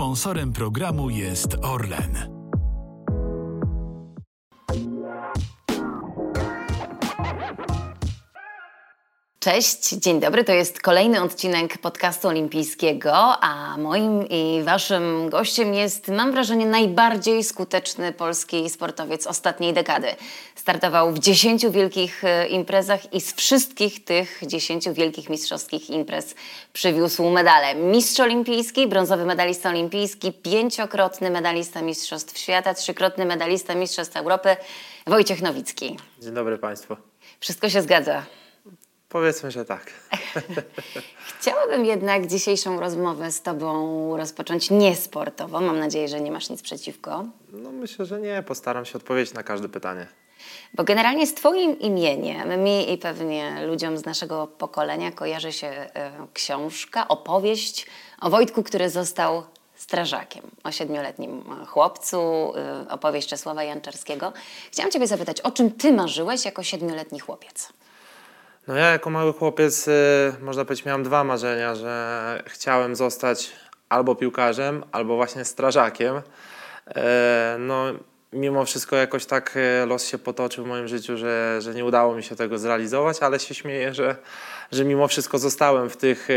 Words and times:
Sponsorem 0.00 0.52
programu 0.52 1.10
jest 1.10 1.56
Orlen. 1.62 2.39
Cześć, 9.42 9.88
dzień 9.88 10.20
dobry. 10.20 10.44
To 10.44 10.52
jest 10.52 10.80
kolejny 10.80 11.22
odcinek 11.22 11.78
podcastu 11.78 12.28
olimpijskiego, 12.28 13.12
a 13.40 13.76
moim 13.78 14.28
i 14.28 14.62
waszym 14.64 15.28
gościem 15.30 15.74
jest, 15.74 16.08
mam 16.08 16.32
wrażenie, 16.32 16.66
najbardziej 16.66 17.44
skuteczny 17.44 18.12
polski 18.12 18.70
sportowiec 18.70 19.26
ostatniej 19.26 19.72
dekady. 19.72 20.08
Startował 20.54 21.12
w 21.12 21.18
dziesięciu 21.18 21.72
wielkich 21.72 22.24
e, 22.24 22.46
imprezach 22.48 23.14
i 23.14 23.20
z 23.20 23.34
wszystkich 23.34 24.04
tych 24.04 24.40
dziesięciu 24.46 24.94
wielkich 24.94 25.30
mistrzowskich 25.30 25.90
imprez 25.90 26.34
przywiózł 26.72 27.30
medale. 27.30 27.74
Mistrz 27.74 28.20
olimpijski, 28.20 28.86
brązowy 28.86 29.24
medalista 29.24 29.68
olimpijski, 29.68 30.32
pięciokrotny 30.32 31.30
medalista 31.30 31.82
Mistrzostw 31.82 32.38
Świata, 32.38 32.74
trzykrotny 32.74 33.24
medalista 33.24 33.74
Mistrzostw 33.74 34.16
Europy, 34.16 34.56
Wojciech 35.06 35.42
Nowicki. 35.42 35.96
Dzień 36.22 36.34
dobry 36.34 36.58
Państwu. 36.58 36.96
Wszystko 37.40 37.68
się 37.68 37.82
zgadza. 37.82 38.22
Powiedzmy, 39.10 39.50
że 39.50 39.64
tak. 39.64 39.90
Chciałabym 41.38 41.84
jednak 41.84 42.26
dzisiejszą 42.26 42.80
rozmowę 42.80 43.32
z 43.32 43.42
Tobą 43.42 44.16
rozpocząć 44.16 44.70
niesportowo. 44.70 45.60
Mam 45.60 45.78
nadzieję, 45.78 46.08
że 46.08 46.20
nie 46.20 46.30
masz 46.30 46.50
nic 46.50 46.62
przeciwko. 46.62 47.24
No 47.52 47.72
myślę, 47.72 48.06
że 48.06 48.20
nie. 48.20 48.42
Postaram 48.42 48.84
się 48.84 48.98
odpowiedzieć 48.98 49.34
na 49.34 49.42
każde 49.42 49.68
pytanie. 49.68 50.06
Bo 50.74 50.84
generalnie 50.84 51.26
z 51.26 51.34
Twoim 51.34 51.78
imieniem, 51.78 52.62
mi 52.62 52.92
i 52.92 52.98
pewnie 52.98 53.66
ludziom 53.66 53.98
z 53.98 54.04
naszego 54.04 54.46
pokolenia 54.46 55.12
kojarzy 55.12 55.52
się 55.52 55.66
y, 55.66 55.88
książka, 56.34 57.08
opowieść 57.08 57.86
o 58.20 58.30
Wojtku, 58.30 58.62
który 58.62 58.90
został 58.90 59.42
strażakiem, 59.74 60.42
o 60.64 60.72
siedmioletnim 60.72 61.44
chłopcu, 61.66 62.52
y, 62.86 62.90
opowieść 62.90 63.28
Czesława 63.28 63.64
Janczarskiego. 63.64 64.32
Chciałam 64.72 64.92
Ciebie 64.92 65.06
zapytać, 65.06 65.40
o 65.40 65.50
czym 65.50 65.70
Ty 65.70 65.92
marzyłeś 65.92 66.44
jako 66.44 66.62
siedmioletni 66.62 67.20
chłopiec? 67.20 67.79
No 68.70 68.76
ja 68.76 68.90
jako 68.90 69.10
mały 69.10 69.32
chłopiec, 69.32 69.88
y, 69.88 69.92
można 70.40 70.64
powiedzieć, 70.64 70.84
miałem 70.84 71.02
dwa 71.02 71.24
marzenia, 71.24 71.74
że 71.74 72.42
chciałem 72.46 72.96
zostać 72.96 73.52
albo 73.88 74.14
piłkarzem, 74.14 74.84
albo 74.92 75.16
właśnie 75.16 75.44
strażakiem. 75.44 76.16
Y, 76.16 76.92
no 77.58 77.84
mimo 78.32 78.64
wszystko 78.64 78.96
jakoś 78.96 79.26
tak 79.26 79.56
y, 79.56 79.86
los 79.86 80.06
się 80.06 80.18
potoczył 80.18 80.64
w 80.64 80.68
moim 80.68 80.88
życiu, 80.88 81.16
że, 81.16 81.58
że 81.62 81.74
nie 81.74 81.84
udało 81.84 82.14
mi 82.14 82.22
się 82.22 82.36
tego 82.36 82.58
zrealizować, 82.58 83.18
ale 83.20 83.38
się 83.38 83.54
śmieję, 83.54 83.94
że, 83.94 84.16
że 84.72 84.84
mimo 84.84 85.08
wszystko 85.08 85.38
zostałem 85.38 85.90
w 85.90 85.96
tych, 85.96 86.28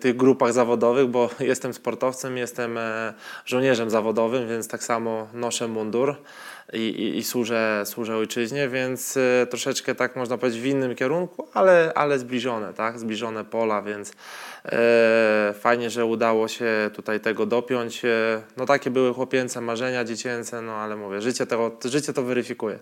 tych 0.00 0.16
grupach 0.16 0.52
zawodowych, 0.52 1.06
bo 1.06 1.30
jestem 1.40 1.74
sportowcem, 1.74 2.36
jestem 2.36 2.78
e, 2.78 3.14
żołnierzem 3.44 3.90
zawodowym, 3.90 4.48
więc 4.48 4.68
tak 4.68 4.84
samo 4.84 5.28
noszę 5.34 5.68
mundur 5.68 6.16
i, 6.72 6.78
i, 6.78 7.18
i 7.18 7.24
służę, 7.24 7.82
służę 7.86 8.16
ojczyźnie, 8.16 8.68
więc 8.68 9.16
y, 9.16 9.46
troszeczkę 9.50 9.94
tak 9.94 10.16
można 10.16 10.38
powiedzieć 10.38 10.60
w 10.60 10.66
innym 10.66 10.94
kierunku, 10.94 11.48
ale, 11.54 11.92
ale 11.94 12.18
zbliżone, 12.18 12.74
tak? 12.74 12.98
Zbliżone 12.98 13.44
pola, 13.44 13.82
więc 13.82 14.12
e, 14.64 15.54
fajnie, 15.60 15.90
że 15.90 16.04
udało 16.04 16.48
się 16.48 16.90
tutaj 16.94 17.20
tego 17.20 17.46
dopiąć. 17.46 18.04
E, 18.04 18.42
no 18.56 18.66
takie 18.66 18.90
były 18.90 19.14
chłopięce 19.14 19.60
marzenia, 19.60 20.04
dziecięce, 20.04 20.62
no 20.62 20.72
ale 20.72 20.96
mówię, 20.96 21.20
życie, 21.20 21.46
tego, 21.46 21.76
życie 21.84 22.12
to 22.12 22.22
weryfikuje 22.22 22.78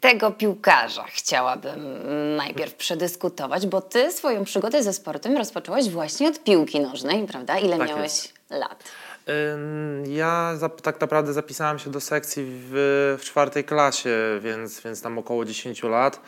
tego 0.00 0.30
piłkarza 0.30 1.04
chciałabym 1.08 1.98
najpierw 2.36 2.74
przedyskutować, 2.74 3.66
bo 3.66 3.80
ty 3.80 4.12
swoją 4.12 4.44
przygodę 4.44 4.82
ze 4.82 4.92
sportem 4.92 5.36
rozpocząłeś 5.36 5.88
właśnie 5.88 6.28
od 6.28 6.44
piłki 6.44 6.80
nożnej, 6.80 7.26
prawda? 7.26 7.58
Ile 7.58 7.78
tak 7.78 7.88
miałeś 7.88 8.02
jest. 8.02 8.34
lat? 8.50 8.84
Ja 10.04 10.58
tak 10.82 11.00
naprawdę 11.00 11.32
zapisałem 11.32 11.78
się 11.78 11.90
do 11.90 12.00
sekcji 12.00 12.44
w, 12.46 13.16
w 13.20 13.24
czwartej 13.24 13.64
klasie, 13.64 14.40
więc, 14.40 14.80
więc 14.80 15.02
tam 15.02 15.18
około 15.18 15.44
10 15.44 15.82
lat. 15.82 16.20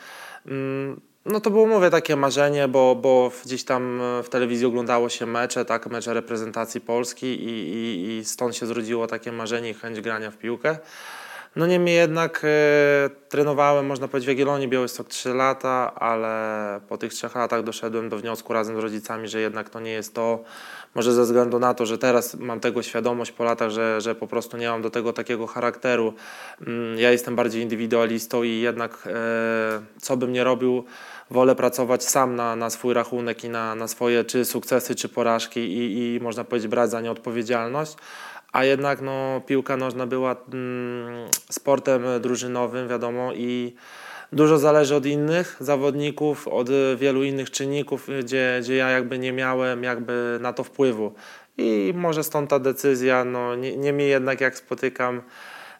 No 1.25 1.39
to 1.39 1.49
było, 1.49 1.67
mówię, 1.67 1.89
takie 1.89 2.15
marzenie, 2.15 2.67
bo, 2.67 2.95
bo 2.95 3.31
gdzieś 3.45 3.63
tam 3.63 4.01
w 4.23 4.29
telewizji 4.29 4.65
oglądało 4.65 5.09
się 5.09 5.25
mecze, 5.25 5.65
tak, 5.65 5.87
mecze 5.87 6.13
reprezentacji 6.13 6.81
Polski 6.81 7.25
i, 7.25 7.73
i, 7.73 8.17
i 8.17 8.25
stąd 8.25 8.55
się 8.55 8.65
zrodziło 8.65 9.07
takie 9.07 9.31
marzenie 9.31 9.69
i 9.69 9.73
chęć 9.73 10.01
grania 10.01 10.31
w 10.31 10.37
piłkę. 10.37 10.77
No 11.55 11.67
niemniej 11.67 11.95
jednak 11.95 12.41
e, 12.43 13.09
trenowałem, 13.29 13.85
można 13.85 14.07
powiedzieć, 14.07 14.25
w 14.25 14.29
Jagiellonii 14.29 14.67
Białystok 14.67 15.07
3 15.07 15.33
lata, 15.33 15.95
ale 15.95 16.81
po 16.89 16.97
tych 16.97 17.13
3 17.13 17.29
latach 17.35 17.63
doszedłem 17.63 18.09
do 18.09 18.17
wniosku 18.17 18.53
razem 18.53 18.75
z 18.75 18.79
rodzicami, 18.79 19.27
że 19.27 19.39
jednak 19.39 19.69
to 19.69 19.79
nie 19.79 19.91
jest 19.91 20.15
to, 20.15 20.43
może 20.95 21.13
ze 21.13 21.23
względu 21.23 21.59
na 21.59 21.73
to, 21.73 21.85
że 21.85 21.97
teraz 21.97 22.35
mam 22.35 22.59
tego 22.59 22.83
świadomość 22.83 23.31
po 23.31 23.43
latach, 23.43 23.69
że, 23.69 24.01
że 24.01 24.15
po 24.15 24.27
prostu 24.27 24.57
nie 24.57 24.69
mam 24.69 24.81
do 24.81 24.89
tego 24.89 25.13
takiego 25.13 25.47
charakteru. 25.47 26.13
Mm, 26.67 26.97
ja 26.97 27.11
jestem 27.11 27.35
bardziej 27.35 27.63
indywidualistą 27.63 28.43
i 28.43 28.59
jednak 28.59 29.07
e, 29.07 29.11
co 30.01 30.17
bym 30.17 30.33
nie 30.33 30.43
robił, 30.43 30.83
wolę 31.31 31.55
pracować 31.55 32.03
sam 32.03 32.35
na, 32.35 32.55
na 32.55 32.69
swój 32.69 32.93
rachunek 32.93 33.43
i 33.43 33.49
na, 33.49 33.75
na 33.75 33.87
swoje 33.87 34.23
czy 34.23 34.45
sukcesy, 34.45 34.95
czy 34.95 35.09
porażki 35.09 35.59
i, 35.59 36.15
i 36.15 36.19
można 36.19 36.43
powiedzieć 36.43 36.69
brać 36.69 36.91
za 36.91 37.01
nie 37.01 37.11
odpowiedzialność 37.11 37.95
a 38.51 38.63
jednak 38.63 39.01
no, 39.01 39.41
piłka 39.45 39.77
nożna 39.77 40.07
była 40.07 40.35
mm, 40.53 41.29
sportem 41.49 42.03
drużynowym, 42.21 42.87
wiadomo, 42.87 43.33
i 43.33 43.73
dużo 44.31 44.57
zależy 44.57 44.95
od 44.95 45.05
innych 45.05 45.57
zawodników, 45.59 46.47
od 46.47 46.69
wielu 46.97 47.23
innych 47.23 47.51
czynników, 47.51 48.07
gdzie, 48.19 48.59
gdzie 48.61 48.75
ja 48.75 48.89
jakby 48.89 49.19
nie 49.19 49.33
miałem 49.33 49.83
jakby 49.83 50.37
na 50.41 50.53
to 50.53 50.63
wpływu. 50.63 51.13
I 51.57 51.93
może 51.95 52.23
stąd 52.23 52.49
ta 52.49 52.59
decyzja, 52.59 53.25
no 53.25 53.55
niemniej 53.55 54.09
jednak 54.09 54.41
jak 54.41 54.57
spotykam 54.57 55.21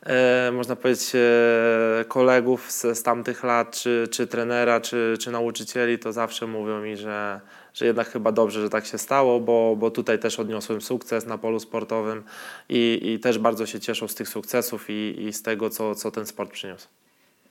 e, 0.04 0.52
można 0.54 0.76
powiedzieć 0.76 1.12
e, 1.16 2.06
kolegów 2.08 2.72
z, 2.72 2.98
z 2.98 3.04
tamtych 3.04 3.44
lat, 3.44 3.72
czy, 3.72 4.08
czy 4.12 4.28
trenera, 4.28 4.82
czy, 4.82 5.18
czy 5.20 5.32
nauczycieli, 5.32 6.00
to 6.00 6.14
zawsze 6.14 6.48
mówią 6.48 6.82
mi, 6.82 6.98
że 6.98 7.40
że 7.74 7.86
jednak 7.86 8.10
chyba 8.10 8.32
dobrze, 8.32 8.62
że 8.62 8.70
tak 8.70 8.86
się 8.86 8.98
stało, 8.98 9.40
bo, 9.40 9.76
bo 9.76 9.92
tutaj 9.92 10.20
też 10.20 10.40
odniosłem 10.40 10.82
sukces 10.82 11.26
na 11.26 11.38
polu 11.38 11.60
sportowym 11.60 12.24
i, 12.70 13.00
i 13.04 13.20
też 13.20 13.40
bardzo 13.40 13.66
się 13.66 13.80
cieszą 13.80 14.08
z 14.08 14.16
tych 14.16 14.30
sukcesów 14.30 14.90
i, 14.90 15.16
i 15.28 15.34
z 15.34 15.42
tego, 15.42 15.70
co, 15.70 15.96
co 15.96 16.12
ten 16.12 16.26
sport 16.26 16.52
przyniósł. 16.52 16.88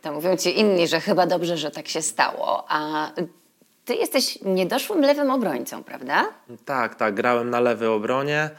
To 0.03 0.13
mówią 0.13 0.37
ci 0.37 0.59
inni, 0.61 0.89
że 0.89 1.01
chyba 1.01 1.27
dobrze, 1.27 1.57
że 1.57 1.71
tak 1.71 1.89
się 1.89 2.03
stało, 2.03 2.65
a 2.69 3.11
ty 3.85 3.95
jesteś 3.95 4.39
niedoszłym 4.43 5.01
lewym 5.01 5.31
obrońcą, 5.31 5.85
prawda? 5.85 6.29
Tak, 6.65 6.95
tak, 6.95 7.15
grałem 7.15 7.51
na 7.51 7.61
lewej 7.61 7.89
obronie. 7.89 8.51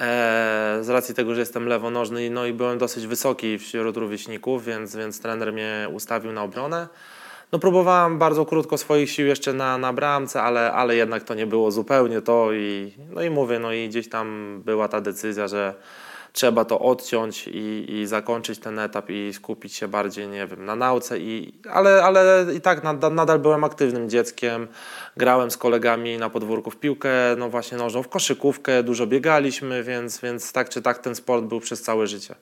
E, 0.00 0.78
z 0.80 0.88
racji 0.88 1.14
tego, 1.14 1.34
że 1.34 1.40
jestem 1.40 1.68
lewonożny 1.68 2.30
no 2.30 2.46
i 2.46 2.52
byłem 2.52 2.78
dosyć 2.78 3.06
wysoki 3.06 3.58
wśród 3.58 3.96
rówieśników, 3.96 4.64
więc, 4.64 4.96
więc 4.96 5.20
trener 5.20 5.52
mnie 5.52 5.88
ustawił 5.92 6.32
na 6.32 6.42
obronę. 6.42 6.88
No 7.52 7.58
próbowałem 7.58 8.18
bardzo 8.18 8.46
krótko 8.46 8.78
swoich 8.78 9.10
sił 9.10 9.26
jeszcze 9.26 9.52
na, 9.52 9.78
na 9.78 9.92
bramce, 9.92 10.42
ale, 10.42 10.72
ale 10.72 10.96
jednak 10.96 11.24
to 11.24 11.34
nie 11.34 11.46
było 11.46 11.70
zupełnie 11.70 12.20
to 12.20 12.52
i 12.52 12.92
no 13.10 13.22
i 13.22 13.30
mówię, 13.30 13.58
no 13.58 13.72
i 13.72 13.88
gdzieś 13.88 14.08
tam 14.08 14.60
była 14.64 14.88
ta 14.88 15.00
decyzja, 15.00 15.48
że 15.48 15.74
trzeba 16.38 16.64
to 16.64 16.78
odciąć 16.78 17.48
i, 17.48 17.86
i 17.88 18.06
zakończyć 18.06 18.58
ten 18.58 18.78
etap 18.78 19.10
i 19.10 19.32
skupić 19.32 19.74
się 19.74 19.88
bardziej, 19.88 20.28
nie 20.28 20.46
wiem, 20.46 20.64
na 20.64 20.76
nauce, 20.76 21.18
i, 21.18 21.52
ale, 21.70 22.04
ale 22.04 22.46
i 22.56 22.60
tak 22.60 22.84
nadal, 22.84 23.14
nadal 23.14 23.38
byłem 23.38 23.64
aktywnym 23.64 24.10
dzieckiem, 24.10 24.68
grałem 25.16 25.50
z 25.50 25.56
kolegami 25.56 26.18
na 26.18 26.30
podwórku 26.30 26.70
w 26.70 26.76
piłkę, 26.76 27.10
no 27.38 27.48
właśnie 27.50 27.78
nożną, 27.78 28.02
w 28.02 28.08
koszykówkę, 28.08 28.82
dużo 28.82 29.06
biegaliśmy, 29.06 29.82
więc, 29.82 30.20
więc 30.20 30.52
tak 30.52 30.68
czy 30.68 30.82
tak 30.82 30.98
ten 30.98 31.14
sport 31.14 31.44
był 31.44 31.60
przez 31.60 31.82
całe 31.82 32.06
życie. 32.06 32.34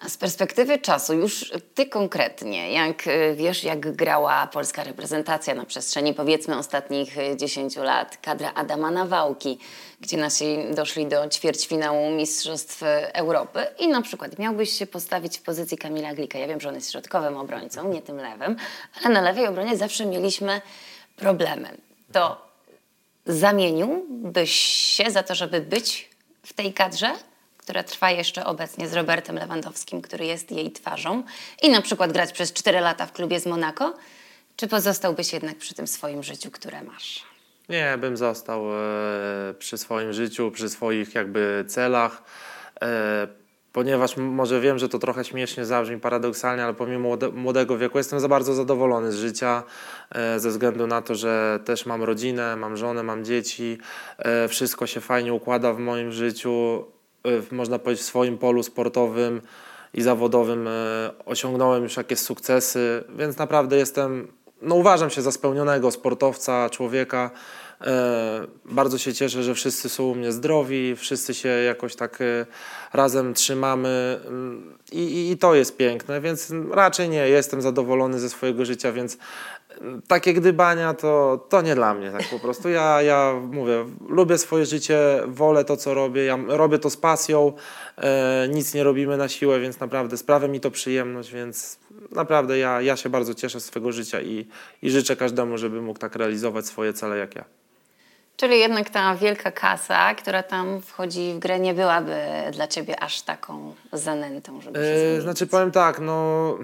A 0.00 0.08
z 0.08 0.16
perspektywy 0.16 0.78
czasu, 0.78 1.14
już 1.14 1.52
ty 1.74 1.86
konkretnie, 1.86 2.72
jak 2.72 3.06
y, 3.06 3.34
wiesz, 3.36 3.64
jak 3.64 3.96
grała 3.96 4.46
polska 4.46 4.84
reprezentacja 4.84 5.54
na 5.54 5.64
przestrzeni 5.64 6.14
powiedzmy 6.14 6.58
ostatnich 6.58 7.16
10 7.36 7.76
y, 7.76 7.80
lat, 7.80 8.18
kadra 8.22 8.52
Adama 8.54 8.90
Nawałki, 8.90 9.58
gdzie 10.00 10.16
nasi 10.16 10.58
doszli 10.74 11.06
do 11.06 11.28
ćwierćfinału 11.28 12.10
Mistrzostw 12.10 12.82
Europy 13.12 13.66
i 13.78 13.88
na 13.88 14.02
przykład 14.02 14.38
miałbyś 14.38 14.70
się 14.70 14.86
postawić 14.86 15.38
w 15.38 15.42
pozycji 15.42 15.78
Kamila 15.78 16.14
Glika. 16.14 16.38
Ja 16.38 16.48
wiem, 16.48 16.60
że 16.60 16.68
on 16.68 16.74
jest 16.74 16.92
środkowym 16.92 17.36
obrońcą, 17.36 17.88
nie 17.88 18.02
tym 18.02 18.16
lewym, 18.16 18.56
ale 19.02 19.14
na 19.14 19.20
lewej 19.20 19.46
obronie 19.46 19.76
zawsze 19.76 20.06
mieliśmy 20.06 20.60
problemy. 21.16 21.76
To 22.12 22.46
zamieniłbyś 23.26 24.50
się 24.96 25.10
za 25.10 25.22
to, 25.22 25.34
żeby 25.34 25.60
być 25.60 26.10
w 26.42 26.52
tej 26.52 26.72
kadrze? 26.72 27.12
Która 27.66 27.82
trwa 27.82 28.10
jeszcze 28.10 28.44
obecnie 28.44 28.88
z 28.88 28.94
Robertem 28.94 29.36
Lewandowskim, 29.36 30.02
który 30.02 30.26
jest 30.26 30.50
jej 30.50 30.72
twarzą, 30.72 31.22
i 31.62 31.70
na 31.70 31.82
przykład 31.82 32.12
grać 32.12 32.32
przez 32.32 32.52
4 32.52 32.80
lata 32.80 33.06
w 33.06 33.12
klubie 33.12 33.40
z 33.40 33.46
Monaco? 33.46 33.94
Czy 34.56 34.68
pozostałbyś 34.68 35.32
jednak 35.32 35.58
przy 35.58 35.74
tym 35.74 35.86
swoim 35.86 36.22
życiu, 36.22 36.50
które 36.50 36.82
masz? 36.82 37.24
Nie, 37.68 37.98
bym 37.98 38.16
został 38.16 38.72
e, 38.72 39.54
przy 39.58 39.78
swoim 39.78 40.12
życiu, 40.12 40.50
przy 40.50 40.68
swoich 40.68 41.14
jakby 41.14 41.64
celach. 41.68 42.22
E, 42.82 43.26
ponieważ 43.72 44.16
może 44.16 44.60
wiem, 44.60 44.78
że 44.78 44.88
to 44.88 44.98
trochę 44.98 45.24
śmiesznie 45.24 45.64
zabrzmi 45.64 46.00
paradoksalnie, 46.00 46.64
ale 46.64 46.74
pomimo 46.74 47.16
młodego 47.32 47.78
wieku 47.78 47.98
jestem 47.98 48.20
za 48.20 48.28
bardzo 48.28 48.54
zadowolony 48.54 49.12
z 49.12 49.16
życia, 49.16 49.62
e, 50.14 50.40
ze 50.40 50.50
względu 50.50 50.86
na 50.86 51.02
to, 51.02 51.14
że 51.14 51.60
też 51.64 51.86
mam 51.86 52.02
rodzinę, 52.02 52.56
mam 52.56 52.76
żonę, 52.76 53.02
mam 53.02 53.24
dzieci, 53.24 53.78
wszystko 54.48 54.86
się 54.86 55.00
fajnie 55.00 55.34
układa 55.34 55.72
w 55.72 55.78
moim 55.78 56.12
życiu 56.12 56.84
można 57.52 57.78
powiedzieć, 57.78 58.04
w 58.04 58.08
swoim 58.08 58.38
polu 58.38 58.62
sportowym 58.62 59.40
i 59.94 60.02
zawodowym 60.02 60.68
e, 60.68 60.70
osiągnąłem 61.24 61.82
już 61.82 61.96
jakieś 61.96 62.18
sukcesy, 62.18 63.04
więc 63.16 63.38
naprawdę 63.38 63.76
jestem, 63.76 64.28
no 64.62 64.74
uważam 64.74 65.10
się 65.10 65.22
za 65.22 65.32
spełnionego 65.32 65.90
sportowca, 65.90 66.70
człowieka. 66.70 67.30
E, 67.80 68.46
bardzo 68.64 68.98
się 68.98 69.14
cieszę, 69.14 69.42
że 69.42 69.54
wszyscy 69.54 69.88
są 69.88 70.04
u 70.04 70.14
mnie 70.14 70.32
zdrowi, 70.32 70.96
wszyscy 70.96 71.34
się 71.34 71.48
jakoś 71.48 71.96
tak 71.96 72.20
e, 72.20 72.46
razem 72.92 73.34
trzymamy 73.34 74.20
mm, 74.26 74.78
i, 74.92 75.30
i 75.30 75.38
to 75.38 75.54
jest 75.54 75.76
piękne, 75.76 76.20
więc 76.20 76.52
raczej 76.70 77.08
nie 77.08 77.28
jestem 77.28 77.62
zadowolony 77.62 78.20
ze 78.20 78.28
swojego 78.28 78.64
życia, 78.64 78.92
więc 78.92 79.18
takie 80.08 80.34
gdybania 80.34 80.94
to, 80.94 81.44
to 81.48 81.62
nie 81.62 81.74
dla 81.74 81.94
mnie 81.94 82.10
tak 82.10 82.28
po 82.30 82.38
prostu. 82.38 82.68
Ja, 82.68 83.02
ja 83.02 83.34
mówię, 83.52 83.84
lubię 84.08 84.38
swoje 84.38 84.66
życie, 84.66 84.98
wolę 85.26 85.64
to, 85.64 85.76
co 85.76 85.94
robię, 85.94 86.24
ja 86.24 86.38
robię 86.46 86.78
to 86.78 86.90
z 86.90 86.96
pasją, 86.96 87.52
e, 87.96 88.48
nic 88.48 88.74
nie 88.74 88.84
robimy 88.84 89.16
na 89.16 89.28
siłę, 89.28 89.60
więc 89.60 89.80
naprawdę 89.80 90.16
sprawia 90.16 90.48
mi 90.48 90.60
to 90.60 90.70
przyjemność, 90.70 91.32
więc 91.32 91.78
naprawdę 92.10 92.58
ja, 92.58 92.80
ja 92.80 92.96
się 92.96 93.08
bardzo 93.08 93.34
cieszę 93.34 93.60
z 93.60 93.64
swojego 93.64 93.92
życia 93.92 94.20
i, 94.20 94.46
i 94.82 94.90
życzę 94.90 95.16
każdemu, 95.16 95.58
żeby 95.58 95.82
mógł 95.82 95.98
tak 95.98 96.16
realizować 96.16 96.66
swoje 96.66 96.92
cele 96.92 97.18
jak 97.18 97.34
ja. 97.34 97.44
Czyli 98.36 98.58
jednak 98.58 98.90
ta 98.90 99.16
wielka 99.16 99.50
kasa, 99.50 100.14
która 100.14 100.42
tam 100.42 100.80
wchodzi 100.82 101.32
w 101.34 101.38
grę, 101.38 101.60
nie 101.60 101.74
byłaby 101.74 102.16
dla 102.52 102.66
ciebie 102.66 103.00
aż 103.00 103.22
taką 103.22 103.74
zanętą, 103.92 104.60
żeby 104.60 104.78
się 104.78 105.18
E. 105.18 105.20
Znaczy 105.20 105.46
powiem 105.46 105.70
tak, 105.70 106.00
no 106.00 106.58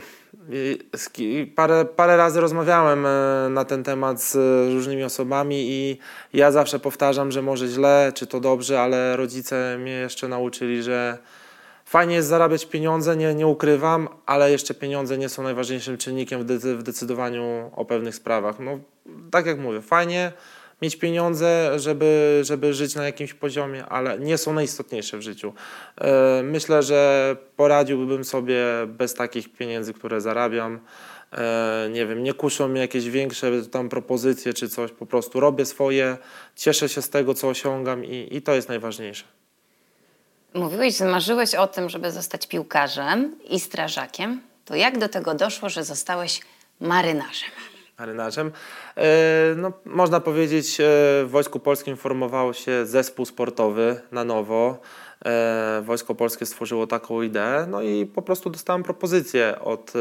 parę, 1.55 1.85
parę 1.85 2.17
razy 2.17 2.41
rozmawiałem 2.41 3.07
e, 3.07 3.49
na 3.51 3.65
ten 3.65 3.85
temat 3.85 4.23
z 4.23 4.37
e, 4.37 4.75
różnymi 4.75 5.05
osobami 5.05 5.71
i 5.71 5.99
ja 6.33 6.51
zawsze 6.51 6.79
powtarzam, 6.79 7.33
że 7.33 7.43
może 7.43 7.69
źle, 7.69 8.13
czy 8.15 8.27
to 8.27 8.41
dobrze, 8.41 8.81
ale 8.81 9.17
rodzice 9.17 9.79
mnie 9.79 9.93
jeszcze 9.93 10.29
nauczyli, 10.29 10.83
że 10.83 11.19
fajnie 11.85 12.15
jest 12.15 12.29
zarabiać 12.29 12.67
pieniądze, 12.67 13.17
nie, 13.17 13.35
nie 13.35 13.47
ukrywam, 13.47 14.09
ale 14.27 14.51
jeszcze 14.51 14.75
pieniądze 14.75 15.19
nie 15.19 15.29
są 15.29 15.43
najważniejszym 15.43 15.99
czynnikiem 15.99 16.47
w, 16.47 16.47
w 16.79 16.83
decydowaniu 16.83 17.71
o 17.77 17.85
pewnych 17.85 18.15
sprawach. 18.15 18.61
No 18.61 18.79
tak 19.31 19.47
jak 19.47 19.59
mówię, 19.59 19.81
fajnie 19.81 20.33
mieć 20.83 20.97
pieniądze, 20.97 21.73
żeby, 21.79 22.41
żeby 22.45 22.75
żyć 22.75 22.95
na 22.95 23.05
jakimś 23.05 23.35
poziomie, 23.35 23.87
ale 23.87 24.19
nie 24.19 24.39
są 24.39 24.53
najistotniejsze 24.53 25.19
w 25.19 25.23
życiu. 25.23 25.53
E, 26.01 26.43
Myślę, 26.43 26.83
że 26.83 27.37
poradziłbym 27.57 28.25
sobie 28.25 28.65
bez 28.87 29.15
takich 29.15 29.53
pieniędzy, 29.53 29.95
które 29.95 30.21
zarabiam. 30.21 30.81
E, 31.33 31.89
Nie 31.93 32.07
wiem, 32.07 32.23
nie 32.23 32.35
kuszą 32.35 32.69
mnie 32.69 32.81
jakieś 32.81 33.09
większe 33.11 33.63
tam 33.63 33.89
propozycje 33.89 34.55
czy 34.55 34.69
coś, 34.69 34.91
po 34.93 35.07
prostu 35.07 35.41
robię 35.41 35.65
swoje, 35.67 36.17
cieszę 36.57 36.89
się 36.89 37.03
z 37.03 37.11
tego, 37.11 37.35
co 37.35 37.49
osiągam 37.49 38.05
i, 38.05 38.29
i 38.31 38.43
to 38.43 38.55
jest 38.55 38.69
najważniejsze. 38.69 39.25
Mówiłeś, 40.55 40.97
że 40.97 41.05
marzyłeś 41.05 41.55
o 41.55 41.67
tym, 41.67 41.89
żeby 41.89 42.11
zostać 42.11 42.47
piłkarzem 42.47 43.37
i 43.51 43.61
strażakiem. 43.61 44.41
To 44.65 44.75
jak 44.77 44.99
do 44.99 45.09
tego 45.09 45.35
doszło, 45.35 45.69
że 45.69 45.85
zostałeś 45.85 46.41
marynarzem? 46.81 47.51
Marynarzem. 48.03 48.53
E, 48.97 49.55
No, 49.57 49.73
można 49.85 50.21
powiedzieć, 50.21 50.81
e, 50.81 50.85
w 51.25 51.29
Wojsku 51.31 51.61
Polskim 51.61 51.97
formował 51.97 52.55
się 52.55 52.87
zespół 52.87 53.27
sportowy 53.27 54.01
na 54.13 54.25
nowo. 54.25 54.79
E, 55.25 55.83
Wojsko 55.85 56.15
Polskie 56.15 56.47
stworzyło 56.47 56.87
taką 56.87 57.23
ideę, 57.23 57.67
no 57.71 57.83
i 57.83 58.07
po 58.07 58.23
prostu 58.23 58.51
dostałem 58.51 58.83
propozycję 58.83 59.59
od 59.61 59.93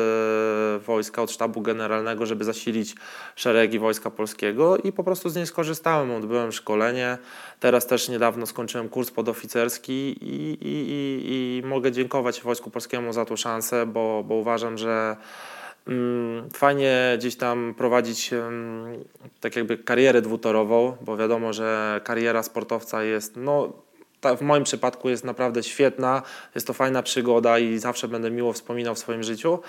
wojska, 0.88 1.22
od 1.22 1.32
sztabu 1.32 1.62
generalnego, 1.62 2.26
żeby 2.26 2.44
zasilić 2.44 2.96
szeregi 3.36 3.80
Wojska 3.80 4.10
Polskiego 4.10 4.78
i 4.78 4.92
po 4.92 5.04
prostu 5.04 5.30
z 5.30 5.36
niej 5.36 5.48
skorzystałem. 5.48 6.12
Odbyłem 6.12 6.52
szkolenie. 6.52 7.18
Teraz 7.60 7.88
też 7.88 8.10
niedawno 8.10 8.46
skończyłem 8.46 8.90
kurs 8.90 9.12
podoficerski 9.12 9.94
i, 10.22 10.58
i, 10.62 10.76
i, 10.92 11.64
i 11.64 11.68
mogę 11.68 11.92
dziękować 11.92 12.42
Wojsku 12.42 12.72
Polskiemu 12.72 13.14
za 13.14 13.26
tą 13.26 13.36
szansę, 13.36 13.86
bo, 13.86 14.24
bo 14.28 14.36
uważam, 14.36 14.78
że 14.78 15.18
Fajnie 16.54 17.16
gdzieś 17.18 17.36
tam 17.36 17.74
prowadzić 17.78 18.32
tak 19.42 19.56
jakby 19.56 19.78
karierę 19.78 20.22
dwutorową, 20.22 20.98
bo 21.02 21.18
wiadomo, 21.18 21.54
że 21.54 22.02
kariera 22.04 22.44
sportowca 22.44 23.04
jest, 23.04 23.36
no 23.38 23.74
w 24.38 24.42
moim 24.42 24.64
przypadku 24.64 25.10
jest 25.10 25.24
naprawdę 25.24 25.64
świetna, 25.64 26.22
jest 26.56 26.68
to 26.68 26.74
fajna 26.74 27.04
przygoda 27.04 27.60
i 27.60 27.78
zawsze 27.78 28.08
będę 28.08 28.32
miło 28.32 28.54
wspominał 28.54 28.96
w 28.96 29.00
swoim 29.00 29.24
życiu. 29.24 29.60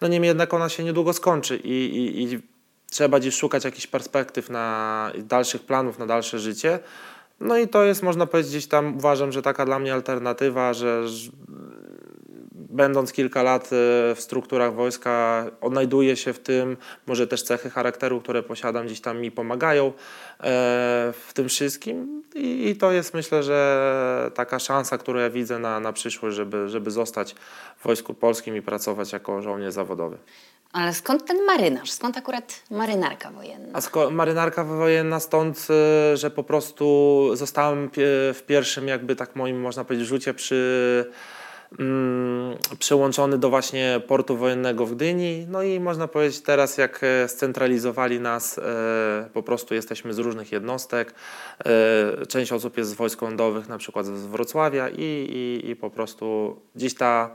No 0.00 0.08
niemniej 0.08 0.28
jednak 0.28 0.54
ona 0.54 0.68
się 0.68 0.84
niedługo 0.84 1.12
skończy 1.12 1.56
i, 1.56 1.96
i, 1.96 2.22
i 2.22 2.40
trzeba 2.90 3.20
gdzieś 3.20 3.34
szukać 3.34 3.64
jakichś 3.64 3.86
perspektyw 3.86 4.50
na 4.50 5.12
dalszych 5.18 5.62
planów 5.62 5.98
na 5.98 6.06
dalsze 6.06 6.38
życie. 6.38 6.78
No 7.40 7.58
i 7.58 7.68
to 7.68 7.84
jest, 7.84 8.02
można 8.02 8.26
powiedzieć, 8.26 8.52
gdzieś 8.52 8.66
tam 8.66 8.96
uważam, 8.96 9.32
że 9.32 9.42
taka 9.42 9.66
dla 9.66 9.78
mnie 9.78 9.94
alternatywa, 9.94 10.74
że 10.74 11.02
będąc 12.72 13.12
kilka 13.12 13.42
lat 13.42 13.64
e, 13.64 13.68
w 14.14 14.16
strukturach 14.18 14.74
wojska, 14.74 15.44
odnajduję 15.60 16.16
się 16.16 16.32
w 16.32 16.38
tym, 16.38 16.76
może 17.06 17.26
też 17.26 17.42
cechy 17.42 17.70
charakteru, 17.70 18.20
które 18.20 18.42
posiadam, 18.42 18.86
gdzieś 18.86 19.00
tam 19.00 19.20
mi 19.20 19.30
pomagają 19.30 19.86
e, 19.86 19.92
w 21.12 21.30
tym 21.34 21.48
wszystkim 21.48 22.22
i, 22.34 22.76
to 22.76 22.92
jest 22.92 23.14
myślę, 23.14 23.42
że 23.42 24.30
taka 24.34 24.58
szansa, 24.58 24.98
którą 24.98 25.20
ja 25.20 25.30
widzę 25.30 25.58
na, 25.58 25.80
na 25.80 25.92
przyszłość, 25.92 26.36
żeby, 26.36 26.68
żeby 26.68 26.90
zostać 26.90 27.34
w 27.78 27.84
Wojsku 27.84 28.14
Polskim 28.14 28.56
i 28.56 28.62
pracować 28.62 29.12
jako 29.12 29.42
żołnierz 29.42 29.74
zawodowy. 29.74 30.18
Ale 30.72 30.94
skąd 30.94 31.26
ten 31.26 31.44
marynarz? 31.44 31.90
Skąd 31.90 32.16
akurat 32.16 32.62
marynarka 32.70 33.30
wojenna? 33.30 33.78
A 33.94 34.10
marynarka 34.10 34.64
wojenna 34.64 35.20
stąd, 35.20 35.68
y, 36.12 36.16
że 36.16 36.30
po 36.30 36.44
prostu 36.44 37.28
zostałem 37.34 37.90
w 38.34 38.42
pierwszym 38.46 38.88
jakby 38.88 39.16
tak 39.16 39.36
moim 39.36 39.60
można 39.60 39.84
powiedzieć 39.84 40.08
rzucie 40.08 40.34
przy 40.34 41.10
mm, 41.78 42.56
przyłączony 42.78 43.38
do 43.38 43.50
właśnie 43.50 44.00
portu 44.06 44.36
wojennego 44.36 44.86
w 44.86 44.94
Gdyni. 44.94 45.46
No 45.48 45.62
i 45.62 45.80
można 45.80 46.08
powiedzieć 46.08 46.40
teraz 46.40 46.78
jak 46.78 47.00
e, 47.02 47.28
scentralizowali 47.28 48.20
nas, 48.20 48.58
e, 48.58 48.62
po 49.32 49.42
prostu 49.42 49.74
jesteśmy 49.74 50.14
z 50.14 50.18
różnych 50.18 50.52
jednostek. 50.52 51.14
E, 51.64 52.26
część 52.26 52.52
osób 52.52 52.76
jest 52.78 52.90
z 52.90 52.94
wojsk 52.94 53.22
lądowych, 53.22 53.68
na 53.68 53.78
przykład 53.78 54.06
z 54.06 54.26
Wrocławia 54.26 54.88
i, 54.88 55.02
i, 55.02 55.70
i 55.70 55.76
po 55.76 55.90
prostu 55.90 56.56
gdzieś 56.74 56.94
ta 56.94 57.30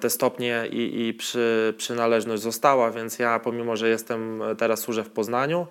te 0.00 0.10
stopnie 0.10 0.66
i, 0.70 1.08
i 1.08 1.14
przy, 1.14 1.74
przynależność 1.76 2.42
została, 2.42 2.90
więc 2.90 3.18
ja 3.18 3.38
pomimo, 3.38 3.76
że 3.76 3.88
jestem 3.88 4.42
teraz 4.58 4.80
służę 4.80 5.04
w 5.04 5.10
Poznaniu, 5.10 5.66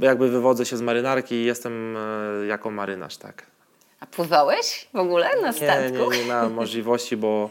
jakby 0.00 0.28
wywodzę 0.28 0.66
się 0.66 0.76
z 0.76 0.82
marynarki 0.82 1.34
i 1.34 1.44
jestem 1.44 1.96
jako 2.48 2.70
marynarz, 2.70 3.16
tak. 3.16 3.51
A 4.02 4.06
pływałeś 4.06 4.86
w 4.94 4.96
ogóle 4.96 5.40
na 5.40 5.46
Nie, 5.48 5.52
statku? 5.52 6.10
nie, 6.10 6.18
nie 6.18 6.24
miałem 6.24 6.54
możliwości, 6.54 7.16
bo 7.16 7.50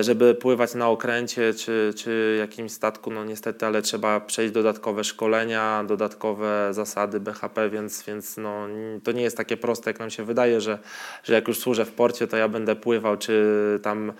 żeby 0.00 0.34
pływać 0.34 0.74
na 0.74 0.88
okręcie 0.88 1.54
czy, 1.54 1.92
czy 1.96 2.36
jakimś 2.38 2.72
statku, 2.72 3.10
no 3.10 3.24
niestety, 3.24 3.66
ale 3.66 3.82
trzeba 3.82 4.20
przejść 4.20 4.54
dodatkowe 4.54 5.04
szkolenia, 5.04 5.84
dodatkowe 5.88 6.68
zasady 6.70 7.20
BHP, 7.20 7.70
więc, 7.70 8.02
więc 8.02 8.36
no, 8.36 8.66
to 9.04 9.12
nie 9.12 9.22
jest 9.22 9.36
takie 9.36 9.56
proste, 9.56 9.90
jak 9.90 9.98
nam 9.98 10.10
się 10.10 10.24
wydaje, 10.24 10.60
że, 10.60 10.78
że 11.24 11.34
jak 11.34 11.48
już 11.48 11.58
służę 11.58 11.84
w 11.84 11.92
porcie, 11.92 12.26
to 12.26 12.36
ja 12.36 12.48
będę 12.48 12.76
pływał, 12.76 13.16
czy 13.16 13.44
tam 13.82 14.12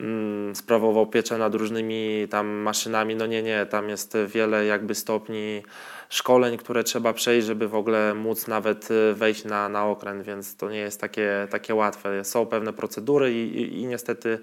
mm, 0.00 0.56
sprawował 0.56 1.06
pieczę 1.06 1.38
nad 1.38 1.54
różnymi 1.54 2.26
tam 2.30 2.46
maszynami. 2.46 3.16
No 3.16 3.26
nie, 3.26 3.42
nie, 3.42 3.66
tam 3.66 3.88
jest 3.88 4.16
wiele 4.26 4.66
jakby 4.66 4.94
stopni 4.94 5.62
szkoleń, 6.08 6.56
które 6.56 6.84
trzeba 6.84 7.12
przejść, 7.12 7.46
żeby 7.46 7.68
w 7.68 7.74
ogóle 7.74 8.14
móc 8.14 8.46
nawet 8.46 8.90
y, 8.90 9.14
wejść 9.14 9.44
na, 9.44 9.68
na 9.68 9.86
okręt, 9.86 10.22
więc 10.22 10.56
to 10.56 10.70
nie 10.70 10.78
jest 10.78 11.00
takie, 11.00 11.48
takie 11.50 11.74
łatwe. 11.74 12.24
Są 12.24 12.46
pewne 12.46 12.72
procedury 12.72 13.32
i, 13.32 13.60
i, 13.60 13.80
i 13.80 13.86
niestety, 13.86 14.38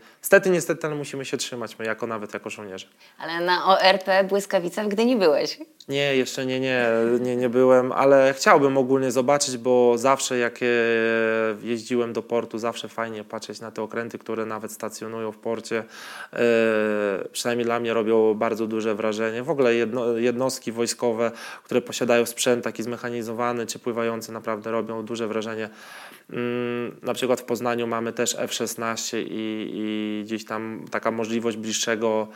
niestety, 0.50 0.74
niestety, 0.74 0.88
ale 0.88 0.96
musimy 0.96 1.26
się 1.26 1.38
trzymać, 1.38 1.80
my 1.80 1.86
jako 1.86 2.08
nawet 2.08 2.34
jako 2.34 2.50
żołnierze. 2.50 2.88
Ale 3.20 3.46
na 3.46 3.66
ORP 3.66 4.28
Błyskawica 4.30 4.84
w 4.84 4.88
Gdyni 4.88 5.16
byłeś. 5.16 5.58
Nie, 5.88 6.16
jeszcze 6.16 6.46
nie, 6.46 6.60
nie, 6.60 6.88
nie, 7.20 7.36
nie 7.36 7.50
byłem, 7.50 7.92
ale 7.92 8.34
chciałbym 8.38 8.78
ogólnie 8.78 9.12
zobaczyć, 9.12 9.58
bo 9.58 9.98
zawsze 9.98 10.38
jak 10.38 10.60
e, 10.62 10.66
jeździłem 11.64 12.14
do 12.14 12.22
portu, 12.22 12.58
zawsze 12.58 12.90
fajnie 12.90 13.24
patrzeć 13.24 13.60
na 13.62 13.72
te 13.72 13.82
okręty, 13.82 14.20
które 14.20 14.46
nawet 14.46 14.72
stacjonują 14.72 15.32
w 15.32 15.38
porcie. 15.38 15.84
E, 16.34 16.40
Przynajmniej 17.32 17.66
dla 17.66 17.80
mnie 17.80 17.94
robią 17.94 18.34
bardzo 18.34 18.68
duże 18.68 18.96
wrażenie. 18.96 19.44
W 19.44 19.50
ogóle 19.50 19.76
jedno, 19.76 20.18
jednostki 20.18 20.72
wojskowe, 20.72 21.32
które 21.64 21.82
posiadają 21.82 22.26
sprzęt 22.26 22.64
taki 22.64 22.84
zmechanizowany 22.84 23.66
czy 23.66 23.80
pływający, 23.80 24.32
naprawdę 24.32 24.72
robią 24.72 25.06
duże 25.06 25.28
wrażenie. 25.28 25.70
Mm, 26.34 26.96
Na 27.02 27.13
przykład 27.13 27.42
w 27.42 27.44
Poznaniu 27.44 27.88
mamy 27.88 28.13
też 28.13 28.36
F-16 28.40 29.18
i, 29.18 29.25
i 29.74 30.22
gdzieś 30.25 30.46
tam 30.46 30.86
taka 30.92 31.12
możliwość 31.12 31.58
bliższego 31.58 32.28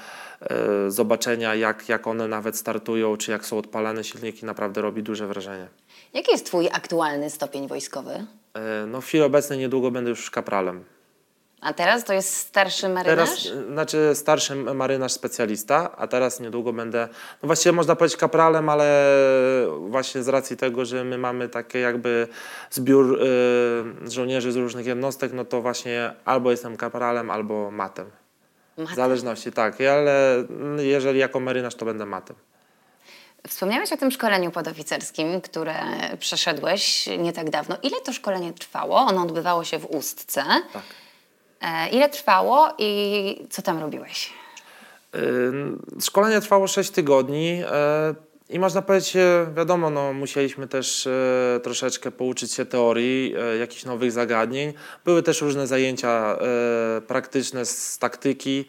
e, 0.41 0.91
zobaczenia, 0.91 1.55
jak, 1.55 1.89
jak 1.89 2.07
one 2.07 2.27
nawet 2.27 2.57
startują, 2.57 3.17
czy 3.17 3.31
jak 3.31 3.45
są 3.45 3.57
odpalane 3.57 4.03
silniki, 4.03 4.45
naprawdę 4.45 4.81
robi 4.81 5.03
duże 5.03 5.27
wrażenie. 5.27 5.67
Jaki 6.13 6.31
jest 6.31 6.45
twój 6.45 6.67
aktualny 6.67 7.29
stopień 7.29 7.67
wojskowy? 7.67 8.25
E, 8.53 8.85
No 8.87 9.01
w 9.01 9.05
chwili 9.05 9.23
obecnej 9.23 9.59
niedługo 9.59 9.91
będę 9.91 10.09
już 10.09 10.29
kapralem. 10.31 10.83
A 11.61 11.73
teraz 11.73 12.03
to 12.03 12.13
jest 12.13 12.37
starszy 12.37 12.89
marynarz? 12.89 13.43
Teraz, 13.43 13.45
y, 13.45 13.71
znaczy 13.71 14.11
starszy 14.15 14.55
marynarz 14.55 15.11
specjalista, 15.11 15.97
a 15.97 16.07
teraz 16.07 16.39
niedługo 16.39 16.73
będę, 16.73 17.07
no 17.43 17.47
właściwie 17.47 17.73
można 17.73 17.95
powiedzieć 17.95 18.17
kapralem, 18.17 18.69
ale 18.69 19.17
właśnie 19.79 20.23
z 20.23 20.27
racji 20.27 20.57
tego, 20.57 20.85
że 20.85 21.03
my 21.03 21.17
mamy 21.17 21.49
takie 21.49 21.79
jakby 21.79 22.27
zbiór 22.71 23.21
y, 23.21 24.11
żołnierzy 24.11 24.51
z 24.51 24.55
różnych 24.55 24.85
jednostek, 24.85 25.33
no 25.33 25.45
to 25.45 25.61
właśnie 25.61 26.13
albo 26.25 26.51
jestem 26.51 26.77
kapralem, 26.77 27.31
albo 27.31 27.71
matem. 27.71 28.11
Matem. 28.77 28.93
W 28.93 28.95
zależności, 28.95 29.51
tak, 29.51 29.81
ale 29.81 30.45
jeżeli 30.77 31.19
jako 31.19 31.39
marynarz, 31.39 31.75
to 31.75 31.85
będę 31.85 32.05
matem. 32.05 32.35
Wspomniałeś 33.47 33.93
o 33.93 33.97
tym 33.97 34.11
szkoleniu 34.11 34.51
podoficerskim, 34.51 35.41
które 35.41 35.75
przeszedłeś 36.19 37.09
nie 37.17 37.33
tak 37.33 37.49
dawno. 37.49 37.77
Ile 37.83 38.01
to 38.01 38.13
szkolenie 38.13 38.53
trwało? 38.53 38.97
Ono 38.97 39.21
odbywało 39.21 39.63
się 39.63 39.79
w 39.79 39.85
Ustce. 39.85 40.43
Tak. 40.73 40.83
E, 41.61 41.89
ile 41.89 42.09
trwało 42.09 42.69
i 42.77 43.47
co 43.49 43.61
tam 43.61 43.79
robiłeś? 43.79 44.33
Y, 45.15 46.01
Szkolenie 46.01 46.41
trwało 46.41 46.67
6 46.67 46.89
tygodni 46.89 47.61
e, 47.71 48.15
i 48.49 48.59
można 48.59 48.81
powiedzieć, 48.81 49.15
e, 49.15 49.47
wiadomo, 49.55 49.89
no, 49.89 50.13
musieliśmy 50.13 50.67
też 50.67 51.07
e, 51.07 51.59
troszeczkę 51.63 52.11
pouczyć 52.11 52.53
się 52.53 52.65
teorii, 52.65 53.35
e, 53.39 53.57
jakichś 53.57 53.85
nowych 53.85 54.11
zagadnień. 54.11 54.73
Były 55.05 55.23
też 55.23 55.41
różne 55.41 55.67
zajęcia 55.67 56.37
e, 56.41 57.01
praktyczne 57.01 57.65
z 57.65 57.97
taktyki. 57.97 58.65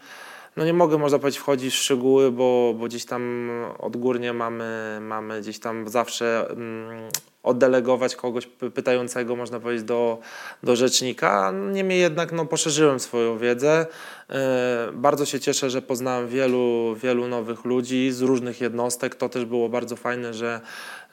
No 0.56 0.64
nie 0.64 0.72
mogę, 0.72 0.98
można 0.98 1.18
powiedzieć, 1.18 1.40
wchodzić 1.40 1.74
w 1.74 1.76
szczegóły, 1.76 2.32
bo, 2.32 2.74
bo 2.78 2.86
gdzieś 2.86 3.04
tam 3.04 3.50
odgórnie 3.78 4.32
mamy, 4.32 4.98
mamy 5.00 5.40
gdzieś 5.40 5.58
tam 5.58 5.88
zawsze 5.88 6.46
mm, 6.50 7.08
oddelegować 7.42 8.16
kogoś 8.16 8.46
py- 8.46 8.70
pytającego, 8.70 9.36
można 9.36 9.60
powiedzieć, 9.60 9.84
do, 9.84 10.18
do 10.62 10.76
rzecznika. 10.76 11.52
Niemniej 11.72 12.00
jednak 12.00 12.32
no, 12.32 12.46
poszerzyłem 12.46 13.00
swoją 13.00 13.38
wiedzę. 13.38 13.86
E, 14.30 14.88
Bardzo 14.92 15.24
się 15.24 15.40
cieszę, 15.40 15.70
że 15.70 15.82
poznałem 15.82 16.28
wielu, 16.28 16.94
wielu 17.02 17.28
nowych 17.28 17.64
ludzi 17.64 18.10
z 18.12 18.20
różnych 18.20 18.60
jednostek. 18.60 19.14
To 19.14 19.28
też 19.28 19.44
było 19.44 19.68
bardzo 19.68 19.96
fajne, 19.96 20.34
że, 20.34 20.60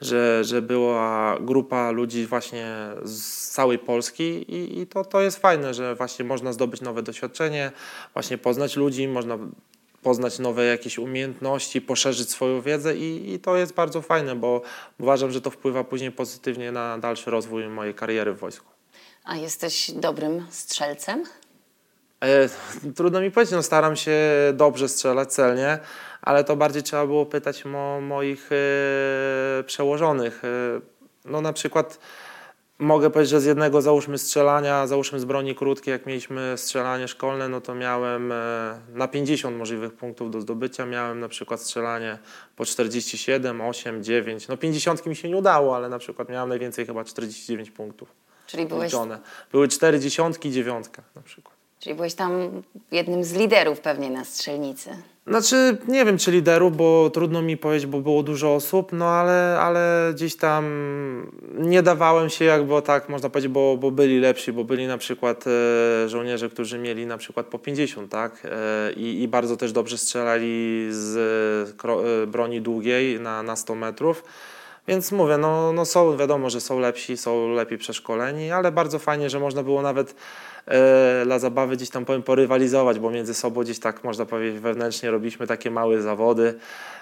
że, 0.00 0.44
że 0.44 0.62
była 0.62 1.36
grupa 1.40 1.90
ludzi 1.90 2.26
właśnie 2.26 2.66
z 3.04 3.48
całej 3.50 3.78
Polski 3.78 4.24
i, 4.24 4.80
i 4.80 4.86
to, 4.86 5.04
to 5.04 5.20
jest 5.20 5.38
fajne, 5.38 5.74
że 5.74 5.94
właśnie 5.94 6.24
można 6.24 6.52
zdobyć 6.52 6.80
nowe 6.80 7.02
doświadczenie, 7.02 7.72
właśnie 8.14 8.38
poznać 8.38 8.76
ludzi, 8.76 9.08
można 9.08 9.38
poznać 10.06 10.38
nowe 10.38 10.64
jakieś 10.64 10.98
umiejętności, 10.98 11.80
poszerzyć 11.80 12.30
swoją 12.30 12.60
wiedzę 12.60 12.96
i, 12.96 13.32
i 13.32 13.38
to 13.38 13.56
jest 13.56 13.74
bardzo 13.74 14.02
fajne, 14.02 14.36
bo 14.36 14.62
uważam, 15.00 15.30
że 15.30 15.40
to 15.40 15.50
wpływa 15.50 15.84
później 15.84 16.12
pozytywnie 16.12 16.72
na 16.72 16.98
dalszy 16.98 17.30
rozwój 17.30 17.68
mojej 17.68 17.94
kariery 17.94 18.32
w 18.32 18.38
wojsku. 18.38 18.66
A 19.24 19.36
jesteś 19.36 19.90
dobrym 19.90 20.46
strzelcem? 20.50 21.24
E, 22.20 22.48
trudno 22.94 23.20
mi 23.20 23.30
powiedzieć, 23.30 23.52
no 23.52 23.62
staram 23.62 23.96
się 23.96 24.18
dobrze 24.54 24.88
strzelać 24.88 25.32
celnie, 25.32 25.78
ale 26.22 26.44
to 26.44 26.56
bardziej 26.56 26.82
trzeba 26.82 27.06
było 27.06 27.26
pytać 27.26 27.64
mo, 27.64 28.00
moich 28.00 28.50
e, 28.52 29.64
przełożonych. 29.64 30.44
E, 30.44 30.48
no 31.24 31.40
na 31.40 31.52
przykład 31.52 31.98
mogę 32.78 33.10
powiedzieć, 33.10 33.30
że 33.30 33.40
z 33.40 33.44
jednego 33.44 33.82
załóżmy 33.82 34.18
strzelania, 34.18 34.86
załóżmy 34.86 35.20
z 35.20 35.24
broni 35.24 35.54
krótkiej, 35.54 35.92
jak 35.92 36.06
mieliśmy 36.06 36.54
strzelanie 36.56 37.08
szkolne, 37.08 37.48
no 37.48 37.60
to 37.60 37.74
miałem 37.74 38.32
e, 38.32 38.80
na 38.94 39.08
50 39.08 39.56
możliwych 39.56 39.94
punktów 39.94 40.30
do 40.30 40.40
zdobycia, 40.40 40.86
miałem 40.86 41.20
na 41.20 41.28
przykład 41.28 41.60
strzelanie 41.60 42.18
po 42.56 42.64
47, 42.64 43.60
8, 43.60 44.04
9, 44.04 44.48
no 44.48 44.56
50 44.56 45.06
mi 45.06 45.16
się 45.16 45.28
nie 45.28 45.36
udało, 45.36 45.76
ale 45.76 45.88
na 45.88 45.98
przykład 45.98 46.28
miałem 46.28 46.48
najwięcej 46.48 46.86
chyba 46.86 47.04
49 47.04 47.70
punktów 47.70 48.08
Czyli 48.46 48.66
byłeś, 48.66 48.92
liczone. 48.92 49.18
Były 49.52 49.68
4 49.68 50.00
dziesiątki, 50.00 50.50
dziewiątka 50.50 51.02
na 51.14 51.22
przykład. 51.22 51.55
Czyli 51.86 51.96
byłeś 51.96 52.14
tam 52.14 52.62
jednym 52.92 53.24
z 53.24 53.32
liderów 53.32 53.80
pewnie 53.80 54.10
na 54.10 54.24
strzelnicy. 54.24 54.90
Znaczy, 55.26 55.76
nie 55.88 56.04
wiem 56.04 56.18
czy 56.18 56.30
liderów, 56.32 56.76
bo 56.76 57.10
trudno 57.10 57.42
mi 57.42 57.56
powiedzieć, 57.56 57.86
bo 57.86 58.00
było 58.00 58.22
dużo 58.22 58.54
osób, 58.54 58.92
no 58.92 59.08
ale, 59.08 59.58
ale 59.60 60.10
gdzieś 60.14 60.36
tam 60.36 60.64
nie 61.58 61.82
dawałem 61.82 62.30
się 62.30 62.44
jakby 62.44 62.82
tak, 62.82 63.08
można 63.08 63.28
powiedzieć, 63.30 63.52
bo, 63.52 63.76
bo 63.76 63.90
byli 63.90 64.20
lepsi, 64.20 64.52
bo 64.52 64.64
byli 64.64 64.86
na 64.86 64.98
przykład 64.98 65.44
e, 65.46 66.08
żołnierze, 66.08 66.48
którzy 66.48 66.78
mieli 66.78 67.06
na 67.06 67.18
przykład 67.18 67.46
po 67.46 67.58
50, 67.58 68.10
tak? 68.10 68.42
E, 68.44 68.92
i, 68.92 69.22
I 69.22 69.28
bardzo 69.28 69.56
też 69.56 69.72
dobrze 69.72 69.98
strzelali 69.98 70.86
z 70.90 71.16
e, 71.84 72.22
e, 72.22 72.26
broni 72.26 72.60
długiej 72.60 73.20
na, 73.20 73.42
na 73.42 73.56
100 73.56 73.74
metrów. 73.74 74.22
Więc 74.88 75.12
mówię, 75.12 75.38
no, 75.38 75.72
no 75.72 75.84
są, 75.84 76.16
wiadomo, 76.16 76.50
że 76.50 76.60
są 76.60 76.78
lepsi, 76.78 77.16
są 77.16 77.48
lepiej 77.48 77.78
przeszkoleni, 77.78 78.50
ale 78.50 78.72
bardzo 78.72 78.98
fajnie, 78.98 79.30
że 79.30 79.40
można 79.40 79.62
było 79.62 79.82
nawet 79.82 80.14
dla 81.24 81.38
zabawy 81.38 81.76
gdzieś 81.76 81.90
tam 81.90 82.04
powiem 82.04 82.22
porywalizować, 82.22 82.98
bo 82.98 83.10
między 83.10 83.34
sobą 83.34 83.60
gdzieś 83.60 83.78
tak 83.78 84.04
można 84.04 84.26
powiedzieć 84.26 84.60
wewnętrznie 84.60 85.10
robiliśmy 85.10 85.46
takie 85.46 85.70
małe 85.70 86.02
zawody 86.02 86.54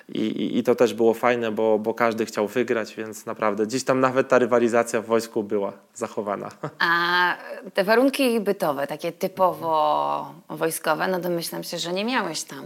i, 0.08 0.20
i, 0.20 0.58
i 0.58 0.62
to 0.62 0.74
też 0.74 0.94
było 0.94 1.14
fajne, 1.14 1.50
bo, 1.52 1.78
bo 1.78 1.94
każdy 1.94 2.26
chciał 2.26 2.48
wygrać, 2.48 2.94
więc 2.94 3.26
naprawdę 3.26 3.66
gdzieś 3.66 3.84
tam 3.84 4.00
nawet 4.00 4.28
ta 4.28 4.38
rywalizacja 4.38 5.00
w 5.00 5.06
wojsku 5.06 5.42
była 5.42 5.72
zachowana. 5.94 6.48
A 6.78 7.36
te 7.74 7.84
warunki 7.84 8.40
bytowe, 8.40 8.86
takie 8.86 9.12
typowo 9.12 10.34
wojskowe, 10.50 11.08
no 11.08 11.20
domyślam 11.20 11.62
się, 11.64 11.78
że 11.78 11.92
nie 11.92 12.04
miałeś 12.04 12.42
tam 12.42 12.64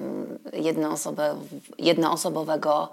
jednoosobow- 0.53 1.37
jednoosobowego 1.79 2.89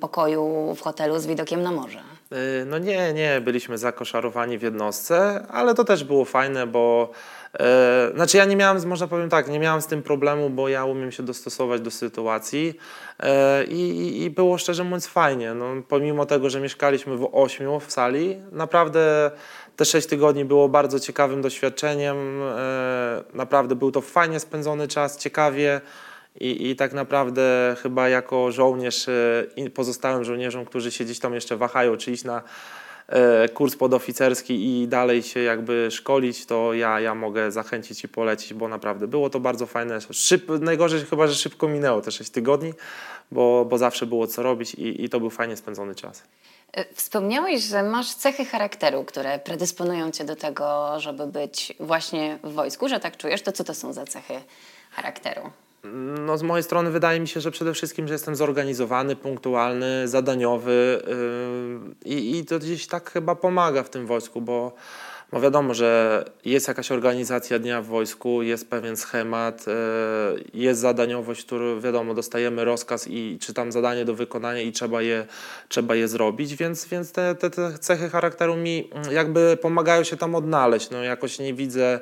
pokoju 0.00 0.74
w 0.74 0.80
hotelu 0.80 1.18
z 1.18 1.26
widokiem 1.26 1.62
na 1.62 1.70
morze. 1.72 1.98
Y, 2.32 2.64
No 2.66 2.78
nie, 2.78 3.12
nie, 3.12 3.40
byliśmy 3.40 3.78
zakoszarowani 3.78 4.58
w 4.58 4.62
jednostce, 4.62 5.46
ale 5.50 5.74
to 5.74 5.84
też 5.84 6.04
było 6.04 6.24
fajne, 6.24 6.66
bo 6.66 7.10
e, 7.58 8.10
znaczy 8.14 8.36
ja 8.36 8.44
nie 8.44 8.56
miałem, 8.56 8.88
można 8.88 9.06
powiem 9.06 9.28
tak, 9.28 9.48
nie 9.48 9.58
miałem 9.58 9.82
z 9.82 9.86
tym 9.86 10.02
problemu, 10.02 10.50
bo 10.50 10.68
ja 10.68 10.84
umiem 10.84 11.12
się 11.12 11.22
dostosować 11.22 11.80
do 11.80 11.90
sytuacji 11.90 12.74
e, 13.20 13.64
i, 13.64 14.22
i, 14.22 14.30
było 14.30 14.58
szczerze 14.58 14.84
mówiąc 14.84 15.06
fajnie. 15.06 15.54
No, 15.54 15.66
pomimo 15.88 16.26
tego, 16.26 16.50
że 16.50 16.60
mieszkaliśmy 16.60 17.16
w 17.16 17.28
ośmiu 17.32 17.80
w 17.80 17.92
sali, 17.92 18.36
naprawdę 18.52 19.30
te 19.76 19.84
sześć 19.84 20.06
tygodni 20.06 20.44
było 20.44 20.68
bardzo 20.68 21.00
ciekawym 21.00 21.42
doświadczeniem. 21.42 22.16
E, 22.42 23.24
naprawdę 23.34 23.74
był 23.74 23.92
to 23.92 24.00
fajnie 24.00 24.40
spędzony 24.40 24.88
czas, 24.88 25.18
ciekawie. 25.18 25.80
I, 26.40 26.70
I 26.70 26.76
tak 26.76 26.92
naprawdę 26.92 27.76
chyba 27.82 28.08
jako 28.08 28.52
żołnierz 28.52 29.06
pozostałym 29.74 30.24
żołnierzom, 30.24 30.64
którzy 30.64 30.90
się 30.90 31.04
gdzieś 31.04 31.18
tam 31.18 31.34
jeszcze 31.34 31.56
wahają, 31.56 31.96
czy 31.96 32.12
iść 32.12 32.24
na 32.24 32.42
kurs 33.54 33.76
podoficerski 33.76 34.82
i 34.82 34.88
dalej 34.88 35.22
się 35.22 35.40
jakby 35.40 35.88
szkolić, 35.90 36.46
to 36.46 36.74
ja, 36.74 37.00
ja 37.00 37.14
mogę 37.14 37.52
zachęcić 37.52 38.04
i 38.04 38.08
polecić, 38.08 38.54
bo 38.54 38.68
naprawdę 38.68 39.08
było 39.08 39.30
to 39.30 39.40
bardzo 39.40 39.66
fajne. 39.66 39.98
Szyb, 40.10 40.48
najgorzej 40.60 41.00
chyba, 41.04 41.26
że 41.26 41.34
szybko 41.34 41.68
minęło 41.68 42.00
te 42.00 42.10
6 42.10 42.30
tygodni, 42.30 42.72
bo, 43.32 43.64
bo 43.64 43.78
zawsze 43.78 44.06
było 44.06 44.26
co 44.26 44.42
robić 44.42 44.74
i, 44.74 45.04
i 45.04 45.08
to 45.08 45.20
był 45.20 45.30
fajnie 45.30 45.56
spędzony 45.56 45.94
czas. 45.94 46.22
Y, 46.78 46.84
Wspomniałeś, 46.94 47.62
że 47.62 47.82
masz 47.82 48.14
cechy 48.14 48.44
charakteru, 48.44 49.04
które 49.04 49.38
predysponują 49.38 50.10
cię 50.10 50.24
do 50.24 50.36
tego, 50.36 50.94
żeby 51.00 51.26
być 51.26 51.74
właśnie 51.80 52.38
w 52.44 52.52
wojsku, 52.52 52.88
że 52.88 53.00
tak 53.00 53.16
czujesz. 53.16 53.42
To 53.42 53.52
co 53.52 53.64
to 53.64 53.74
są 53.74 53.92
za 53.92 54.04
cechy 54.04 54.34
charakteru? 54.90 55.50
No 56.26 56.38
z 56.38 56.42
mojej 56.42 56.62
strony 56.62 56.90
wydaje 56.90 57.20
mi 57.20 57.28
się, 57.28 57.40
że 57.40 57.50
przede 57.50 57.74
wszystkim, 57.74 58.08
że 58.08 58.14
jestem 58.14 58.36
zorganizowany, 58.36 59.16
punktualny, 59.16 60.08
zadaniowy 60.08 61.02
yy, 62.04 62.14
i, 62.14 62.38
i 62.38 62.44
to 62.44 62.58
gdzieś 62.58 62.86
tak 62.86 63.10
chyba 63.10 63.34
pomaga 63.34 63.82
w 63.82 63.90
tym 63.90 64.06
wojsku, 64.06 64.40
bo, 64.40 64.72
bo 65.32 65.40
wiadomo, 65.40 65.74
że 65.74 66.24
jest 66.44 66.68
jakaś 66.68 66.92
organizacja 66.92 67.58
dnia 67.58 67.82
w 67.82 67.86
wojsku, 67.86 68.42
jest 68.42 68.70
pewien 68.70 68.96
schemat, 68.96 69.66
yy, 69.66 70.44
jest 70.54 70.80
zadaniowość, 70.80 71.44
którą 71.44 71.80
wiadomo, 71.80 72.14
dostajemy 72.14 72.64
rozkaz 72.64 73.08
i 73.08 73.38
czy 73.40 73.54
tam 73.54 73.72
zadanie 73.72 74.04
do 74.04 74.14
wykonania 74.14 74.60
i 74.60 74.72
trzeba 74.72 75.02
je, 75.02 75.26
trzeba 75.68 75.94
je 75.94 76.08
zrobić, 76.08 76.56
więc, 76.56 76.86
więc 76.86 77.12
te, 77.12 77.34
te, 77.34 77.50
te 77.50 77.78
cechy 77.78 78.10
charakteru 78.10 78.56
mi 78.56 78.90
mm, 78.92 79.12
jakby 79.12 79.58
pomagają 79.62 80.04
się 80.04 80.16
tam 80.16 80.34
odnaleźć. 80.34 80.90
No 80.90 81.02
jakoś 81.02 81.38
nie 81.38 81.54
widzę 81.54 82.00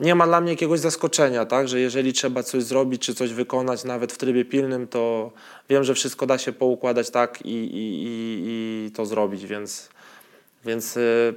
nie 0.00 0.14
ma 0.14 0.26
dla 0.26 0.40
mnie 0.40 0.50
jakiegoś 0.50 0.80
zaskoczenia, 0.80 1.46
tak, 1.46 1.68
że 1.68 1.80
jeżeli 1.80 2.12
trzeba 2.12 2.42
coś 2.42 2.62
zrobić 2.62 3.02
czy 3.02 3.14
coś 3.14 3.32
wykonać 3.32 3.84
nawet 3.84 4.12
w 4.12 4.18
trybie 4.18 4.44
pilnym, 4.44 4.88
to 4.88 5.30
wiem, 5.68 5.84
że 5.84 5.94
wszystko 5.94 6.26
da 6.26 6.38
się 6.38 6.52
poukładać 6.52 7.10
tak 7.10 7.46
i, 7.46 7.48
i, 7.48 8.04
i, 8.04 8.86
i 8.86 8.90
to 8.90 9.06
zrobić, 9.06 9.46
więc, 9.46 9.88
więc 10.64 10.96
y, 10.96 11.34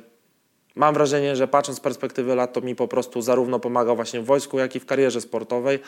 mam 0.76 0.94
wrażenie, 0.94 1.36
że 1.36 1.48
patrząc 1.48 1.78
z 1.78 1.82
perspektywy 1.82 2.36
lat, 2.36 2.54
to 2.54 2.62
mi 2.62 2.76
po 2.76 2.88
prostu 2.88 3.22
zarówno 3.22 3.60
pomaga 3.60 3.96
właśnie 3.96 4.22
w 4.22 4.26
wojsku, 4.26 4.60
jak 4.60 4.76
i 4.76 4.80
w 4.80 4.86
karierze 4.86 5.22
sportowej, 5.22 5.80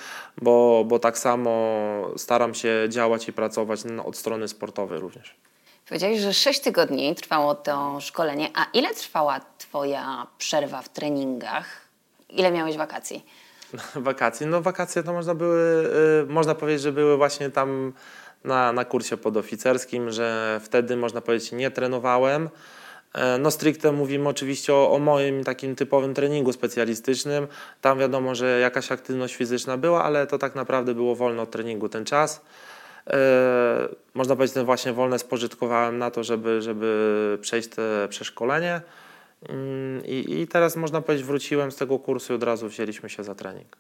bo, 0.42 0.84
bo 0.88 1.00
tak 1.00 1.18
samo 1.18 1.52
staram 2.18 2.54
się 2.54 2.86
działać 2.90 3.28
i 3.28 3.34
pracować 3.34 3.80
od 4.06 4.18
strony 4.18 4.48
sportowej 4.48 5.00
również. 5.00 5.36
Powiedziałeś, 5.88 6.20
że 6.20 6.34
6 6.34 6.60
tygodni 6.60 7.16
trwało 7.16 7.56
to 7.56 7.98
szkolenie, 8.02 8.50
a 8.56 8.66
ile 8.74 8.96
trwała 8.96 9.40
twoja 9.58 10.28
przerwa 10.38 10.82
w 10.82 10.90
treningach? 10.90 11.88
Ile 12.29 12.51
miałeś 12.51 12.77
wakacji? 12.77 13.25
Wakacje. 13.95 14.48
No 14.48 14.62
wakacje 14.62 15.03
to 15.03 15.13
można 15.13 15.36
były, 15.36 15.89
y, 16.24 16.25
można 16.31 16.55
powiedzieć, 16.55 16.81
że 16.81 16.91
były 16.91 17.17
właśnie 17.17 17.50
tam 17.50 17.93
na, 18.43 18.74
na 18.74 18.86
kursie 18.86 19.17
podoficerskim, 19.17 20.12
że 20.12 20.59
wtedy 20.63 20.98
można 20.98 21.21
powiedzieć 21.21 21.51
nie 21.51 21.71
trenowałem. 21.71 22.50
E, 23.13 23.38
no 23.38 23.51
stricte 23.51 23.91
mówimy 23.91 24.29
oczywiście 24.29 24.74
o, 24.74 24.91
o, 24.91 25.00
moim 25.00 25.43
takim 25.43 25.75
typowym 25.75 26.13
treningu 26.13 26.53
specjalistycznym. 26.53 27.48
Tam 27.81 28.00
wiadomo, 28.00 28.36
że 28.36 28.59
jakaś 28.59 28.91
aktywność 28.91 29.36
fizyczna 29.36 29.77
była, 29.77 30.03
ale 30.03 30.27
to 30.27 30.38
tak 30.38 30.55
naprawdę 30.55 30.93
było 30.93 31.15
wolno 31.15 31.43
od 31.43 31.51
treningu 31.51 31.89
ten 31.89 32.05
czas. 32.05 32.41
E, 33.07 33.17
można 34.13 34.36
powiedzieć, 34.36 34.55
że 34.55 34.63
właśnie 34.63 34.93
wolne 34.93 35.19
spożytkowałem 35.19 35.98
na 35.98 36.12
to, 36.12 36.24
żeby, 36.24 36.62
żeby 36.62 37.38
przejść 37.41 37.69
te 37.69 38.07
przeszkolenie. 38.09 38.81
Mm, 39.50 40.05
I, 40.05 40.41
I 40.41 40.48
teraz 40.48 40.75
można 40.75 41.01
powiedzieć, 41.01 41.27
wróciłem 41.27 41.72
z 41.72 41.75
tego 41.75 42.00
kursu 42.00 42.34
i 42.34 42.36
od 42.36 42.43
razu 42.43 42.67
wzięliśmy 42.67 43.10
się 43.10 43.24
za 43.24 43.36
trening. 43.36 43.77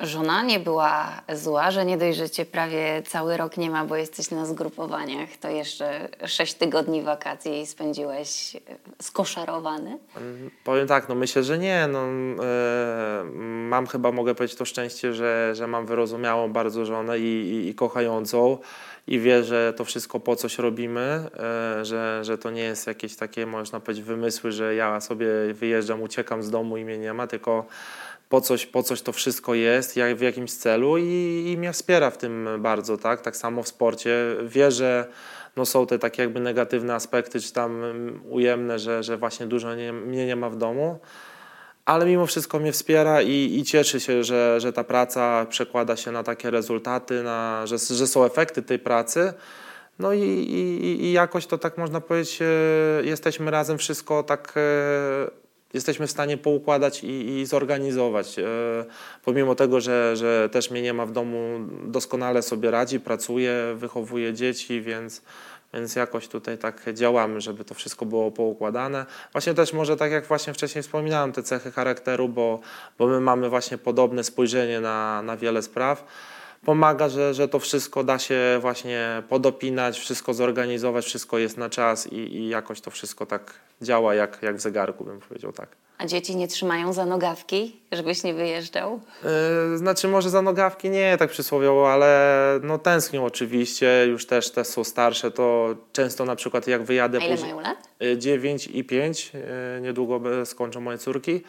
Żona 0.00 0.42
nie 0.42 0.60
była 0.60 1.22
zła, 1.32 1.70
że 1.70 1.84
nie 1.84 1.98
dość, 1.98 2.18
że 2.18 2.30
cię 2.30 2.46
prawie 2.46 3.02
cały 3.06 3.36
rok 3.36 3.56
nie 3.56 3.70
ma, 3.70 3.84
bo 3.84 3.96
jesteś 3.96 4.30
na 4.30 4.46
zgrupowaniach, 4.46 5.28
to 5.40 5.50
jeszcze 5.50 6.08
sześć 6.26 6.54
tygodni 6.54 7.02
wakacji 7.02 7.66
spędziłeś 7.66 8.56
e, 8.56 8.60
skoszarowany? 9.02 9.98
Mm, 10.16 10.50
powiem 10.64 10.86
tak, 10.86 11.08
no 11.08 11.14
myślę, 11.14 11.42
że 11.42 11.58
nie. 11.58 11.86
No, 11.86 12.06
e, 12.44 13.24
mam 13.68 13.86
chyba, 13.86 14.12
mogę 14.12 14.34
powiedzieć, 14.34 14.58
to 14.58 14.64
szczęście, 14.64 15.14
że, 15.14 15.54
że 15.54 15.66
mam 15.66 15.86
wyrozumiałą 15.86 16.52
bardzo 16.52 16.84
żonę 16.84 17.18
i, 17.18 17.22
i, 17.22 17.68
i 17.68 17.74
kochającą 17.74 18.58
i 19.06 19.18
wie, 19.18 19.44
że 19.44 19.72
to 19.76 19.84
wszystko 19.84 20.20
po 20.20 20.36
coś 20.36 20.58
robimy, 20.58 21.00
e, 21.00 21.84
że, 21.84 22.20
że 22.24 22.38
to 22.38 22.50
nie 22.50 22.62
jest 22.62 22.86
jakieś 22.86 23.16
takie, 23.16 23.46
można 23.46 23.80
powiedzieć, 23.80 24.04
wymysły, 24.04 24.52
że 24.52 24.74
ja 24.74 25.00
sobie 25.00 25.26
wyjeżdżam, 25.54 26.02
uciekam 26.02 26.42
z 26.42 26.50
domu 26.50 26.76
i 26.76 26.84
mnie 26.84 26.98
nie 26.98 27.12
ma, 27.12 27.26
tylko 27.26 27.66
po 28.28 28.40
coś, 28.40 28.66
po 28.66 28.82
coś 28.82 29.02
to 29.02 29.12
wszystko 29.12 29.54
jest, 29.54 29.96
jak 29.96 30.16
w 30.16 30.20
jakimś 30.20 30.52
celu 30.52 30.98
i, 30.98 31.44
i 31.52 31.58
mnie 31.58 31.72
wspiera 31.72 32.10
w 32.10 32.18
tym 32.18 32.48
bardzo, 32.58 32.98
tak? 32.98 33.20
Tak 33.20 33.36
samo 33.36 33.62
w 33.62 33.68
sporcie. 33.68 34.36
Wie, 34.42 34.70
że 34.70 35.08
no 35.56 35.66
są 35.66 35.86
te 35.86 35.98
takie 35.98 36.22
jakby 36.22 36.40
negatywne 36.40 36.94
aspekty, 36.94 37.40
czy 37.40 37.52
tam 37.52 37.82
ujemne, 38.30 38.78
że, 38.78 39.02
że 39.02 39.16
właśnie 39.16 39.46
dużo 39.46 39.74
nie, 39.74 39.92
mnie 39.92 40.26
nie 40.26 40.36
ma 40.36 40.50
w 40.50 40.56
domu, 40.56 40.98
ale 41.84 42.06
mimo 42.06 42.26
wszystko 42.26 42.58
mnie 42.58 42.72
wspiera 42.72 43.22
i, 43.22 43.58
i 43.58 43.64
cieszy 43.64 44.00
się, 44.00 44.24
że, 44.24 44.60
że 44.60 44.72
ta 44.72 44.84
praca 44.84 45.46
przekłada 45.48 45.96
się 45.96 46.12
na 46.12 46.22
takie 46.22 46.50
rezultaty, 46.50 47.22
na, 47.22 47.66
że, 47.66 47.78
że 47.78 48.06
są 48.06 48.24
efekty 48.24 48.62
tej 48.62 48.78
pracy. 48.78 49.32
No 49.98 50.12
i, 50.12 50.20
i, 50.20 51.04
i 51.04 51.12
jakoś 51.12 51.46
to 51.46 51.58
tak 51.58 51.78
można 51.78 52.00
powiedzieć, 52.00 52.42
e, 52.42 52.46
jesteśmy 53.04 53.50
razem 53.50 53.78
wszystko 53.78 54.22
tak 54.22 54.54
e, 54.56 55.44
jesteśmy 55.74 56.06
w 56.06 56.10
stanie 56.10 56.36
poukładać 56.36 57.04
i, 57.04 57.28
i 57.28 57.46
zorganizować. 57.46 58.38
E, 58.38 58.44
pomimo 59.24 59.54
tego, 59.54 59.80
że, 59.80 60.16
że 60.16 60.48
też 60.52 60.70
mnie 60.70 60.82
nie 60.82 60.94
ma 60.94 61.06
w 61.06 61.12
domu, 61.12 61.58
doskonale 61.86 62.42
sobie 62.42 62.70
radzi, 62.70 63.00
pracuje, 63.00 63.74
wychowuje 63.76 64.32
dzieci, 64.34 64.82
więc, 64.82 65.22
więc 65.74 65.96
jakoś 65.96 66.28
tutaj 66.28 66.58
tak 66.58 66.92
działamy, 66.92 67.40
żeby 67.40 67.64
to 67.64 67.74
wszystko 67.74 68.06
było 68.06 68.30
poukładane. 68.30 69.06
Właśnie 69.32 69.54
też 69.54 69.72
może 69.72 69.96
tak 69.96 70.12
jak 70.12 70.26
właśnie 70.26 70.54
wcześniej 70.54 70.82
wspominałem, 70.82 71.32
te 71.32 71.42
cechy 71.42 71.72
charakteru, 71.72 72.28
bo, 72.28 72.60
bo 72.98 73.06
my 73.06 73.20
mamy 73.20 73.48
właśnie 73.48 73.78
podobne 73.78 74.24
spojrzenie 74.24 74.80
na, 74.80 75.22
na 75.22 75.36
wiele 75.36 75.62
spraw 75.62 76.04
pomaga, 76.64 77.08
że, 77.08 77.34
że 77.34 77.48
to 77.48 77.58
wszystko 77.58 78.04
da 78.04 78.18
się 78.18 78.58
właśnie 78.60 79.22
podopinać, 79.28 79.98
wszystko 79.98 80.34
zorganizować, 80.34 81.04
wszystko 81.04 81.38
jest 81.38 81.56
na 81.58 81.70
czas 81.70 82.12
i, 82.12 82.16
i 82.16 82.48
jakoś 82.48 82.80
to 82.80 82.90
wszystko 82.90 83.26
tak 83.26 83.54
działa 83.82 84.14
jak, 84.14 84.38
jak 84.42 84.56
w 84.56 84.60
zegarku, 84.60 85.04
bym 85.04 85.20
powiedział 85.20 85.52
tak. 85.52 85.68
A 85.98 86.06
dzieci 86.06 86.36
nie 86.36 86.48
trzymają 86.48 86.92
za 86.92 87.06
nogawki, 87.06 87.76
żebyś 87.92 88.22
nie 88.22 88.34
wyjeżdżał? 88.34 89.00
Yy, 89.70 89.78
znaczy 89.78 90.08
może 90.08 90.30
za 90.30 90.42
nogawki 90.42 90.90
nie 90.90 91.16
tak 91.18 91.30
przysłowiowo, 91.30 91.92
ale 91.92 92.60
no 92.62 92.78
tęsknią 92.78 93.24
oczywiście, 93.24 94.06
już 94.08 94.26
też 94.26 94.50
te 94.50 94.64
są 94.64 94.84
starsze, 94.84 95.30
to 95.30 95.74
często 95.92 96.24
na 96.24 96.36
przykład 96.36 96.66
jak 96.66 96.82
wyjadę... 96.82 97.18
A 97.18 97.24
ile 97.24 97.36
mają 97.36 97.60
lat? 97.60 97.88
9 98.16 98.66
i 98.66 98.84
5, 98.84 99.32
yy, 99.34 99.40
niedługo 99.80 100.20
skończą 100.46 100.80
moje 100.80 100.98
córki 100.98 101.42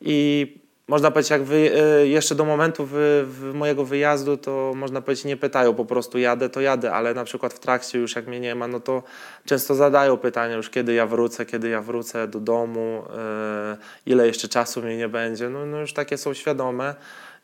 i 0.00 0.63
można 0.88 1.10
powiedzieć, 1.10 1.30
jak 1.30 1.42
wy, 1.42 1.70
e, 1.74 2.06
jeszcze 2.06 2.34
do 2.34 2.44
momentu 2.44 2.86
wy, 2.86 3.26
mojego 3.54 3.84
wyjazdu, 3.84 4.36
to 4.36 4.72
można 4.76 5.00
powiedzieć, 5.00 5.24
nie 5.24 5.36
pytają, 5.36 5.74
po 5.74 5.84
prostu 5.84 6.18
jadę, 6.18 6.48
to 6.48 6.60
jadę, 6.60 6.92
ale 6.92 7.14
na 7.14 7.24
przykład 7.24 7.54
w 7.54 7.58
trakcie 7.58 7.98
już 7.98 8.16
jak 8.16 8.26
mnie 8.26 8.40
nie 8.40 8.54
ma, 8.54 8.68
no 8.68 8.80
to 8.80 9.02
często 9.44 9.74
zadają 9.74 10.16
pytania 10.16 10.56
już, 10.56 10.70
kiedy 10.70 10.94
ja 10.94 11.06
wrócę, 11.06 11.46
kiedy 11.46 11.68
ja 11.68 11.82
wrócę 11.82 12.28
do 12.28 12.40
domu, 12.40 13.02
yy, 13.08 14.12
ile 14.12 14.26
jeszcze 14.26 14.48
czasu 14.48 14.82
mnie 14.82 14.96
nie 14.96 15.08
będzie, 15.08 15.50
no, 15.50 15.66
no 15.66 15.80
już 15.80 15.92
takie 15.92 16.18
są 16.18 16.34
świadome. 16.34 16.94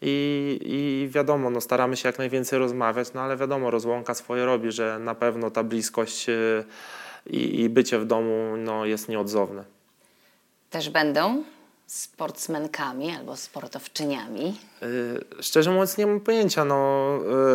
I, 0.03 0.59
I 0.63 1.09
wiadomo, 1.09 1.51
no 1.51 1.61
staramy 1.61 1.97
się 1.97 2.09
jak 2.09 2.19
najwięcej 2.19 2.59
rozmawiać, 2.59 3.13
no 3.13 3.21
ale 3.21 3.37
wiadomo, 3.37 3.71
rozłąka 3.71 4.15
swoje 4.15 4.45
robi, 4.45 4.73
że 4.73 4.99
na 4.99 5.15
pewno 5.15 5.51
ta 5.51 5.63
bliskość 5.63 6.29
yy, 6.29 6.65
i, 7.27 7.61
i 7.61 7.69
bycie 7.69 7.99
w 7.99 8.07
domu 8.07 8.57
no, 8.57 8.87
jest 8.87 9.09
nieodzowne. 9.09 9.65
Też 10.71 10.91
będą 10.91 11.45
sportsmenkami 11.91 13.11
albo 13.17 13.37
sportowczyniami? 13.37 14.57
Yy, 14.83 15.25
szczerze 15.41 15.71
mówiąc 15.71 15.99
nie 15.99 16.07
mam 16.07 16.21
pojęcia. 16.21 16.65
No, 16.65 17.09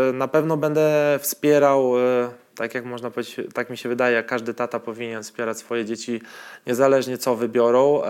yy, 0.08 0.14
na 0.14 0.28
pewno 0.28 0.58
będę 0.58 1.20
wspierał, 1.22 1.98
yy, 1.98 2.30
tak 2.56 2.76
jak 2.76 2.86
można 2.86 3.12
powiedzieć, 3.12 3.42
tak 3.54 3.70
mi 3.70 3.78
się 3.78 3.90
wydaje, 3.90 4.24
każdy 4.24 4.54
tata 4.54 4.80
powinien 4.80 5.24
wspierać 5.24 5.58
swoje 5.58 5.86
dzieci 5.86 6.22
niezależnie 6.68 7.18
co 7.18 7.36
wybiorą. 7.36 8.02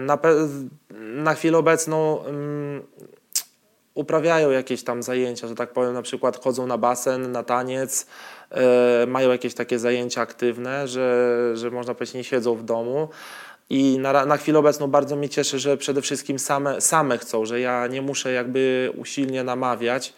Na, 0.00 0.18
na 1.00 1.34
chwilę 1.34 1.58
obecną 1.58 2.24
uprawiają 3.94 4.50
jakieś 4.50 4.84
tam 4.84 5.02
zajęcia, 5.02 5.48
że 5.48 5.54
tak 5.54 5.72
powiem, 5.72 5.94
na 5.94 6.02
przykład 6.02 6.44
chodzą 6.44 6.66
na 6.66 6.78
basen, 6.78 7.32
na 7.32 7.42
taniec, 7.42 8.06
mają 9.06 9.30
jakieś 9.30 9.54
takie 9.54 9.78
zajęcia 9.78 10.20
aktywne, 10.20 10.88
że, 10.88 11.50
że 11.54 11.70
można 11.70 11.94
powiedzieć 11.94 12.14
nie 12.14 12.24
siedzą 12.24 12.54
w 12.54 12.62
domu. 12.62 13.08
I 13.70 13.98
na, 13.98 14.26
na 14.26 14.36
chwilę 14.36 14.58
obecną 14.58 14.86
bardzo 14.86 15.16
mnie 15.16 15.28
cieszy, 15.28 15.58
że 15.58 15.76
przede 15.76 16.02
wszystkim 16.02 16.38
same, 16.38 16.80
same 16.80 17.18
chcą, 17.18 17.44
że 17.44 17.60
ja 17.60 17.86
nie 17.86 18.02
muszę 18.02 18.32
jakby 18.32 18.92
usilnie 18.96 19.44
namawiać, 19.44 20.12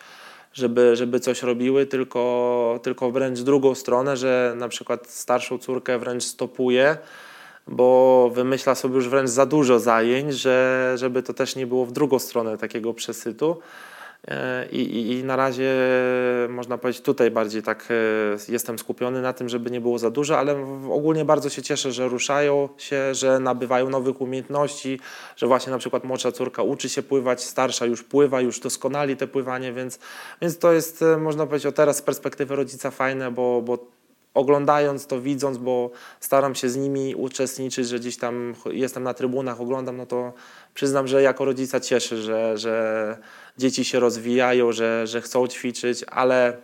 żeby, 0.53 0.97
żeby 0.97 1.21
coś 1.21 1.43
robiły, 1.43 1.87
tylko, 1.87 2.81
tylko 2.83 3.11
wręcz 3.11 3.41
drugą 3.41 3.75
stronę, 3.75 4.17
że 4.17 4.55
na 4.57 4.69
przykład 4.69 5.07
starszą 5.11 5.59
córkę 5.59 5.99
wręcz 5.99 6.25
stopuje, 6.25 6.97
bo 7.69 8.31
wymyśla 8.35 8.75
sobie 8.75 8.95
już 8.95 9.09
wręcz 9.09 9.31
za 9.31 9.47
dużo 9.47 9.81
zajęć, 9.81 10.35
że, 10.35 10.93
żeby 10.97 11.23
to 11.23 11.35
też 11.35 11.57
nie 11.57 11.67
było 11.67 11.87
w 11.87 11.93
drugą 11.93 12.19
stronę 12.19 12.59
takiego 12.59 12.95
przesytu. 12.95 13.61
E, 14.27 14.67
I, 14.73 14.81
i, 14.81 15.13
I, 15.13 15.25
na 15.25 15.37
razie 15.37 15.75
można 16.49 16.79
powiedzieć 16.79 17.03
tutaj 17.03 17.31
bardziej 17.31 17.63
tak 17.63 17.89
e, 17.91 18.53
jestem 18.53 18.79
skupiony 18.79 19.23
na 19.23 19.33
tym, 19.33 19.49
żeby 19.49 19.71
nie 19.71 19.81
było 19.81 19.99
za 19.99 20.11
dużo, 20.11 20.39
ale 20.39 20.53
ogólnie 20.91 21.25
bardzo 21.25 21.49
się 21.49 21.63
cieszę, 21.63 21.93
że 21.93 22.09
ruszają 22.09 22.69
się, 22.79 23.15
że 23.15 23.39
nabywają 23.39 23.91
nowych 23.91 24.21
umiejętności, 24.21 25.01
że 25.37 25.47
właśnie 25.47 25.73
na 25.73 25.79
przykład 25.79 26.05
młodsza 26.05 26.33
córka 26.33 26.63
uczy 26.63 26.89
się 26.89 27.03
pływać, 27.03 27.45
starsza 27.45 27.87
już 27.87 28.03
pływa, 28.03 28.41
już 28.41 28.61
doskonali 28.61 29.17
te 29.17 29.27
pływanie, 29.27 29.73
więc, 29.73 29.99
więc 30.43 30.59
to 30.59 30.73
jest 30.73 31.03
e, 31.03 31.17
można 31.17 31.47
powiedzieć 31.47 31.67
o 31.67 31.73
teraz 31.73 31.97
z 31.97 32.03
perspektywy 32.03 32.57
rodzica 32.57 32.91
fajne, 32.91 33.31
bo, 33.31 33.63
bo 33.63 33.99
oglądając 34.35 35.07
to, 35.07 35.21
widząc, 35.21 35.59
bo 35.59 35.91
staram 36.21 36.55
się 36.55 36.69
z 36.69 36.77
nimi 36.77 37.15
uczestniczyć, 37.15 37.89
że 37.89 37.99
gdzieś 37.99 38.17
tam 38.17 38.55
jestem 38.71 39.03
na 39.03 39.15
trybunach, 39.15 39.61
oglądam, 39.61 39.97
no 39.97 40.07
to 40.07 40.33
przyznam, 40.75 41.07
że 41.07 41.23
jako 41.23 41.45
rodzica 41.45 41.81
cieszę, 41.81 42.17
że, 42.17 42.59
że 42.59 43.19
dzieci 43.59 43.85
się 43.85 44.01
rozwijają, 44.01 44.73
że, 44.73 45.07
że 45.07 45.21
chcą 45.21 45.47
ćwiczyć, 45.47 46.05
ale 46.11 46.57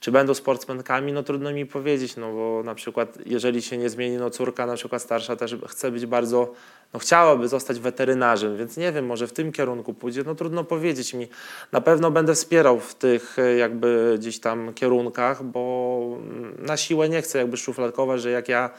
czy 0.00 0.12
będą 0.12 0.34
sportsmenkami, 0.34 1.12
no 1.12 1.22
trudno 1.22 1.52
mi 1.52 1.66
powiedzieć, 1.66 2.16
no 2.16 2.32
bo 2.32 2.62
na 2.64 2.74
przykład 2.74 3.18
jeżeli 3.26 3.62
się 3.62 3.78
nie 3.78 3.88
zmieni, 3.88 4.16
no 4.16 4.30
córka 4.30 4.66
na 4.66 4.74
przykład 4.74 5.02
starsza 5.02 5.36
też 5.36 5.56
chce 5.68 5.90
być 5.90 6.06
bardzo, 6.06 6.52
no 6.92 7.00
chciałaby 7.00 7.48
zostać 7.48 7.80
weterynarzem, 7.80 8.56
więc 8.56 8.76
nie 8.76 8.92
wiem, 8.92 9.06
może 9.06 9.26
w 9.26 9.32
tym 9.32 9.52
kierunku 9.52 9.94
pójdzie, 9.94 10.22
no 10.26 10.34
trudno 10.34 10.64
powiedzieć 10.64 11.14
mi. 11.14 11.28
Na 11.72 11.80
pewno 11.80 12.10
będę 12.10 12.34
wspierał 12.34 12.80
w 12.80 12.94
tych 12.94 13.36
jakby 13.58 14.16
gdzieś 14.18 14.40
tam 14.40 14.74
kierunkach, 14.74 15.44
bo 15.44 16.18
na 16.58 16.76
siłę 16.76 17.08
nie 17.08 17.22
chcę 17.22 17.38
jakby 17.38 17.56
szufladkować, 17.56 18.22
że 18.22 18.30
jak 18.30 18.48
ja 18.48 18.70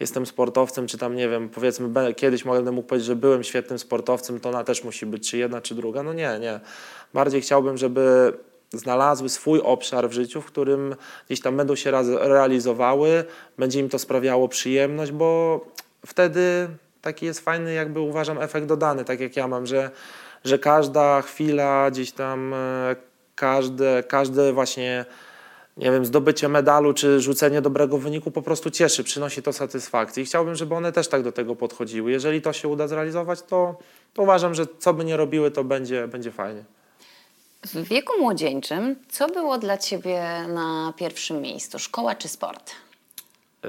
jestem 0.00 0.26
sportowcem, 0.26 0.86
czy 0.86 0.98
tam 0.98 1.16
nie 1.16 1.28
wiem, 1.28 1.48
powiedzmy 1.48 2.14
kiedyś 2.14 2.44
mogę 2.44 2.72
mógł 2.72 2.88
powiedzieć, 2.88 3.06
że 3.06 3.16
byłem 3.16 3.44
świetnym 3.44 3.78
sportowcem, 3.78 4.40
to 4.40 4.48
ona 4.48 4.64
też 4.64 4.84
musi 4.84 5.06
być 5.06 5.30
czy 5.30 5.38
jedna, 5.38 5.60
czy 5.60 5.74
druga. 5.74 6.02
No 6.02 6.12
nie, 6.12 6.38
nie. 6.40 6.60
Bardziej 7.14 7.40
chciałbym, 7.40 7.76
żeby 7.76 8.32
znalazły 8.72 9.28
swój 9.28 9.60
obszar 9.60 10.08
w 10.08 10.12
życiu, 10.12 10.42
w 10.42 10.46
którym 10.46 10.96
gdzieś 11.26 11.40
tam 11.40 11.56
będą 11.56 11.74
się 11.74 11.90
realizowały, 12.20 13.24
będzie 13.58 13.80
im 13.80 13.88
to 13.88 13.98
sprawiało 13.98 14.48
przyjemność, 14.48 15.12
bo 15.12 15.60
wtedy 16.06 16.68
taki 17.02 17.26
jest 17.26 17.40
fajny, 17.40 17.74
jakby 17.74 18.00
uważam, 18.00 18.38
efekt 18.38 18.66
dodany, 18.66 19.04
tak 19.04 19.20
jak 19.20 19.36
ja 19.36 19.48
mam, 19.48 19.66
że, 19.66 19.90
że 20.44 20.58
każda 20.58 21.22
chwila 21.22 21.90
gdzieś 21.90 22.12
tam, 22.12 22.54
e, 22.54 22.96
każde, 23.34 24.02
każde 24.02 24.52
właśnie 24.52 25.04
nie 25.76 25.90
wiem, 25.90 26.04
zdobycie 26.04 26.48
medalu 26.48 26.94
czy 26.94 27.20
rzucenie 27.20 27.62
dobrego 27.62 27.98
wyniku 27.98 28.30
po 28.30 28.42
prostu 28.42 28.70
cieszy, 28.70 29.04
przynosi 29.04 29.42
to 29.42 29.52
satysfakcję. 29.52 30.22
I 30.22 30.26
chciałbym, 30.26 30.54
żeby 30.54 30.74
one 30.74 30.92
też 30.92 31.08
tak 31.08 31.22
do 31.22 31.32
tego 31.32 31.56
podchodziły. 31.56 32.10
Jeżeli 32.10 32.42
to 32.42 32.52
się 32.52 32.68
uda 32.68 32.88
zrealizować, 32.88 33.42
to, 33.42 33.78
to 34.14 34.22
uważam, 34.22 34.54
że 34.54 34.66
co 34.78 34.94
by 34.94 35.04
nie 35.04 35.16
robiły, 35.16 35.50
to 35.50 35.64
będzie, 35.64 36.08
będzie 36.08 36.32
fajnie. 36.32 36.64
W 37.64 37.88
wieku 37.88 38.12
młodzieńczym, 38.20 38.96
co 39.08 39.26
było 39.28 39.58
dla 39.58 39.78
Ciebie 39.78 40.22
na 40.48 40.92
pierwszym 40.96 41.40
miejscu? 41.42 41.78
Szkoła 41.78 42.14
czy 42.14 42.28
sport? 42.28 42.70
Y, 43.64 43.68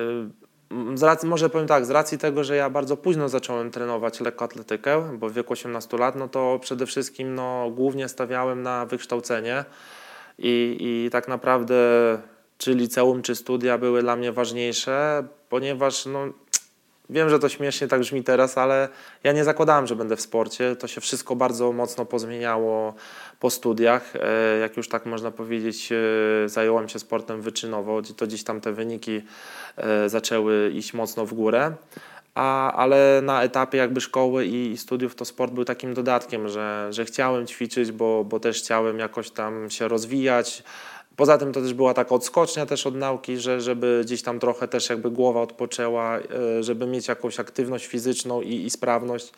Mm, 0.72 0.98
Z 0.98 1.04
racji, 1.04 1.30
może 1.30 1.50
powiem 1.50 1.67
tak, 1.67 1.86
z 1.86 1.89
racji 1.89 2.17
tego, 2.17 2.43
że 2.43 2.56
ja 2.56 2.70
bardzo 2.70 2.98
późno 2.98 3.30
zacząłem 3.30 3.72
trenować 3.72 4.20
lekkoatletykę, 4.20 5.17
bo 5.17 5.30
w 5.30 5.34
wieku 5.34 5.54
18 5.54 5.98
lat, 5.98 6.15
no 6.15 6.28
to 6.28 6.60
przede 6.62 6.86
wszystkim 6.86 7.36
no, 7.36 7.70
głównie 7.70 8.10
stawiałem 8.10 8.63
na 8.63 8.86
wykształcenie 8.86 9.65
i, 10.39 10.78
i 10.80 11.10
tak 11.12 11.28
naprawdę 11.28 11.76
czy 12.58 12.76
liceum, 12.76 13.21
czy 13.21 13.36
studia 13.36 13.78
były 13.78 14.02
dla 14.02 14.15
mnie 14.15 14.32
ważniejsze, 14.32 15.23
ponieważ 15.50 16.06
no, 16.06 16.28
wiem, 17.10 17.30
że 17.30 17.39
to 17.39 17.50
śmiesznie 17.50 17.88
tak 17.88 18.00
brzmi 18.00 18.23
teraz, 18.23 18.58
ale 18.58 18.89
ja 19.23 19.32
nie 19.32 19.43
zakładałem, 19.43 19.88
że 19.88 19.95
będę 19.95 20.15
w 20.15 20.21
sporcie. 20.21 20.76
To 20.76 20.88
się 20.88 21.02
wszystko 21.02 21.36
bardzo 21.36 21.71
mocno 21.71 22.06
pozmieniało 22.06 22.93
po 23.39 23.50
studiach. 23.50 24.13
E, 24.15 24.58
Jak 24.58 24.78
już 24.78 24.89
tak 24.89 25.06
można 25.06 25.32
powiedzieć, 25.32 25.89
e, 25.91 26.50
zająłem 26.50 26.89
się 26.89 27.00
sportem 27.00 27.41
wyczynowo, 27.41 28.02
to 28.17 28.28
gdzieś 28.28 28.43
tam 28.43 28.62
te 28.62 28.73
wyniki 28.73 29.21
e, 29.78 30.10
zaczęły 30.10 30.71
iść 30.73 30.93
mocno 30.93 31.26
w 31.26 31.34
górę. 31.34 31.76
A, 32.38 32.73
ale 32.73 33.21
na 33.23 33.43
etapie 33.43 33.78
jakby 33.78 34.02
szkoły 34.02 34.45
i, 34.45 34.78
studiów 34.78 35.15
to 35.15 35.26
sport 35.26 35.54
był 35.54 35.65
takim 35.65 35.93
dodatkiem, 35.93 36.50
że, 36.50 36.88
że 36.91 37.06
chciałem 37.06 37.47
ćwiczyć, 37.47 37.91
bo, 37.91 38.23
bo 38.23 38.39
też 38.39 38.58
chciałem 38.58 39.00
jakoś 39.00 39.32
tam 39.32 39.69
się 39.69 39.88
rozwijać. 39.88 40.63
Poza 41.15 41.38
tym 41.38 41.54
to 41.54 41.62
też 41.62 41.73
była 41.73 41.93
taka 41.93 42.15
odskocznia 42.15 42.65
też 42.65 42.88
od 42.88 42.95
nauki, 42.95 43.38
że 43.38 43.62
żeby 43.62 44.02
gdzieś 44.06 44.21
tam 44.21 44.39
trochę 44.39 44.67
też 44.67 44.89
jakby 44.89 45.12
głowa 45.12 45.41
odpoczęła, 45.41 46.17
e, 46.17 46.63
żeby 46.63 46.88
mieć 46.88 47.08
jakąś 47.08 47.39
aktywność 47.39 47.86
fizyczną 47.86 48.41
i, 48.41 48.65
i 48.65 48.69
sprawność. 48.69 49.34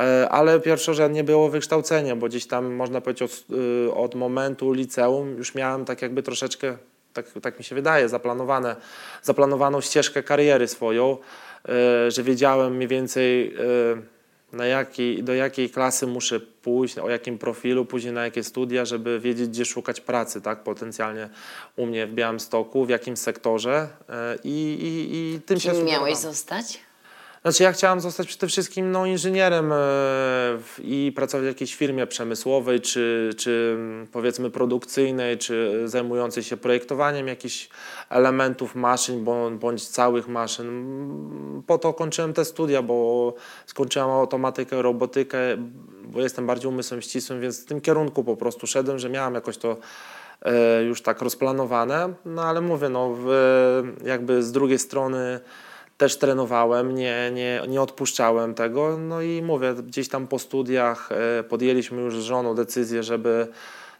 E, 0.00 0.28
Ale 0.28 0.60
pierwszorzędnie 0.60 1.24
było 1.24 1.48
wykształcenie, 1.48 2.16
bo 2.16 2.26
gdzieś 2.26 2.46
tam 2.46 2.74
można 2.74 3.00
powiedzieć 3.00 3.22
od, 3.22 3.56
y, 3.58 3.94
od 3.94 4.14
momentu 4.14 4.72
liceum 4.72 5.36
już 5.36 5.54
miałem 5.54 5.84
tak 5.84 6.02
jakby 6.02 6.22
troszeczkę, 6.22 6.76
tak, 7.12 7.26
tak 7.42 7.58
mi 7.58 7.64
się 7.64 7.74
wydaje, 7.74 8.08
zaplanowane, 8.08 8.76
zaplanowaną 9.22 9.80
ścieżkę 9.80 10.22
kariery 10.22 10.68
swoją, 10.68 11.12
e, 11.12 11.44
że 12.08 12.22
wiedziałem 12.22 12.76
mniej 12.76 12.88
więcej 12.88 13.54
e, 13.54 14.56
na 14.56 14.66
jakiej, 14.66 15.22
do 15.22 15.34
jakiej 15.34 15.70
klasy 15.70 16.06
muszę 16.06 16.40
pójść, 16.40 16.98
o 16.98 17.10
jakim 17.10 17.38
profilu, 17.38 17.84
później 17.84 18.12
na 18.12 18.24
jakie 18.24 18.42
studia, 18.42 18.84
żeby 18.84 19.20
wiedzieć, 19.20 19.48
gdzie 19.48 19.64
szukać 19.64 20.00
pracy, 20.00 20.40
tak, 20.40 20.62
potencjalnie 20.62 21.28
u 21.76 21.86
mnie 21.86 22.06
w 22.06 22.14
Białymstoku, 22.14 22.84
w 22.84 22.88
jakim 22.88 23.16
sektorze 23.16 23.88
e, 24.08 24.38
i, 24.44 24.74
i, 24.82 25.16
i 25.16 25.40
tym 25.40 25.60
się 25.60 25.70
Kim 25.70 25.84
miałeś 25.84 26.16
zostać? 26.16 26.80
Znaczy 27.44 27.62
ja 27.62 27.72
chciałem 27.72 28.00
zostać 28.00 28.26
przede 28.28 28.46
wszystkim 28.46 28.90
no, 28.90 29.06
inżynierem 29.06 29.72
e, 29.72 29.76
i 30.78 31.12
pracować 31.16 31.44
w 31.44 31.48
jakiejś 31.48 31.74
firmie 31.74 32.06
przemysłowej, 32.06 32.80
czy, 32.80 33.30
czy 33.36 33.76
mm, 33.76 34.06
powiedzmy 34.06 34.50
produkcyjnej, 34.50 35.38
czy 35.38 35.82
zajmującej 35.84 36.42
się 36.42 36.56
projektowaniem 36.56 37.28
jakichś 37.28 37.68
elementów 38.10 38.74
maszyn 38.74 39.24
bądź, 39.58 39.88
całych 39.88 40.28
maszyn. 40.28 40.68
Mm, 40.68 41.62
Po 41.66 41.78
to 41.78 41.92
kończyłem 41.92 42.32
te 42.32 42.44
studia, 42.44 42.82
bo 42.82 43.34
skończyłem 43.66 44.10
automatykę, 44.10 44.82
robotykę, 44.82 45.38
bo 46.04 46.20
jestem 46.20 46.46
bardziej 46.46 46.68
umysłem 46.68 47.02
ścisłym, 47.02 47.40
więc 47.40 47.62
w 47.62 47.64
tym 47.64 47.80
kierunku 47.80 48.24
po 48.24 48.36
prostu 48.36 48.66
szedłem, 48.66 48.98
że 48.98 49.08
miałem 49.08 49.34
jakoś 49.34 49.58
to 49.58 49.76
e, 50.42 50.82
już 50.82 51.02
tak 51.02 51.22
rozplanowane, 51.22 52.14
no 52.24 52.42
ale 52.42 52.60
mówię, 52.60 52.88
no 52.88 53.16
jakby 54.04 54.42
z 54.42 54.52
drugiej 54.52 54.78
strony 54.78 55.40
też 55.96 56.18
trenowałem, 56.18 56.94
nie, 56.94 57.30
nie, 57.34 57.62
nie 57.68 57.82
odpuszczałem 57.82 58.54
tego. 58.54 58.98
No 58.98 59.22
i 59.22 59.42
mówię, 59.42 59.74
gdzieś 59.74 60.08
tam 60.08 60.26
po 60.26 60.38
studiach 60.38 61.08
e, 61.12 61.42
podjęliśmy 61.42 62.02
już 62.02 62.20
z 62.20 62.22
żoną 62.22 62.54
decyzję, 62.54 63.02
żeby 63.02 63.46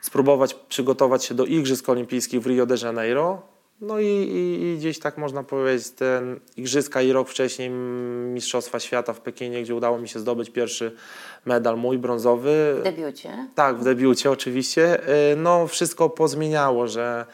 spróbować 0.00 0.54
przygotować 0.54 1.24
się 1.24 1.34
do 1.34 1.44
Igrzysk 1.44 1.88
Olimpijskich 1.88 2.40
w 2.40 2.46
Rio 2.46 2.66
de 2.66 2.76
Janeiro. 2.82 3.42
No 3.80 4.00
i, 4.00 4.06
i, 4.06 4.62
i 4.64 4.78
gdzieś 4.78 4.98
tak 4.98 5.18
można 5.18 5.42
powiedzieć, 5.42 5.90
ten 5.90 6.40
Igrzyska 6.56 7.02
i 7.02 7.12
rok 7.12 7.28
wcześniej 7.28 7.70
Mistrzostwa 7.70 8.80
Świata 8.80 9.12
w 9.12 9.20
Pekinie, 9.20 9.62
gdzie 9.62 9.74
udało 9.74 9.98
mi 9.98 10.08
się 10.08 10.18
zdobyć 10.18 10.50
pierwszy 10.50 10.92
medal 11.44 11.78
mój 11.78 11.98
brązowy. 11.98 12.76
W 12.80 12.82
debiucie. 12.82 13.48
Tak, 13.54 13.78
w 13.78 13.84
debiucie 13.84 14.30
oczywiście. 14.30 15.08
Y, 15.32 15.36
No, 15.36 15.66
wszystko 15.66 16.10
pozmieniało, 16.10 16.88
że 16.88 17.26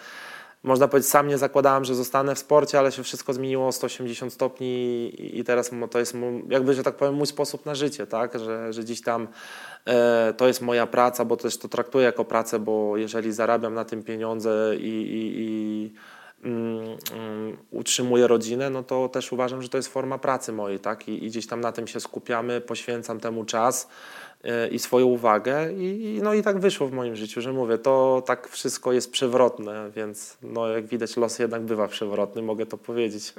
można 0.62 0.88
powiedzieć, 0.88 1.10
sam 1.10 1.28
nie 1.28 1.38
zakładałem, 1.38 1.84
że 1.84 1.94
zostanę 1.94 2.34
w 2.34 2.38
sporcie, 2.38 2.78
ale 2.78 2.92
się 2.92 3.02
wszystko 3.02 3.32
zmieniło 3.32 3.66
o 3.66 3.72
180 3.72 4.32
stopni 4.32 5.12
i- 5.18 5.44
teraz 5.44 5.70
to 5.90 5.98
jest 5.98 6.16
jakby, 6.48 6.74
że 6.74 6.82
tak 6.82 6.96
powiem, 6.96 7.14
mój 7.14 7.26
sposób 7.26 7.66
na 7.66 7.74
życie, 7.74 8.06
tak? 8.06 8.38
Że, 8.38 8.72
że 8.72 8.82
gdzieś 8.82 9.02
tam 9.02 9.28
e, 9.86 10.34
to 10.36 10.46
jest 10.46 10.60
moja 10.62 10.86
praca, 10.86 11.24
bo 11.24 11.36
też 11.36 11.58
to 11.58 11.68
traktuję 11.68 12.04
jako 12.04 12.24
pracę, 12.24 12.58
bo 12.58 12.96
jeżeli 12.96 13.32
zarabiam 13.32 13.74
na 13.74 13.84
tym 13.84 14.02
pieniądze 14.02 14.76
i, 14.76 14.86
i, 14.88 15.32
i 15.40 15.92
mm, 16.44 17.56
utrzymuję 17.70 18.26
rodzinę, 18.26 18.70
no 18.70 18.82
to 18.82 19.08
też 19.08 19.32
uważam, 19.32 19.62
że 19.62 19.68
to 19.68 19.76
jest 19.76 19.88
forma 19.92 20.18
pracy 20.18 20.52
mojej, 20.52 20.80
tak? 20.80 21.08
I, 21.08 21.24
i 21.24 21.28
gdzieś 21.28 21.46
tam 21.46 21.60
na 21.60 21.72
tym 21.72 21.86
się 21.86 22.00
skupiamy, 22.00 22.60
poświęcam 22.60 23.20
temu 23.20 23.44
czas 23.44 23.88
i 24.70 24.78
swoją 24.78 25.06
uwagę 25.06 25.72
i, 25.72 26.20
no 26.22 26.34
i 26.34 26.42
tak 26.42 26.58
wyszło 26.58 26.88
w 26.88 26.92
moim 26.92 27.16
życiu, 27.16 27.40
że 27.40 27.52
mówię, 27.52 27.78
to 27.78 28.22
tak 28.26 28.48
wszystko 28.48 28.92
jest 28.92 29.12
przewrotne, 29.12 29.90
więc 29.96 30.36
no 30.42 30.68
jak 30.68 30.86
widać 30.86 31.16
los 31.16 31.38
jednak 31.38 31.62
bywa 31.62 31.88
przewrotny, 31.88 32.42
mogę 32.42 32.66
to 32.66 32.78
powiedzieć. 32.78 33.34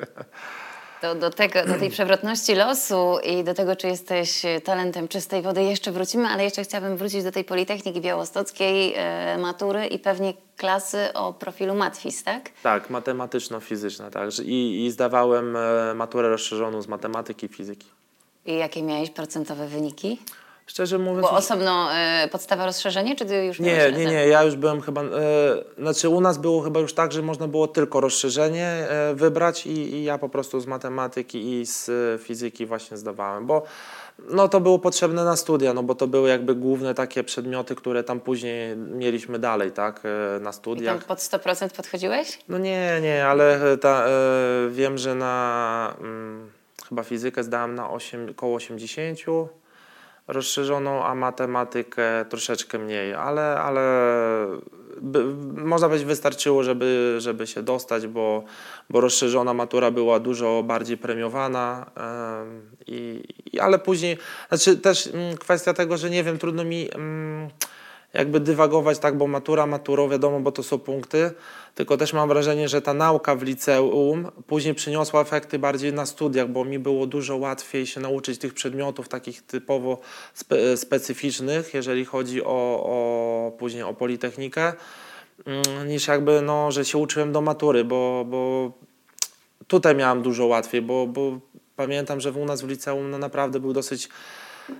To 1.01 1.15
do, 1.15 1.29
tego, 1.29 1.65
do 1.65 1.73
tej 1.73 1.89
przewrotności 1.89 2.55
losu 2.55 3.17
i 3.23 3.43
do 3.43 3.53
tego, 3.53 3.75
czy 3.75 3.87
jesteś 3.87 4.45
e, 4.45 4.61
talentem 4.61 5.07
czystej 5.07 5.41
wody, 5.41 5.63
jeszcze 5.63 5.91
wrócimy, 5.91 6.27
ale 6.27 6.43
jeszcze 6.43 6.63
chciałabym 6.63 6.97
wrócić 6.97 7.23
do 7.23 7.31
tej 7.31 7.43
Politechniki 7.43 8.01
Białostockiej, 8.01 8.93
e, 8.95 9.37
matury 9.37 9.85
i 9.85 9.99
pewnie 9.99 10.33
klasy 10.57 11.13
o 11.13 11.33
profilu 11.33 11.75
matwis, 11.75 12.23
tak? 12.23 12.49
Tak, 12.63 12.89
matematyczno-fizyczna, 12.89 14.11
także 14.11 14.43
i, 14.43 14.85
i 14.85 14.91
zdawałem 14.91 15.55
e, 15.55 15.93
maturę 15.95 16.29
rozszerzoną 16.29 16.81
z 16.81 16.87
matematyki 16.87 17.45
i 17.45 17.49
fizyki. 17.49 17.87
I 18.45 18.57
jakie 18.57 18.83
miałeś 18.83 19.09
procentowe 19.09 19.67
wyniki? 19.67 20.19
Szczerze 20.71 20.97
mówiąc, 20.97 21.21
Bo 21.21 21.31
osobno 21.31 21.93
e, 21.93 22.27
podstawa 22.31 22.65
rozszerzenie, 22.65 23.15
czy 23.15 23.25
ty 23.25 23.45
już 23.45 23.59
Nie, 23.59 23.73
nie, 23.73 23.89
razem? 23.91 24.07
nie, 24.07 24.27
ja 24.27 24.43
już 24.43 24.55
byłem 24.55 24.81
chyba, 24.81 25.01
e, 25.01 25.07
znaczy 25.77 26.09
u 26.09 26.21
nas 26.21 26.37
było 26.37 26.61
chyba 26.61 26.79
już 26.79 26.93
tak, 26.93 27.11
że 27.11 27.21
można 27.21 27.47
było 27.47 27.67
tylko 27.67 27.99
rozszerzenie 28.01 28.65
e, 28.67 29.13
wybrać 29.15 29.65
i, 29.65 29.71
i 29.71 30.03
ja 30.03 30.17
po 30.17 30.29
prostu 30.29 30.59
z 30.59 30.67
matematyki 30.67 31.53
i 31.53 31.65
z 31.65 31.89
e, 31.89 32.17
fizyki 32.23 32.65
właśnie 32.65 32.97
zdawałem, 32.97 33.45
bo 33.45 33.63
no 34.29 34.47
to 34.47 34.59
było 34.59 34.79
potrzebne 34.79 35.25
na 35.25 35.35
studia, 35.35 35.73
no 35.73 35.83
bo 35.83 35.95
to 35.95 36.07
były 36.07 36.29
jakby 36.29 36.55
główne 36.55 36.93
takie 36.93 37.23
przedmioty, 37.23 37.75
które 37.75 38.03
tam 38.03 38.19
później 38.19 38.77
mieliśmy 38.77 39.39
dalej, 39.39 39.71
tak, 39.71 40.03
na 40.33 40.39
I 40.39 40.43
tam 40.43 40.53
studiach. 40.53 41.05
pod 41.05 41.19
100% 41.19 41.75
podchodziłeś? 41.75 42.39
No 42.49 42.57
nie, 42.57 42.99
nie, 43.01 43.25
ale 43.25 43.77
ta, 43.77 44.05
wiem, 44.69 44.97
że 44.97 45.15
na 45.15 45.95
mm, 45.99 46.51
chyba 46.89 47.03
fizykę 47.03 47.43
zdałem 47.43 47.75
na 47.75 47.89
8, 47.89 48.29
około 48.29 48.55
80 48.55 49.19
rozszerzoną, 50.27 51.05
a 51.05 51.15
matematykę 51.15 52.25
troszeczkę 52.29 52.79
mniej, 52.79 53.13
ale, 53.13 53.59
ale 53.59 53.81
by, 55.01 55.25
można 55.63 55.89
wystarczyło, 55.89 56.63
żeby, 56.63 57.15
żeby 57.17 57.47
się 57.47 57.63
dostać, 57.63 58.07
bo, 58.07 58.43
bo 58.89 59.01
rozszerzona 59.01 59.53
matura 59.53 59.91
była 59.91 60.19
dużo 60.19 60.63
bardziej 60.63 60.97
premiowana, 60.97 61.91
em, 61.95 62.61
i, 62.87 63.23
i, 63.53 63.59
ale 63.59 63.79
później, 63.79 64.17
znaczy 64.49 64.77
też 64.77 65.07
mm, 65.07 65.37
kwestia 65.37 65.73
tego, 65.73 65.97
że 65.97 66.09
nie 66.09 66.23
wiem, 66.23 66.37
trudno 66.37 66.63
mi 66.63 66.89
mm, 66.95 67.49
jakby 68.13 68.39
dywagować 68.39 68.99
tak, 68.99 69.17
bo 69.17 69.27
matura, 69.27 69.65
maturą 69.65 70.09
wiadomo, 70.09 70.39
bo 70.39 70.51
to 70.51 70.63
są 70.63 70.79
punkty, 70.79 71.31
tylko 71.75 71.97
też 71.97 72.13
mam 72.13 72.29
wrażenie, 72.29 72.69
że 72.69 72.81
ta 72.81 72.93
nauka 72.93 73.35
w 73.35 73.43
liceum 73.43 74.31
później 74.47 74.75
przyniosła 74.75 75.21
efekty 75.21 75.59
bardziej 75.59 75.93
na 75.93 76.05
studiach, 76.05 76.49
bo 76.49 76.65
mi 76.65 76.79
było 76.79 77.07
dużo 77.07 77.37
łatwiej 77.37 77.87
się 77.87 77.99
nauczyć 77.99 78.39
tych 78.39 78.53
przedmiotów 78.53 79.09
takich 79.09 79.41
typowo 79.41 79.97
spe, 80.33 80.77
specyficznych, 80.77 81.73
jeżeli 81.73 82.05
chodzi 82.05 82.43
o, 82.43 82.83
o 82.85 83.51
później 83.59 83.83
o 83.83 83.93
politechnikę, 83.93 84.73
mm, 85.45 85.87
niż 85.87 86.07
jakby, 86.07 86.41
no, 86.41 86.71
że 86.71 86.85
się 86.85 86.97
uczyłem 86.97 87.31
do 87.31 87.41
matury, 87.41 87.83
bo, 87.83 88.25
bo 88.29 88.71
tutaj 89.67 89.95
miałem 89.95 90.21
dużo 90.21 90.45
łatwiej, 90.45 90.81
bo, 90.81 91.07
bo 91.07 91.39
pamiętam, 91.75 92.21
że 92.21 92.31
u 92.31 92.45
nas 92.45 92.61
w 92.61 92.67
liceum 92.67 93.09
no, 93.09 93.17
naprawdę 93.17 93.59
był 93.59 93.73
dosyć 93.73 94.09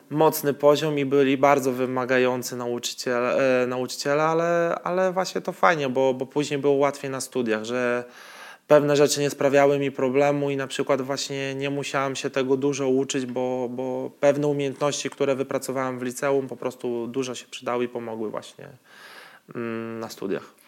mocny 0.09 0.53
poziom 0.53 0.99
i 0.99 1.05
byli 1.05 1.37
bardzo 1.37 1.71
wymagający 1.71 2.55
e, 2.55 3.67
nauczyciele 3.67 4.23
ale, 4.23 4.79
ale 4.83 5.11
właśnie 5.11 5.41
to 5.41 5.51
fajnie, 5.51 5.89
bo, 5.89 6.13
bo 6.13 6.25
później 6.25 6.59
było 6.59 6.73
łatwiej 6.73 7.11
na 7.11 7.21
studiach, 7.21 7.63
że 7.63 8.03
pewne 8.67 8.95
rzeczy 8.95 9.19
nie 9.19 9.29
sprawiały 9.29 9.79
mi 9.79 9.91
problemu 9.91 10.49
i 10.49 10.57
na 10.57 10.67
przykład 10.67 11.01
właśnie 11.01 11.55
nie 11.55 11.69
musiałem 11.69 12.15
się 12.15 12.29
tego 12.29 12.57
dużo 12.57 12.89
uczyć, 12.89 13.25
bo, 13.25 13.69
bo 13.69 14.11
pewne 14.19 14.47
umiejętności, 14.47 15.09
które 15.09 15.35
wypracowałem 15.35 15.99
w 15.99 16.03
liceum 16.03 16.47
po 16.47 16.57
prostu 16.57 17.07
dużo 17.07 17.35
się 17.35 17.45
przydały 17.51 17.83
i 17.83 17.87
pomogły 17.87 18.29
właśnie 18.29 18.67
mm, 19.55 19.99
na 19.99 20.09
studiach. 20.09 20.60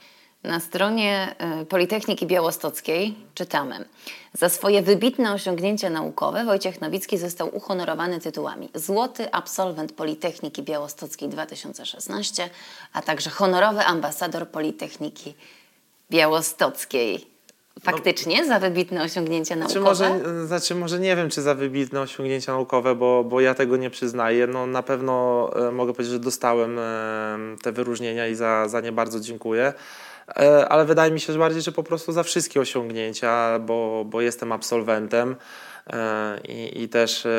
Na 0.43 0.59
stronie 0.59 1.35
y, 1.61 1.65
Politechniki 1.65 2.27
Białostockiej 2.27 3.15
czytamy: 3.35 3.85
Za 4.33 4.49
swoje 4.49 4.81
wybitne 4.81 5.33
osiągnięcia 5.33 5.89
naukowe 5.89 6.45
Wojciech 6.45 6.81
Nowicki 6.81 7.17
został 7.17 7.55
uhonorowany 7.55 8.19
tytułami 8.19 8.69
Złoty 8.75 9.31
Absolwent 9.31 9.91
Politechniki 9.91 10.63
Białostockiej 10.63 11.29
2016, 11.29 12.49
a 12.93 13.01
także 13.01 13.29
honorowy 13.29 13.85
ambasador 13.85 14.47
Politechniki 14.47 15.35
Białostockiej. 16.11 17.33
Faktycznie 17.83 18.45
za 18.45 18.59
wybitne 18.59 19.03
osiągnięcia 19.03 19.55
naukowe? 19.55 19.73
Czy 19.73 19.79
może, 19.79 20.47
znaczy 20.47 20.75
może 20.75 20.99
nie 20.99 21.15
wiem, 21.15 21.29
czy 21.29 21.41
za 21.41 21.55
wybitne 21.55 22.01
osiągnięcia 22.01 22.51
naukowe, 22.51 22.95
bo, 22.95 23.23
bo 23.23 23.41
ja 23.41 23.53
tego 23.53 23.77
nie 23.77 23.89
przyznaję. 23.89 24.47
No, 24.47 24.67
na 24.67 24.83
pewno 24.83 25.49
e, 25.67 25.71
mogę 25.71 25.93
powiedzieć, 25.93 26.13
że 26.13 26.19
dostałem 26.19 26.79
e, 26.79 27.37
te 27.63 27.71
wyróżnienia 27.71 28.27
i 28.27 28.35
za, 28.35 28.67
za 28.67 28.81
nie 28.81 28.91
bardzo 28.91 29.19
dziękuję. 29.19 29.73
E, 30.27 30.69
ale 30.69 30.85
wydaje 30.85 31.11
mi 31.11 31.19
się 31.19 31.33
że 31.33 31.39
bardziej, 31.39 31.61
że 31.61 31.71
po 31.71 31.83
prostu 31.83 32.11
za 32.11 32.23
wszystkie 32.23 32.61
osiągnięcia, 32.61 33.59
bo, 33.59 34.05
bo 34.05 34.21
jestem 34.21 34.51
absolwentem 34.51 35.35
e, 35.87 36.39
i, 36.47 36.83
i 36.83 36.89
też 36.89 37.25
e, 37.25 37.29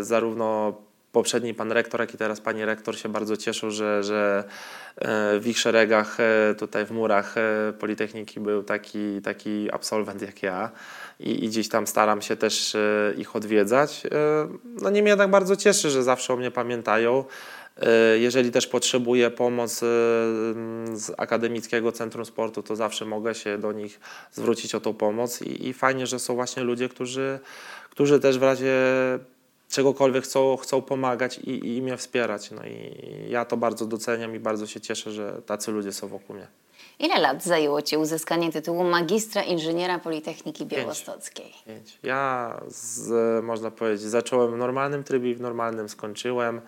zarówno 0.00 0.74
poprzedni 1.12 1.54
pan 1.54 1.72
rektor, 1.72 2.00
jak 2.00 2.14
i 2.14 2.18
teraz 2.18 2.40
pani 2.40 2.64
rektor 2.64 2.98
się 2.98 3.08
bardzo 3.08 3.36
cieszył, 3.36 3.70
że, 3.70 4.02
że 4.02 4.44
w 5.40 5.42
ich 5.46 5.58
szeregach, 5.58 6.16
tutaj 6.58 6.86
w 6.86 6.90
murach 6.90 7.34
Politechniki 7.78 8.40
był 8.40 8.62
taki, 8.62 9.22
taki 9.22 9.72
absolwent 9.72 10.22
jak 10.22 10.42
ja 10.42 10.70
i, 11.20 11.44
i 11.44 11.48
gdzieś 11.48 11.68
tam 11.68 11.86
staram 11.86 12.22
się 12.22 12.36
też 12.36 12.76
ich 13.16 13.36
odwiedzać. 13.36 14.02
No 14.82 14.90
niemniej 14.90 15.10
jednak 15.10 15.30
bardzo 15.30 15.56
cieszy, 15.56 15.90
że 15.90 16.02
zawsze 16.02 16.32
o 16.32 16.36
mnie 16.36 16.50
pamiętają. 16.50 17.24
E, 17.82 18.18
Jeżeli 18.18 18.50
też 18.50 18.66
potrzebuję 18.66 19.30
pomoc 19.30 19.82
e, 19.82 19.86
z 20.96 21.12
Akademickiego 21.16 21.92
Centrum 21.92 22.24
Sportu, 22.24 22.62
to 22.62 22.76
zawsze 22.76 23.04
mogę 23.04 23.34
się 23.34 23.58
do 23.58 23.72
nich 23.72 24.00
zwrócić 24.32 24.74
o 24.74 24.80
tą 24.80 24.94
pomoc 24.94 25.42
i, 25.42 25.68
i 25.68 25.72
fajnie, 25.72 26.06
że 26.06 26.18
są 26.18 26.34
właśnie 26.34 26.62
ludzie, 26.62 26.88
którzy, 26.88 27.38
którzy 27.90 28.20
też 28.20 28.38
w 28.38 28.42
razie 28.42 28.74
czegokolwiek 29.68 30.24
chcą, 30.24 30.56
chcą 30.56 30.82
pomagać 30.82 31.38
i, 31.38 31.76
i 31.76 31.82
mnie 31.82 31.96
wspierać. 31.96 32.50
No 32.50 32.62
i 32.66 32.94
ja 33.28 33.44
to 33.44 33.56
bardzo 33.56 33.86
doceniam 33.86 34.34
i 34.36 34.38
bardzo 34.38 34.66
się 34.66 34.80
cieszę, 34.80 35.10
że 35.12 35.42
tacy 35.46 35.70
ludzie 35.72 35.92
są 35.92 36.08
wokół 36.08 36.36
mnie. 36.36 36.46
Ile 36.98 37.20
lat 37.20 37.44
zajęło 37.44 37.82
Ci 37.82 37.96
uzyskanie 37.96 38.52
tytułu 38.52 38.84
magistra 38.84 39.42
inżyniera 39.42 39.98
Politechniki 39.98 40.66
Białostockiej? 40.66 41.52
Pięć. 41.66 41.98
Ja, 42.02 42.60
z, 42.68 43.44
można 43.44 43.70
powiedzieć, 43.70 44.00
zacząłem 44.02 44.52
w 44.54 44.56
normalnym 44.56 45.04
trybie 45.04 45.30
i 45.30 45.34
w 45.34 45.40
normalnym 45.40 45.88
skończyłem. 45.88 46.60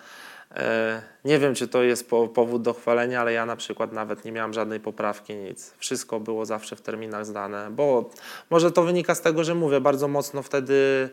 E, 0.55 1.01
Nie 1.25 1.39
wiem, 1.39 1.55
czy 1.55 1.67
to 1.67 1.83
jest 1.83 2.09
po, 2.09 2.27
powód 2.27 2.61
do 2.61 2.73
chwalenia, 2.73 3.21
ale 3.21 3.33
ja 3.33 3.45
na 3.45 3.55
przykład 3.55 3.93
nawet 3.93 4.25
nie 4.25 4.31
miałem 4.31 4.53
żadnej 4.53 4.79
poprawki, 4.79 5.35
nic. 5.35 5.73
Wszystko 5.77 6.19
było 6.19 6.45
zawsze 6.45 6.75
w 6.75 6.81
terminach 6.81 7.25
zdane, 7.25 7.67
bo 7.71 8.09
może 8.49 8.71
to 8.71 8.83
wynika 8.83 9.15
z 9.15 9.21
tego, 9.21 9.43
że 9.43 9.55
mówię, 9.55 9.81
bardzo 9.81 10.07
mocno 10.07 10.43
wtedy 10.43 11.09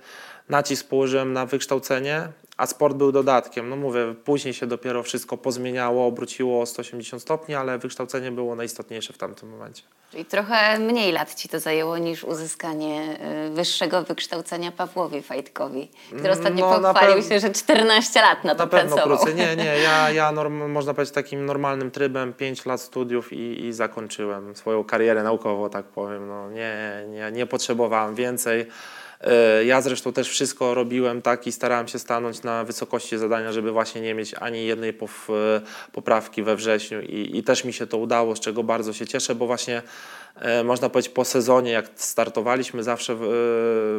nacisk 0.48 0.88
położyłem 0.88 1.32
na 1.32 1.46
wykształcenie, 1.46 2.28
a 2.56 2.66
sport 2.66 2.96
był 2.96 3.12
dodatkiem. 3.12 3.68
No 3.68 3.76
mówię, 3.76 4.14
później 4.24 4.54
się 4.54 4.66
dopiero 4.66 5.02
wszystko 5.02 5.36
pozmieniało, 5.36 6.06
obróciło 6.06 6.60
o 6.60 6.66
180 6.66 7.22
stopni, 7.22 7.54
ale 7.54 7.78
wykształcenie 7.78 8.32
było 8.32 8.54
najistotniejsze 8.56 9.12
w 9.12 9.18
tamtym 9.18 9.48
momencie. 9.50 9.82
Czyli 10.10 10.24
trochę 10.24 10.78
mniej 10.78 11.12
lat 11.12 11.34
Ci 11.34 11.48
to 11.48 11.60
zajęło 11.60 11.98
niż 11.98 12.24
uzyskanie 12.24 13.18
y, 13.48 13.50
wyższego 13.54 14.02
wykształcenia 14.02 14.72
Pawłowi 14.72 15.22
Fajtkowi, 15.22 15.88
który 16.16 16.30
ostatnio 16.30 16.80
No, 16.80 16.92
pochwalił 16.92 17.22
się, 17.22 17.40
że 17.40 17.50
14 17.50 18.20
lat 18.20 18.44
na 18.44 18.54
to 18.54 18.58
Na 18.64 18.66
pewno 18.66 18.96
pracował. 18.96 19.18
krócej. 19.18 19.34
Nie, 19.34 19.56
nie, 19.56 19.78
ja, 19.78 20.10
ja 20.20 20.32
norm, 20.32 20.70
można 20.70 20.94
powiedzieć 20.94 21.14
takim 21.14 21.46
normalnym 21.46 21.90
trybem, 21.90 22.32
5 22.32 22.66
lat 22.66 22.80
studiów 22.80 23.32
i, 23.32 23.64
i 23.66 23.72
zakończyłem 23.72 24.56
swoją 24.56 24.84
karierę 24.84 25.22
naukową, 25.22 25.70
tak 25.70 25.84
powiem. 25.86 26.28
No, 26.28 26.50
nie, 26.50 26.76
nie, 27.08 27.32
nie 27.32 27.46
potrzebowałem 27.46 28.14
więcej. 28.14 28.66
E, 29.20 29.64
Ja 29.64 29.80
zresztą 29.80 30.12
też 30.12 30.28
wszystko 30.28 30.74
robiłem 30.74 31.22
tak 31.22 31.46
i 31.46 31.52
starałem 31.52 31.88
się 31.88 31.98
stanąć 31.98 32.42
na 32.42 32.64
wysokości 32.64 33.18
zadania, 33.18 33.52
żeby 33.52 33.72
właśnie 33.72 34.00
nie 34.00 34.14
mieć 34.14 34.34
ani 34.34 34.66
jednej 34.66 34.90
e, 34.90 34.94
poprawki 35.92 36.42
we 36.42 36.56
wrześniu 36.56 37.00
i, 37.00 37.38
i 37.38 37.42
też 37.42 37.64
mi 37.64 37.72
się 37.72 37.86
to 37.86 37.98
udało, 37.98 38.36
z 38.36 38.40
czego 38.40 38.62
bardzo 38.62 38.92
się 38.92 39.06
cieszę, 39.06 39.34
bo 39.34 39.46
właśnie 39.46 39.82
e, 40.36 40.64
można 40.64 40.88
powiedzieć 40.88 41.12
po 41.12 41.24
sezonie, 41.24 41.70
jak 41.70 41.90
startowaliśmy, 41.94 42.82
zawsze 42.82 43.16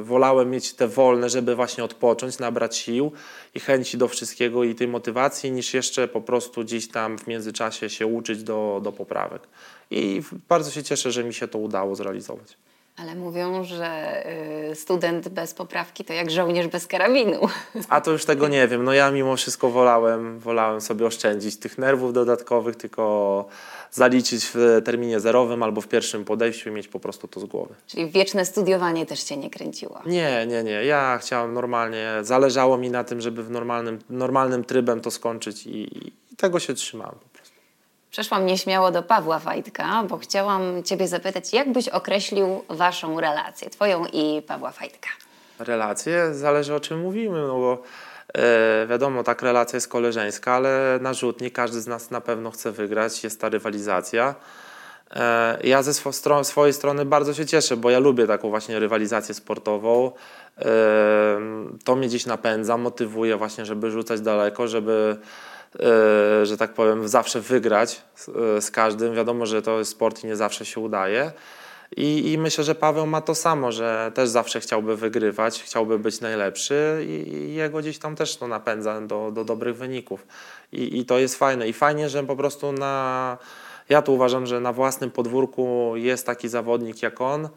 wolałem 0.02 0.50
mieć 0.50 0.74
te 0.74 0.88
wolne, 0.88 1.30
żeby 1.30 1.56
właśnie 1.56 1.84
odpocząć, 1.84 2.40
nabrać 2.40 2.78
sił 2.78 3.12
i 3.56 3.60
chęci 3.60 3.98
do 3.98 4.08
wszystkiego 4.08 4.64
i 4.64 4.76
tej 4.76 4.88
motywacji, 4.88 5.52
niż 5.52 5.74
jeszcze 5.74 6.08
po 6.08 6.22
prostu 6.22 6.64
gdzieś 6.64 6.88
tam 6.88 7.18
w 7.18 7.28
międzyczasie 7.28 7.90
się 7.90 8.08
uczyć 8.08 8.44
do, 8.44 8.80
do 8.84 8.92
poprawek. 8.92 9.42
I 9.92 10.22
bardzo 10.50 10.72
się 10.72 10.84
cieszę, 10.84 11.12
że 11.12 11.24
mi 11.24 11.34
się 11.34 11.48
to 11.48 11.60
udało 11.60 11.96
zrealizować. 11.96 12.58
Ale 12.98 13.16
mówią, 13.16 13.64
że 13.64 14.24
y, 14.72 14.76
student 14.76 15.30
bez 15.30 15.54
poprawki 15.54 16.06
to 16.06 16.14
jak 16.14 16.32
żołnierz 16.32 16.68
bez 16.68 16.88
karabinu. 16.88 17.40
A 17.90 18.02
to 18.02 18.12
już 18.12 18.26
tego 18.26 18.48
nie 18.48 18.68
wiem. 18.68 18.84
No 18.84 18.94
ja 18.94 19.12
mimo 19.12 19.36
wszystko 19.36 19.70
wolałem, 19.70 20.40
wolałem 20.40 20.82
sobie 20.82 21.06
oszczędzić 21.06 21.58
tych 21.58 21.78
nerwów 21.78 22.14
dodatkowych, 22.14 22.76
tylko 22.76 23.46
zaliczyć 23.92 24.46
w 24.54 24.82
terminie 24.86 25.20
zerowym 25.20 25.64
albo 25.64 25.82
w 25.82 25.88
pierwszym 25.88 26.26
podejściu 26.26 26.70
i 26.70 26.72
mieć 26.72 26.88
po 26.88 27.00
prostu 27.00 27.28
to 27.28 27.40
z 27.40 27.46
głowy. 27.46 27.76
Czyli 27.88 28.10
wieczne 28.10 28.46
studiowanie 28.46 29.06
też 29.06 29.24
Cię 29.24 29.38
nie 29.38 29.50
kręciło. 29.50 30.02
Nie, 30.06 30.48
nie, 30.48 30.64
nie. 30.64 30.86
Ja 30.86 31.18
chciałem 31.22 31.54
normalnie, 31.54 32.10
zależało 32.22 32.78
mi 32.78 32.92
na 32.92 33.04
tym, 33.04 33.22
żeby 33.22 33.44
w 33.44 33.52
normalnym, 33.52 34.00
normalnym 34.10 34.64
trybem 34.64 35.02
to 35.02 35.12
skończyć 35.12 35.68
i, 35.68 35.98
i 35.98 36.12
tego 36.38 36.60
się 36.60 36.74
trzymałem. 36.74 37.16
Przeszłam 38.18 38.46
nieśmiało 38.46 38.92
do 38.92 39.04
Pawła 39.04 39.40
Fajtka, 39.40 40.04
bo 40.10 40.18
chciałam 40.18 40.84
Ciebie 40.84 41.08
zapytać, 41.08 41.54
jak 41.54 41.72
byś 41.72 41.90
określił 41.90 42.64
Waszą 42.70 43.20
relację, 43.20 43.70
Twoją 43.70 44.06
i 44.14 44.42
Pawła 44.42 44.72
Fajtka? 44.72 45.10
Relacje 45.60 46.34
zależy 46.34 46.76
o 46.76 46.80
czym 46.80 47.00
mówimy, 47.00 47.42
no 47.42 47.54
bo 47.54 47.84
e, 48.34 48.88
wiadomo, 48.88 49.24
tak 49.24 49.42
relacja 49.42 49.78
jest 49.78 49.88
koleżeńska, 49.88 50.54
ale 50.54 51.00
na 51.02 51.14
rzutni 51.14 51.52
każdy 51.52 51.82
z 51.82 51.88
nas 51.88 52.12
na 52.12 52.22
pewno 52.22 52.52
chce 52.52 52.72
wygrać, 52.72 53.24
jest 53.24 53.42
ta 53.42 53.50
rywalizacja. 53.50 54.36
E, 55.16 55.58
ja 55.64 55.84
ze 55.84 55.94
swo, 55.94 56.14
stro, 56.14 56.44
swojej 56.44 56.74
strony 56.74 57.06
bardzo 57.06 57.34
się 57.34 57.46
cieszę, 57.46 57.78
bo 57.78 57.90
ja 57.90 58.00
lubię 58.00 58.28
taką 58.28 58.50
właśnie 58.50 58.80
rywalizację 58.80 59.36
sportową. 59.36 60.12
E, 60.58 60.66
to 61.84 61.96
mnie 61.96 62.08
gdzieś 62.08 62.26
napędza, 62.26 62.78
motywuje 62.78 63.38
właśnie, 63.38 63.66
żeby 63.66 63.92
rzucać 63.92 64.22
daleko, 64.22 64.68
żeby 64.68 65.18
że 66.44 66.58
tak 66.58 66.74
powiem, 66.74 67.08
zawsze 67.08 67.42
wygrać 67.42 68.02
z, 68.16 68.70
e, 68.70 68.72
każdym. 68.72 69.16
Wiadomo, 69.16 69.46
że 69.46 69.62
to 69.62 69.80
jest 69.80 69.92
sport 69.92 70.24
i 70.24 70.28
nie 70.28 70.36
zawsze 70.36 70.66
się 70.66 70.80
udaje. 70.80 71.32
I, 71.98 72.32
I 72.32 72.38
myślę, 72.38 72.64
że 72.64 72.76
Paweł 72.76 73.08
ma 73.08 73.22
to 73.22 73.36
samo, 73.36 73.72
że 73.72 74.12
też 74.14 74.30
zawsze 74.30 74.60
chciałby 74.60 74.96
wygrywać, 74.96 75.64
chciałby 75.64 76.00
być 76.00 76.22
najlepszy 76.22 77.06
i, 77.10 77.34
i 77.34 77.56
jego 77.56 77.80
gdzieś 77.80 77.98
tam 77.98 78.16
też 78.16 78.38
to 78.38 78.48
napędza 78.48 79.02
do, 79.02 79.32
do 79.32 79.44
dobrych 79.44 79.78
wyników. 79.78 80.28
I, 80.72 81.00
I 81.00 81.06
to 81.06 81.20
jest 81.20 81.36
fajne. 81.36 81.68
I 81.68 81.74
fajnie, 81.74 82.10
że 82.10 82.24
po 82.24 82.36
prostu 82.36 82.72
na. 82.72 83.38
Ja 83.90 84.02
tu 84.02 84.14
uważam, 84.14 84.46
że 84.46 84.60
na 84.60 84.74
własnym 84.74 85.12
podwórku 85.12 85.94
jest 85.96 86.26
taki 86.26 86.48
zawodnik 86.48 87.02
jak 87.02 87.22
on, 87.22 87.46
e, 87.46 87.50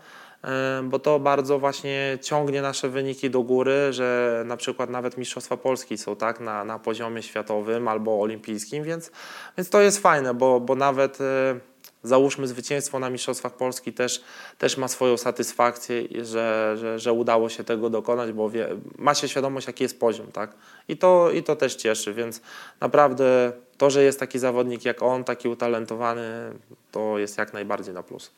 bo 0.85 0.99
to 0.99 1.19
bardzo 1.19 1.59
właśnie 1.59 2.19
ciągnie 2.23 2.63
nasze 2.63 2.89
wyniki 2.89 3.31
do 3.31 3.43
góry, 3.43 3.93
że 3.93 4.43
na 4.47 4.57
przykład 4.57 4.91
nawet 4.91 5.19
Mistrzostwa 5.19 5.57
Polski 5.57 5.99
są 5.99 6.17
tak 6.17 6.41
na, 6.41 6.65
na 6.65 6.79
poziomie 6.79 7.23
światowym 7.23 7.89
albo 7.89 8.21
olimpijskim, 8.21 8.85
więc, 8.85 9.11
więc 9.59 9.71
to 9.71 9.81
jest 9.81 9.99
fajne, 9.99 10.35
bo, 10.35 10.61
bo 10.61 10.75
nawet 10.75 11.21
e, 11.21 11.61
załóżmy 12.03 12.47
zwycięstwo 12.47 12.99
na 12.99 13.11
Mistrzostwach 13.11 13.53
Polski 13.53 13.93
też, 13.93 14.23
też 14.59 14.77
ma 14.77 14.89
swoją 14.89 15.17
satysfakcję, 15.17 16.03
że, 16.25 16.77
że, 16.79 16.99
że 16.99 17.13
udało 17.13 17.49
się 17.49 17.65
tego 17.65 17.91
dokonać, 17.91 18.33
bo 18.33 18.51
wie, 18.51 18.69
ma 18.99 19.15
się 19.15 19.29
świadomość, 19.29 19.67
jaki 19.67 19.83
jest 19.83 20.01
poziom, 20.01 20.27
tak? 20.33 20.55
I 20.89 20.97
to, 20.97 21.31
I 21.31 21.43
to 21.43 21.57
też 21.57 21.75
cieszy, 21.75 22.15
więc 22.15 22.41
naprawdę 22.81 23.53
to, 23.79 23.91
że 23.91 24.03
jest 24.03 24.21
taki 24.21 24.39
zawodnik 24.39 24.85
jak 24.85 25.03
on, 25.03 25.25
taki 25.25 25.49
utalentowany, 25.49 26.53
to 26.93 27.19
jest 27.19 27.39
jak 27.39 27.53
najbardziej 27.53 27.95
na 27.95 28.03
plus. 28.03 28.31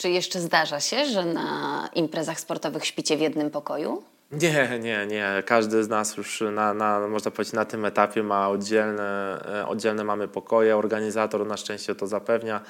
Czy 0.00 0.10
jeszcze 0.10 0.40
zdarza 0.40 0.80
się, 0.80 1.04
że 1.04 1.24
na 1.24 1.88
imprezach 1.94 2.40
sportowych 2.40 2.86
śpicie 2.86 3.16
w 3.16 3.20
jednym 3.20 3.50
pokoju? 3.50 4.02
Nie, 4.32 4.78
nie, 4.82 5.06
nie. 5.06 5.42
Każdy 5.46 5.84
z 5.84 5.88
nas 5.88 6.16
już 6.16 6.42
na, 6.52 6.74
na, 6.74 7.08
można 7.08 7.30
powiedzieć 7.30 7.54
na 7.54 7.64
tym 7.64 7.84
etapie 7.84 8.22
ma 8.22 8.48
oddzielne, 8.48 9.40
e, 9.60 9.66
oddzielne 9.66 10.04
mamy 10.04 10.28
pokoje. 10.28 10.76
Organizator 10.76 11.46
na 11.46 11.56
szczęście 11.56 11.94
to 11.94 12.06
zapewnia. 12.06 12.60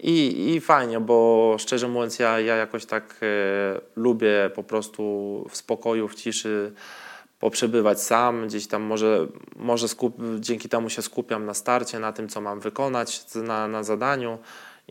I, 0.00 0.50
I 0.54 0.60
fajnie, 0.60 1.00
bo 1.00 1.56
szczerze 1.58 1.88
mówiąc, 1.88 2.18
ja, 2.18 2.40
ja 2.40 2.56
jakoś 2.56 2.86
tak 2.86 3.16
e, 3.22 3.80
lubię 3.96 4.50
po 4.54 4.62
prostu 4.62 5.44
w 5.50 5.56
spokoju, 5.56 6.08
w 6.08 6.14
ciszy 6.14 6.72
poprzebywać 7.40 8.02
sam, 8.02 8.46
gdzieś 8.46 8.66
tam 8.66 8.82
może, 8.82 9.26
może 9.56 9.88
skup, 9.88 10.16
dzięki 10.40 10.68
temu 10.68 10.90
się 10.90 11.02
skupiam 11.02 11.46
na 11.46 11.54
starcie, 11.54 11.98
na 11.98 12.12
tym, 12.12 12.28
co 12.28 12.40
mam 12.40 12.60
wykonać, 12.60 13.34
na, 13.34 13.68
na 13.68 13.82
zadaniu 13.82 14.38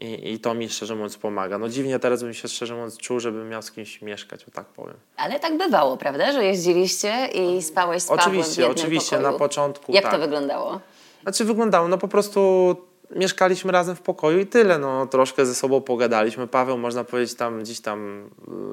i, 0.01 0.33
i 0.33 0.39
to 0.39 0.53
mi 0.53 0.69
szczerze 0.69 0.95
mówiąc 0.95 1.17
pomaga. 1.17 1.57
No 1.57 1.69
dziwnie 1.69 1.99
teraz 1.99 2.23
bym 2.23 2.33
się 2.33 2.47
szczerze 2.47 2.73
mówiąc 2.75 2.97
czuł, 2.97 3.19
żebym 3.19 3.49
miał 3.49 3.61
z 3.61 3.71
kimś 3.71 4.01
mieszkać, 4.01 4.43
o 4.47 4.51
tak 4.51 4.65
powiem. 4.65 4.95
Ale 5.17 5.39
tak 5.39 5.57
bywało, 5.57 5.97
prawda? 5.97 6.31
Że 6.31 6.43
jeździliście 6.45 7.27
i 7.33 7.61
spałeś 7.61 8.03
z 8.03 8.07
Pawłem 8.07 8.23
w 8.23 8.27
Oczywiście, 8.27 8.61
jednym 8.61 8.77
oczywiście, 8.77 9.15
pokoju. 9.15 9.31
na 9.31 9.39
początku 9.39 9.91
Jak 9.91 10.03
tak. 10.03 10.13
to 10.13 10.19
wyglądało? 10.19 10.79
Znaczy 11.23 11.45
wyglądało, 11.45 11.87
no 11.87 11.97
po 11.97 12.07
prostu 12.07 12.75
mieszkaliśmy 13.15 13.71
razem 13.71 13.95
w 13.95 14.01
pokoju 14.01 14.39
i 14.39 14.45
tyle. 14.45 14.79
No, 14.79 15.05
troszkę 15.05 15.45
ze 15.45 15.55
sobą 15.55 15.81
pogadaliśmy. 15.81 16.47
Paweł, 16.47 16.77
można 16.77 17.03
powiedzieć, 17.03 17.35
tam 17.35 17.59
gdzieś 17.63 17.79
tam 17.79 18.29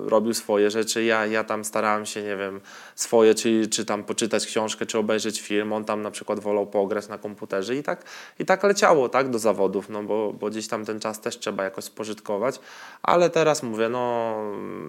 y, 0.07 0.11
robił 0.11 0.35
swoje 0.35 0.71
rzeczy. 0.71 1.05
Ja, 1.05 1.27
ja 1.27 1.45
tam 1.45 1.65
starałem 1.65 2.07
się, 2.07 2.23
nie 2.23 2.37
wiem, 2.37 2.61
swoje, 2.95 3.35
czy, 3.35 3.67
czy 3.67 3.85
tam 3.85 4.05
poczytać 4.05 4.47
książkę, 4.47 4.87
czy 4.87 4.99
obejrzeć 4.99 5.41
film. 5.41 5.73
On 5.73 5.85
tam 5.85 6.03
na 6.03 6.11
przykład 6.11 6.41
wolał 6.41 6.67
pograć 6.67 7.09
na 7.09 7.19
komputerze 7.19 7.77
i 7.77 7.83
tak, 7.83 8.05
i 8.39 8.45
tak 8.45 8.63
leciało, 8.63 9.09
tak, 9.09 9.31
do 9.31 9.39
zawodów, 9.39 9.89
no 9.89 10.03
bo, 10.03 10.33
bo 10.33 10.51
gdzieś 10.51 10.69
tam 10.69 10.85
ten 10.85 11.01
czas 11.01 11.21
też 11.21 11.39
trzeba 11.39 11.65
jakoś 11.65 11.85
spożytkować. 11.85 12.61
Ale 13.03 13.31
teraz 13.31 13.63
mówię, 13.63 13.89
no 13.89 14.35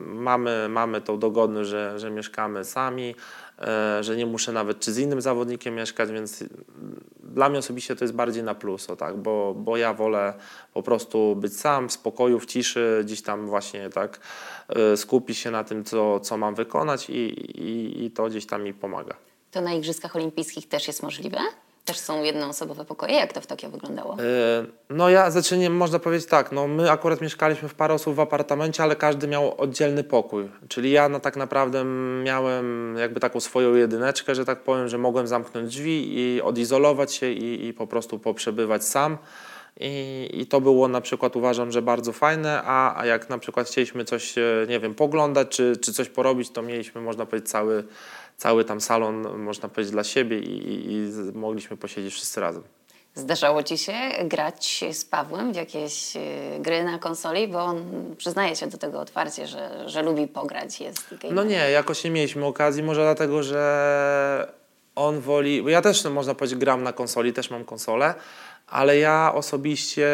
mamy, 0.06 0.68
mamy 0.70 1.02
tą 1.02 1.20
dogodność, 1.20 1.70
że, 1.70 2.00
że 2.00 2.12
mieszkamy 2.12 2.66
sami 2.66 3.16
że 4.02 4.16
nie 4.18 4.26
muszę 4.26 4.52
nawet 4.52 4.80
czy 4.80 4.94
z 4.94 4.98
innym 4.98 5.22
zawodnikiem 5.22 5.76
mieszkać, 5.76 6.12
więc 6.12 6.44
dla 7.24 7.50
mnie 7.50 7.60
osobiście 7.60 7.96
to 7.96 8.04
jest 8.04 8.14
bardziej 8.14 8.44
na 8.44 8.56
plus, 8.56 8.90
o 8.90 8.96
tak, 8.96 9.18
bo, 9.18 9.54
bo 9.58 9.78
ja 9.78 9.94
wolę 9.94 10.34
po 10.74 10.84
prostu 10.84 11.36
być 11.36 11.60
sam, 11.60 11.90
w 11.90 11.92
spokoju, 11.92 12.40
w 12.40 12.46
ciszy, 12.46 13.02
gdzieś 13.04 13.22
tam 13.22 13.48
właśnie 13.48 13.90
tak 13.90 14.20
e, 14.70 14.98
skupić 14.98 15.38
się 15.38 15.52
na 15.52 15.64
tym, 15.64 15.84
co, 15.84 16.20
co 16.20 16.38
mam 16.38 16.56
wykonać 16.56 17.10
i, 17.10 17.14
i, 17.14 18.04
i 18.06 18.12
to 18.12 18.26
gdzieś 18.26 18.46
tam 18.46 18.64
mi 18.64 18.74
pomaga. 18.74 19.16
To 19.52 19.62
na 19.62 19.74
Igrzyskach 19.74 20.16
Olimpijskich 20.16 20.68
też 20.68 20.88
jest 20.88 21.04
możliwe? 21.04 21.38
Też 21.86 21.98
są 21.98 22.24
jednoosobowe 22.24 22.86
pokoje? 22.86 23.14
Jak 23.14 23.34
to 23.34 23.42
w 23.42 23.48
Tokio 23.48 23.70
wyglądało? 23.70 24.18
Yy, 24.18 24.26
no 24.90 25.10
ja 25.10 25.32
zaczynam, 25.32 25.74
można 25.74 26.00
powiedzieć 26.00 26.28
tak, 26.28 26.52
no 26.52 26.68
my 26.68 26.92
akurat 26.92 27.22
mieszkaliśmy 27.22 27.70
w 27.70 27.74
parę 27.74 27.94
osób 27.94 28.16
w 28.16 28.20
apartamencie, 28.20 28.84
ale 28.84 28.96
każdy 28.96 29.28
miał 29.28 29.62
oddzielny 29.62 30.04
pokój. 30.04 30.50
Czyli 30.68 30.92
ja 30.92 31.10
no 31.10 31.20
tak 31.20 31.36
naprawdę 31.36 31.84
miałem 32.24 32.96
jakby 32.98 33.20
taką 33.20 33.40
swoją 33.40 33.76
jedyneczkę, 33.76 34.36
że 34.36 34.46
tak 34.46 34.64
powiem, 34.64 34.88
że 34.88 34.98
mogłem 34.98 35.28
zamknąć 35.28 35.70
drzwi 35.70 36.20
i 36.20 36.42
odizolować 36.42 37.14
się 37.14 37.32
i, 37.32 37.68
i 37.68 37.74
po 37.74 37.88
prostu 37.88 38.20
poprzebywać 38.20 38.86
sam. 38.86 39.18
I, 39.80 40.30
I 40.34 40.46
to 40.46 40.62
było 40.62 40.88
na 40.88 41.02
przykład 41.02 41.36
uważam, 41.36 41.72
że 41.72 41.82
bardzo 41.82 42.12
fajne, 42.12 42.62
a, 42.64 43.00
a 43.00 43.06
jak 43.06 43.30
na 43.30 43.38
przykład 43.38 43.68
chcieliśmy 43.68 44.06
coś, 44.06 44.38
e, 44.38 44.66
nie 44.70 44.80
wiem, 44.80 44.96
poglądać 44.96 45.48
czy, 45.50 45.78
czy 45.78 45.94
coś 45.94 46.10
porobić, 46.10 46.50
to 46.50 46.62
mieliśmy, 46.62 47.02
można 47.02 47.26
powiedzieć, 47.26 47.50
cały 47.50 47.84
cały 48.38 48.66
tam 48.66 48.82
salon, 48.82 49.40
można 49.40 49.70
powiedzieć, 49.70 49.92
dla 49.92 50.04
siebie 50.04 50.40
i, 50.40 50.58
i, 50.68 50.94
i 50.94 51.12
mogliśmy 51.34 51.78
posiedzieć 51.78 52.14
wszyscy 52.14 52.42
razem. 52.42 52.64
Zdarzało 53.16 53.64
Ci 53.64 53.78
się 53.78 53.94
grać 54.24 54.84
z 54.92 55.06
Pawłem 55.06 55.54
w 55.54 55.56
jakieś 55.56 56.16
y, 56.16 56.20
gry 56.60 56.84
na 56.84 57.00
konsoli? 57.00 57.48
Bo 57.48 57.64
on 57.64 57.86
przyznaje 58.18 58.56
się 58.56 58.68
do 58.68 58.78
tego 58.78 59.00
otwarcie, 59.00 59.48
że, 59.48 59.90
że 59.90 60.02
lubi 60.02 60.28
pograć. 60.28 60.80
Jest 60.80 61.16
no 61.32 61.44
nie, 61.44 61.72
jakoś 61.72 62.04
nie 62.04 62.12
mieliśmy 62.12 62.46
okazji, 62.46 62.84
może 62.84 63.02
dlatego, 63.02 63.44
że 63.44 64.54
on 64.96 65.20
woli... 65.20 65.64
Ja 65.68 65.82
też, 65.82 66.04
no, 66.04 66.10
można 66.10 66.36
powiedzieć, 66.36 66.60
gram 66.60 66.84
na 66.84 66.94
konsoli, 66.94 67.34
też 67.34 67.50
mam 67.50 67.66
konsolę, 67.66 68.14
ale 68.68 68.98
ja 68.98 69.32
osobiście 69.36 70.10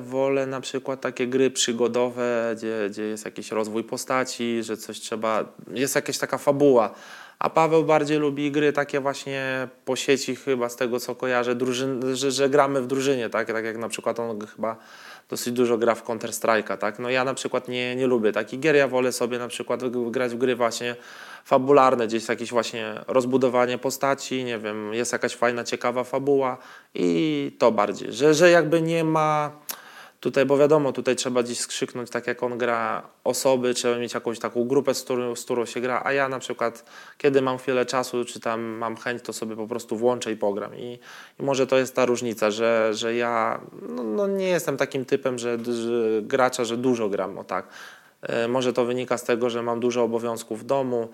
wolę 0.00 0.46
na 0.46 0.60
przykład 0.60 1.00
takie 1.00 1.26
gry 1.26 1.50
przygodowe, 1.50 2.54
gdzie, 2.56 2.86
gdzie 2.90 3.02
jest 3.02 3.24
jakiś 3.24 3.50
rozwój 3.50 3.84
postaci, 3.84 4.62
że 4.62 4.76
coś 4.76 5.00
trzeba... 5.00 5.44
Jest 5.70 5.94
jakaś 5.94 6.18
taka 6.18 6.38
fabuła 6.38 6.94
a 7.38 7.50
Paweł 7.50 7.84
bardziej 7.84 8.18
lubi 8.18 8.50
gry 8.50 8.72
takie 8.72 9.00
właśnie 9.00 9.68
po 9.84 9.96
sieci 9.96 10.36
chyba 10.36 10.68
z 10.68 10.76
tego 10.76 11.00
co 11.00 11.14
kojarzę, 11.14 11.54
drużyn, 11.54 12.16
że, 12.16 12.30
że 12.30 12.48
gramy 12.48 12.82
w 12.82 12.86
drużynie, 12.86 13.30
tak? 13.30 13.46
tak 13.46 13.64
jak 13.64 13.76
na 13.76 13.88
przykład 13.88 14.20
on 14.20 14.46
chyba 14.46 14.76
dosyć 15.28 15.54
dużo 15.54 15.78
gra 15.78 15.94
w 15.94 16.02
Counter 16.02 16.30
Strike'a, 16.30 16.76
tak? 16.76 16.98
No 16.98 17.10
ja 17.10 17.24
na 17.24 17.34
przykład 17.34 17.68
nie, 17.68 17.96
nie 17.96 18.06
lubię 18.06 18.32
takich 18.32 18.60
gier, 18.60 18.76
ja 18.76 18.88
wolę 18.88 19.12
sobie 19.12 19.38
na 19.38 19.48
przykład 19.48 19.80
grać 20.10 20.32
w 20.32 20.38
gry 20.38 20.56
właśnie 20.56 20.96
fabularne, 21.44 22.06
gdzieś 22.06 22.28
jakieś 22.28 22.50
właśnie 22.50 23.00
rozbudowanie 23.08 23.78
postaci, 23.78 24.44
nie 24.44 24.58
wiem, 24.58 24.94
jest 24.94 25.12
jakaś 25.12 25.36
fajna, 25.36 25.64
ciekawa 25.64 26.04
fabuła 26.04 26.58
i 26.94 27.56
to 27.58 27.72
bardziej, 27.72 28.12
że, 28.12 28.34
że 28.34 28.50
jakby 28.50 28.82
nie 28.82 29.04
ma 29.04 29.52
Tutaj, 30.20 30.46
bo 30.46 30.58
wiadomo, 30.58 30.92
tutaj 30.92 31.16
trzeba 31.16 31.42
gdzieś 31.42 31.58
skrzyknąć, 31.58 32.10
tak 32.10 32.26
jak 32.26 32.42
on 32.42 32.58
gra 32.58 33.02
osoby, 33.24 33.74
trzeba 33.74 33.98
mieć 33.98 34.14
jakąś 34.14 34.38
taką 34.38 34.64
grupę, 34.64 34.94
z 34.94 35.02
którą, 35.02 35.36
z 35.36 35.44
którą 35.44 35.64
się 35.64 35.80
gra, 35.80 36.02
a 36.04 36.12
ja 36.12 36.28
na 36.28 36.38
przykład, 36.38 36.84
kiedy 37.18 37.42
mam 37.42 37.58
chwilę 37.58 37.86
czasu, 37.86 38.24
czy 38.24 38.40
tam 38.40 38.60
mam 38.60 38.96
chęć, 38.96 39.22
to 39.22 39.32
sobie 39.32 39.56
po 39.56 39.66
prostu 39.66 39.96
włączę 39.96 40.32
i 40.32 40.36
pogram. 40.36 40.76
I, 40.76 40.98
i 41.40 41.42
może 41.42 41.66
to 41.66 41.78
jest 41.78 41.94
ta 41.94 42.06
różnica, 42.06 42.50
że, 42.50 42.94
że 42.94 43.14
ja 43.14 43.60
no, 43.88 44.02
no 44.02 44.26
nie 44.26 44.48
jestem 44.48 44.76
takim 44.76 45.04
typem, 45.04 45.38
że, 45.38 45.58
że 45.64 46.22
gracza, 46.22 46.64
że 46.64 46.76
dużo 46.76 47.08
gram, 47.08 47.38
o 47.38 47.44
tak. 47.44 47.68
E, 48.22 48.48
może 48.48 48.72
to 48.72 48.84
wynika 48.84 49.18
z 49.18 49.24
tego, 49.24 49.50
że 49.50 49.62
mam 49.62 49.80
dużo 49.80 50.02
obowiązków 50.02 50.60
w 50.60 50.64
domu, 50.64 51.08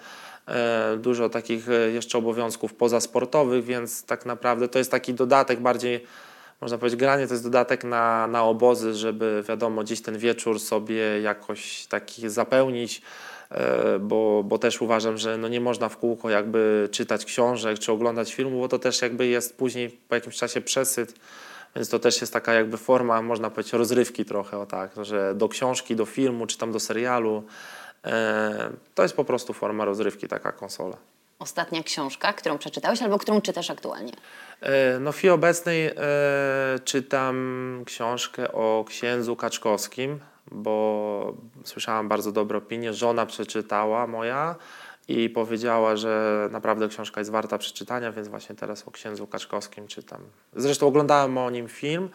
e, 0.49 0.97
dużo 0.97 1.29
takich 1.29 1.69
e, 1.69 1.91
jeszcze 1.91 2.19
obowiązków 2.19 2.75
pozasportowych, 2.75 3.65
więc 3.65 4.05
tak 4.05 4.27
naprawdę 4.27 4.69
to 4.69 4.79
jest 4.79 4.91
taki 4.91 5.15
dodatek 5.15 5.61
bardziej 5.61 6.05
można 6.63 6.79
powiedzieć, 6.79 7.01
granie 7.01 7.27
to 7.27 7.35
jest 7.35 7.45
dodatek 7.45 7.85
na, 7.85 8.27
na 8.27 8.45
obozy, 8.45 8.95
żeby 8.95 9.45
wiadomo, 9.49 9.83
gdzieś 9.83 10.03
ten 10.03 10.19
wieczór 10.19 10.61
sobie 10.61 11.21
jakoś 11.21 11.87
taki 11.87 12.29
zapełnić, 12.29 13.03
e, 13.51 13.99
bo, 13.99 14.43
bo 14.45 14.59
też 14.59 14.83
uważam, 14.83 15.19
że 15.19 15.39
no 15.39 15.49
nie 15.49 15.61
można 15.61 15.89
w 15.89 15.97
kółko 15.97 16.31
jakby 16.31 16.89
czytać 16.93 17.25
książek 17.25 17.79
czy 17.79 17.93
oglądać 17.93 18.35
filmu, 18.35 18.61
bo 18.61 18.69
to 18.69 18.79
też 18.79 19.03
jakby 19.03 19.27
jest 19.27 19.57
później 19.57 19.99
po 20.09 20.15
jakimś 20.15 20.37
czasie 20.37 20.61
przesyt. 20.61 21.15
Więc 21.77 21.89
to 21.89 21.99
też 21.99 22.21
jest 22.21 22.33
taka 22.33 22.53
jakby 22.53 22.77
forma, 22.77 23.23
można 23.23 23.51
powiedzieć, 23.51 23.73
rozrywki 23.73 24.25
trochę, 24.25 24.59
o 24.59 24.67
tak, 24.67 24.91
że 25.03 25.35
do 25.35 25.49
książki, 25.49 25.97
do 25.97 26.07
filmu, 26.07 26.47
czy 26.47 26.59
tam 26.59 26.73
do 26.73 26.81
serialu, 26.81 27.43
e, 28.05 28.71
to 28.95 29.03
jest 29.03 29.17
po 29.17 29.25
prostu 29.25 29.53
forma 29.53 29.85
rozrywki, 29.85 30.29
taka 30.29 30.53
konsola 30.53 30.97
ostatnia 31.43 31.83
książka, 31.83 32.33
którą 32.33 32.59
przeczytałeś 32.59 33.03
albo 33.03 33.19
którą 33.19 33.41
czytasz 33.41 33.71
aktualnie? 33.71 34.13
E, 34.61 34.99
no 34.99 35.13
w 35.13 35.17
chwili 35.17 35.31
obecnej 35.31 35.87
e, 35.87 35.93
czytam 36.85 37.83
książkę 37.87 38.53
o 38.53 38.85
księdzu 38.89 39.37
Kaczkowskim, 39.37 40.21
bo 40.51 41.35
słyszałam 41.65 42.09
bardzo 42.09 42.33
dobre 42.33 42.59
opinie. 42.59 42.95
Żona 42.95 43.27
przeczytała 43.27 44.07
moja 44.07 44.57
i 45.09 45.31
powiedziała, 45.31 45.97
że 45.97 46.49
naprawdę 46.53 46.89
książka 46.89 47.21
jest 47.21 47.31
warta 47.31 47.59
przeczytania, 47.59 48.13
więc 48.13 48.29
właśnie 48.29 48.55
teraz 48.55 48.89
o 48.89 48.91
księdzu 48.91 49.27
Kaczkowskim 49.27 49.87
czytam. 49.87 50.21
Zresztą 50.57 50.87
oglądałem 50.87 51.39
o 51.39 51.51
nim 51.51 51.69
film 51.69 52.09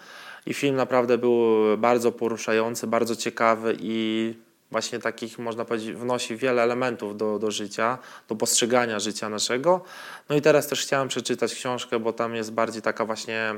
i 0.45 0.53
film 0.53 0.75
naprawdę 0.75 1.17
był 1.17 1.37
bardzo 1.77 2.11
poruszający, 2.11 2.87
bardzo 2.87 3.15
ciekawy 3.15 3.77
i 3.79 4.33
właśnie 4.71 4.99
takich, 4.99 5.39
można 5.39 5.65
powiedzieć, 5.65 5.93
wnosi 5.93 6.35
wiele 6.35 6.63
elementów 6.63 7.17
do, 7.17 7.39
do 7.39 7.51
życia, 7.51 7.97
do 8.27 8.35
postrzegania 8.35 8.99
życia 8.99 9.29
naszego. 9.29 9.81
No 10.29 10.35
i 10.35 10.41
teraz 10.41 10.67
też 10.67 10.81
chciałem 10.81 11.07
przeczytać 11.07 11.55
książkę, 11.55 11.99
bo 11.99 12.13
tam 12.13 12.35
jest 12.35 12.51
bardziej 12.53 12.81
taka 12.81 13.05
właśnie, 13.05 13.53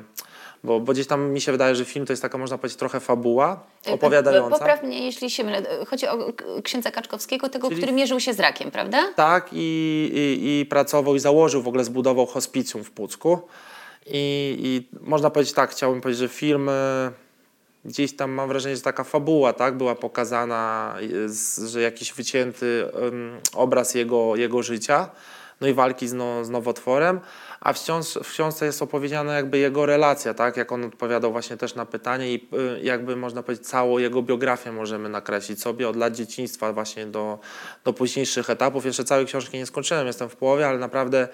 bo, 0.64 0.80
bo 0.80 0.94
gdzieś 0.94 1.08
tam 1.08 1.32
mi 1.32 1.42
się 1.42 1.52
wydaje, 1.52 1.76
że 1.76 1.86
film 1.86 2.06
to 2.06 2.14
jest 2.14 2.22
taka, 2.22 2.38
można 2.38 2.58
powiedzieć, 2.58 2.80
trochę 2.80 3.00
fabuła 3.00 3.64
y, 3.88 3.90
y, 3.90 3.94
opowiadająca. 3.94 4.58
Popraw 4.60 4.84
mnie, 4.84 5.06
jeśli 5.06 5.30
się 5.30 5.44
mylę. 5.44 5.64
Chodzi 5.88 6.08
o 6.08 6.34
księdza 6.64 6.92
Kaczkowskiego, 6.92 7.50
tego, 7.50 7.70
Czyli... 7.70 7.82
który 7.82 7.94
mierzył 7.94 8.20
się 8.20 8.34
z 8.34 8.40
rakiem, 8.40 8.72
prawda? 8.72 9.14
Tak 9.16 9.50
i, 9.54 10.12
i, 10.14 10.60
i 10.62 10.66
pracował 10.66 11.16
i 11.16 11.20
założył, 11.20 11.62
w 11.62 11.68
ogóle 11.68 11.84
zbudował 11.84 12.26
hospicjum 12.26 12.84
w 12.84 12.92
Pucku. 12.92 13.40
I, 14.06 14.58
I 14.94 14.98
można 15.02 15.30
powiedzieć 15.30 15.54
tak, 15.54 15.72
chciałbym 15.72 16.02
powiedzieć, 16.02 16.20
że 16.20 16.28
film 16.28 16.70
gdzieś 17.86 18.16
tam 18.16 18.32
mam 18.32 18.48
wrażenie, 18.48 18.76
że 18.76 18.82
taka 18.82 19.04
fabuła 19.04 19.54
tak, 19.54 19.78
była 19.78 19.96
pokazana, 19.96 20.96
że 21.66 21.82
jakiś 21.82 22.14
wycięty 22.14 22.92
obraz 23.54 23.96
jego, 23.96 24.36
jego 24.36 24.64
życia, 24.64 25.10
no 25.62 25.68
i 25.68 25.74
walki 25.74 26.08
z, 26.08 26.14
no, 26.14 26.46
z 26.46 26.50
nowotworem, 26.50 27.20
a 27.60 27.74
w, 27.74 27.80
w 28.24 28.32
książce 28.32 28.66
jest 28.66 28.82
opowiedziana 28.82 29.34
jakby 29.34 29.58
jego 29.58 29.86
relacja, 29.86 30.34
tak, 30.34 30.58
jak 30.58 30.72
on 30.72 30.86
odpowiadał 30.86 31.32
właśnie 31.32 31.58
też 31.58 31.76
na 31.76 31.86
pytanie 31.86 32.34
i 32.34 32.50
y, 32.54 32.80
jakby 32.82 33.16
można 33.16 33.44
powiedzieć 33.44 33.68
całą 33.68 33.98
jego 33.98 34.22
biografię 34.22 34.72
możemy 34.72 35.10
nakreślić 35.10 35.62
sobie 35.62 35.90
od 35.90 35.96
lat 35.96 36.16
dzieciństwa 36.16 36.74
właśnie 36.74 37.06
do, 37.06 37.40
do 37.84 37.94
późniejszych 37.94 38.50
etapów. 38.50 38.86
Jeszcze 38.86 39.04
całej 39.04 39.26
książki 39.26 39.58
nie 39.58 39.66
skończyłem, 39.66 40.08
jestem 40.08 40.30
w 40.30 40.36
połowie, 40.36 40.68
ale 40.68 40.80
naprawdę... 40.80 41.28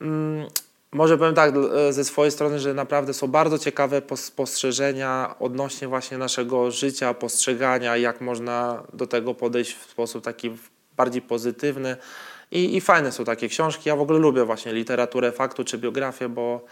Mm, 0.00 0.46
może 0.92 1.18
powiem 1.18 1.34
tak 1.34 1.54
e, 1.56 1.92
ze 1.92 2.04
swojej 2.04 2.32
strony, 2.32 2.58
że 2.58 2.74
naprawdę 2.74 3.14
są 3.14 3.28
bardzo 3.28 3.58
ciekawe 3.58 4.02
spostrzeżenia 4.16 5.34
odnośnie 5.40 5.88
właśnie 5.88 6.18
naszego 6.18 6.70
życia, 6.70 7.14
postrzegania, 7.14 7.96
jak 7.96 8.20
można 8.20 8.82
do 8.92 9.06
tego 9.06 9.34
podejść 9.34 9.76
w 9.76 9.90
sposób 9.90 10.24
taki 10.24 10.50
bardziej 10.96 11.22
pozytywny. 11.22 11.96
I, 12.50 12.76
I 12.76 12.80
fajne 12.80 13.12
są 13.12 13.24
takie 13.24 13.48
książki. 13.48 13.88
Ja 13.88 13.96
w 13.96 14.00
ogóle 14.00 14.18
lubię 14.18 14.44
właśnie 14.44 14.72
literaturę 14.72 15.32
faktu 15.32 15.64
czy 15.64 15.78
biografię, 15.78 16.28
bo 16.28 16.64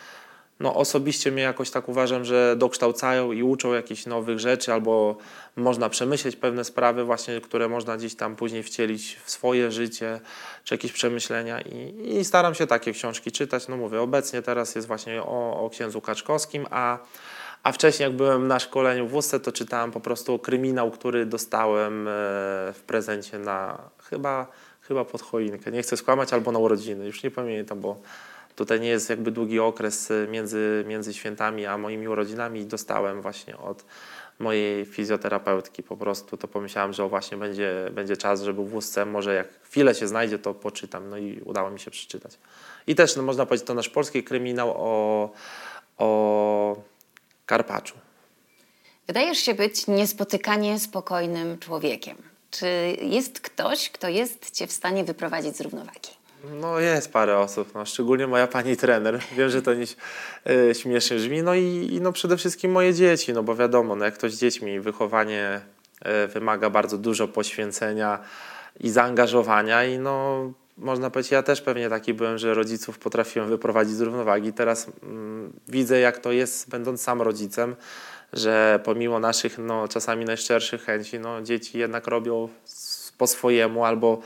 no 0.60 0.74
osobiście 0.74 1.32
mnie 1.32 1.42
jakoś 1.42 1.70
tak 1.70 1.88
uważam, 1.88 2.24
że 2.24 2.56
dokształcają 2.56 3.32
i 3.32 3.42
uczą 3.42 3.72
jakichś 3.72 4.06
nowych 4.06 4.38
rzeczy, 4.38 4.72
albo 4.72 5.16
można 5.56 5.88
przemyśleć 5.88 6.36
pewne 6.36 6.64
sprawy 6.64 7.04
właśnie, 7.04 7.40
które 7.40 7.68
można 7.68 7.96
gdzieś 7.96 8.14
tam 8.14 8.36
później 8.36 8.62
wcielić 8.62 9.18
w 9.24 9.30
swoje 9.30 9.72
życie, 9.72 10.20
czy 10.64 10.74
jakieś 10.74 10.92
przemyślenia 10.92 11.60
i, 11.60 12.16
i 12.18 12.24
staram 12.24 12.54
się 12.54 12.66
takie 12.66 12.92
książki 12.92 13.32
czytać. 13.32 13.68
No 13.68 13.76
mówię, 13.76 14.00
obecnie 14.00 14.42
teraz 14.42 14.74
jest 14.74 14.88
właśnie 14.88 15.22
o, 15.22 15.64
o 15.64 15.70
księdzu 15.70 16.00
Kaczkowskim, 16.00 16.66
a 16.70 16.98
a 17.62 17.72
wcześniej, 17.72 18.06
jak 18.06 18.16
byłem 18.16 18.48
na 18.48 18.58
szkoleniu 18.58 19.06
w 19.06 19.10
WUSce, 19.10 19.40
to 19.40 19.52
czytałem 19.52 19.90
po 19.90 20.00
prostu 20.00 20.38
kryminał, 20.38 20.90
który 20.90 21.26
dostałem 21.26 22.08
e, 22.08 22.10
w 22.74 22.82
prezencie 22.86 23.38
na 23.38 23.78
chyba, 24.10 24.46
chyba 24.80 25.04
pod 25.04 25.22
choinkę. 25.22 25.72
Nie 25.72 25.82
chcę 25.82 25.96
skłamać, 25.96 26.32
albo 26.32 26.52
na 26.52 26.58
urodziny. 26.58 27.06
Już 27.06 27.22
nie 27.22 27.30
pamiętam, 27.30 27.80
bo 27.80 27.96
tutaj 28.58 28.80
nie 28.80 28.88
jest 28.88 29.10
jakby 29.10 29.30
długi 29.30 29.60
okres 29.60 30.10
y, 30.10 30.28
między, 30.30 30.84
między 30.88 31.14
świętami 31.14 31.66
a 31.66 31.78
moimi 31.78 32.08
urodzinami 32.08 32.64
dostałem 32.64 33.22
właśnie 33.22 33.58
od 33.58 33.84
mojej 34.38 34.86
fizjoterapeutki 34.86 35.82
po 35.82 35.96
prostu, 35.96 36.36
to 36.36 36.48
pomyślałem, 36.48 36.92
że 36.92 37.08
właśnie 37.08 37.38
będzie, 37.38 37.90
będzie 37.92 38.16
czas, 38.16 38.42
żeby 38.42 38.62
w 38.64 39.06
może 39.06 39.34
jak 39.34 39.48
chwilę 39.62 39.94
się 39.94 40.08
znajdzie, 40.08 40.38
to 40.38 40.54
poczytam. 40.54 41.10
No 41.10 41.18
i 41.18 41.40
udało 41.44 41.70
mi 41.70 41.80
się 41.80 41.90
przeczytać. 41.90 42.38
I 42.86 42.94
też, 42.94 43.16
no, 43.16 43.22
można 43.22 43.46
powiedzieć, 43.46 43.66
to 43.66 43.74
nasz 43.74 43.88
polski 43.88 44.24
kryminał 44.24 44.74
o, 44.76 45.30
o 45.98 46.76
Karpaczu. 47.46 47.94
Wydajesz 49.06 49.38
się 49.38 49.54
być 49.54 49.86
niespotykanie 49.86 50.78
spokojnym 50.78 51.58
człowiekiem. 51.58 52.16
Czy 52.50 52.66
jest 53.02 53.40
ktoś, 53.40 53.90
kto 53.90 54.08
jest 54.08 54.50
cię 54.50 54.66
w 54.66 54.72
stanie 54.72 55.04
wyprowadzić 55.04 55.56
z 55.56 55.60
równowagi? 55.60 56.17
No 56.44 56.80
jest 56.80 57.12
parę 57.12 57.38
osób, 57.38 57.74
no, 57.74 57.84
szczególnie 57.84 58.26
moja 58.26 58.46
pani 58.46 58.76
trener. 58.76 59.20
Wiem, 59.36 59.50
że 59.50 59.62
to 59.62 59.74
nie 59.74 59.84
e, 60.46 60.74
śmiesznie 60.74 61.16
brzmi. 61.16 61.42
No 61.42 61.54
i, 61.54 61.88
i 61.92 62.00
no 62.00 62.12
przede 62.12 62.36
wszystkim 62.36 62.72
moje 62.72 62.94
dzieci, 62.94 63.32
no 63.32 63.42
bo 63.42 63.56
wiadomo, 63.56 63.96
no 63.96 64.04
jak 64.04 64.14
ktoś 64.14 64.32
z 64.32 64.40
dziećmi, 64.40 64.80
wychowanie 64.80 65.60
e, 66.02 66.26
wymaga 66.26 66.70
bardzo 66.70 66.98
dużo 66.98 67.28
poświęcenia 67.28 68.18
i 68.80 68.90
zaangażowania 68.90 69.84
i 69.84 69.98
no 69.98 70.44
można 70.78 71.10
powiedzieć, 71.10 71.32
ja 71.32 71.42
też 71.42 71.60
pewnie 71.60 71.88
taki 71.88 72.14
byłem, 72.14 72.38
że 72.38 72.54
rodziców 72.54 72.98
potrafiłem 72.98 73.48
wyprowadzić 73.48 73.94
z 73.94 74.00
równowagi. 74.00 74.52
Teraz 74.52 74.86
mm, 75.02 75.52
widzę, 75.68 76.00
jak 76.00 76.18
to 76.18 76.32
jest, 76.32 76.70
będąc 76.70 77.02
sam 77.02 77.22
rodzicem, 77.22 77.76
że 78.32 78.80
pomimo 78.84 79.20
naszych 79.20 79.58
no, 79.58 79.88
czasami 79.88 80.24
najszczerszych 80.24 80.84
chęci, 80.84 81.18
no, 81.18 81.42
dzieci 81.42 81.78
jednak 81.78 82.06
robią 82.06 82.48
po 83.18 83.26
swojemu 83.26 83.84
albo 83.84 84.20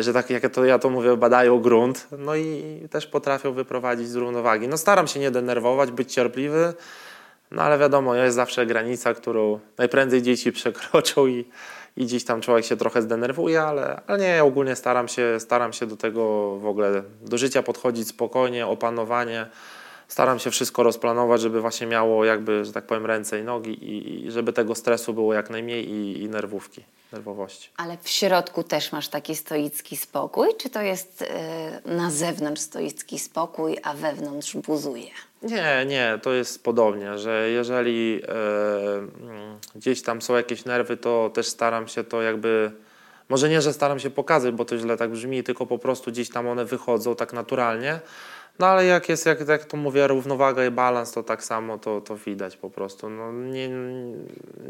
że 0.00 0.12
tak 0.12 0.30
jak 0.30 0.52
to 0.52 0.64
ja 0.64 0.78
to 0.78 0.90
mówię, 0.90 1.16
badają 1.16 1.60
grunt, 1.60 2.08
no 2.18 2.36
i 2.36 2.80
też 2.90 3.06
potrafią 3.06 3.52
wyprowadzić 3.52 4.08
z 4.08 4.14
równowagi. 4.14 4.68
No 4.68 4.78
staram 4.78 5.06
się 5.06 5.20
nie 5.20 5.30
denerwować, 5.30 5.90
być 5.90 6.12
cierpliwy, 6.12 6.74
no 7.50 7.62
ale 7.62 7.78
wiadomo, 7.78 8.14
jest 8.14 8.36
zawsze 8.36 8.66
granica, 8.66 9.14
którą 9.14 9.60
najprędzej 9.78 10.22
dzieci 10.22 10.52
przekroczą 10.58 11.26
i, 11.26 11.44
i 11.96 12.04
gdzieś 12.04 12.24
tam 12.24 12.40
człowiek 12.40 12.64
się 12.64 12.76
trochę 12.76 13.02
zdenerwuje, 13.02 13.62
ale, 13.62 14.00
ale 14.06 14.18
nie, 14.18 14.44
ogólnie 14.44 14.76
staram 14.76 15.08
się, 15.08 15.40
staram 15.40 15.72
się 15.72 15.86
do 15.86 15.96
tego 15.96 16.56
w 16.56 16.66
ogóle, 16.66 17.02
do 17.22 17.38
życia 17.38 17.62
podchodzić 17.62 18.08
spokojnie, 18.08 18.66
opanowanie, 18.66 19.46
staram 20.08 20.38
się 20.38 20.50
wszystko 20.50 20.82
rozplanować, 20.82 21.40
żeby 21.40 21.60
właśnie 21.60 21.86
miało 21.86 22.24
jakby, 22.24 22.64
że 22.64 22.72
tak 22.72 22.84
powiem, 22.84 23.06
ręce 23.06 23.40
i 23.40 23.44
nogi 23.44 23.70
i, 23.70 24.26
i 24.26 24.30
żeby 24.30 24.52
tego 24.52 24.74
stresu 24.74 25.14
było 25.14 25.34
jak 25.34 25.50
najmniej 25.50 25.90
i, 25.90 26.22
i, 26.22 26.28
nerwówki, 26.28 26.82
nerwowości. 27.12 27.70
Ale 27.76 27.96
w 28.02 28.08
środku 28.08 28.62
też 28.62 28.92
masz 28.92 29.08
taki 29.08 29.36
stoicki 29.36 29.96
spokój, 29.96 30.48
czy 30.58 30.70
to 30.70 30.82
jest 30.82 31.20
yy, 31.84 31.94
na 31.94 32.10
zewnątrz 32.10 32.60
stoicki 32.60 33.18
spokój, 33.18 33.78
a 33.82 33.94
wewnątrz 33.94 34.56
buzuje? 34.56 35.10
Nie, 35.42 35.86
nie, 35.86 36.18
to 36.22 36.32
jest 36.32 36.64
podobnie, 36.64 37.18
że 37.18 37.50
jeżeli 37.50 38.12
yy, 38.12 38.22
gdzieś 39.74 40.02
tam 40.02 40.22
są 40.22 40.36
jakieś 40.36 40.64
nerwy, 40.64 40.96
to 40.96 41.30
też 41.34 41.46
staram 41.46 41.88
się 41.88 42.04
to 42.04 42.22
jakby 42.22 42.72
może 43.28 43.48
nie, 43.48 43.62
że 43.62 43.72
staram 43.72 43.98
się 43.98 44.10
pokazać, 44.10 44.54
bo 44.54 44.64
to 44.64 44.78
źle 44.78 44.96
tak 44.96 45.10
brzmi, 45.10 45.42
tylko 45.42 45.66
po 45.66 45.78
prostu 45.78 46.10
gdzieś 46.10 46.30
tam 46.30 46.48
one 46.48 46.64
wychodzą 46.64 47.16
tak 47.16 47.32
naturalnie, 47.32 48.00
no 48.58 48.66
ale 48.66 48.84
jak 48.84 49.08
jest, 49.08 49.26
jak, 49.26 49.48
jak 49.48 49.64
to 49.64 49.76
mówię, 49.76 50.06
równowaga 50.06 50.66
i 50.66 50.70
balans, 50.70 51.12
to 51.12 51.22
tak 51.22 51.44
samo 51.44 51.78
to, 51.78 52.00
to 52.00 52.16
widać 52.16 52.56
po 52.56 52.70
prostu. 52.70 53.10
No, 53.10 53.32
nie, 53.32 53.68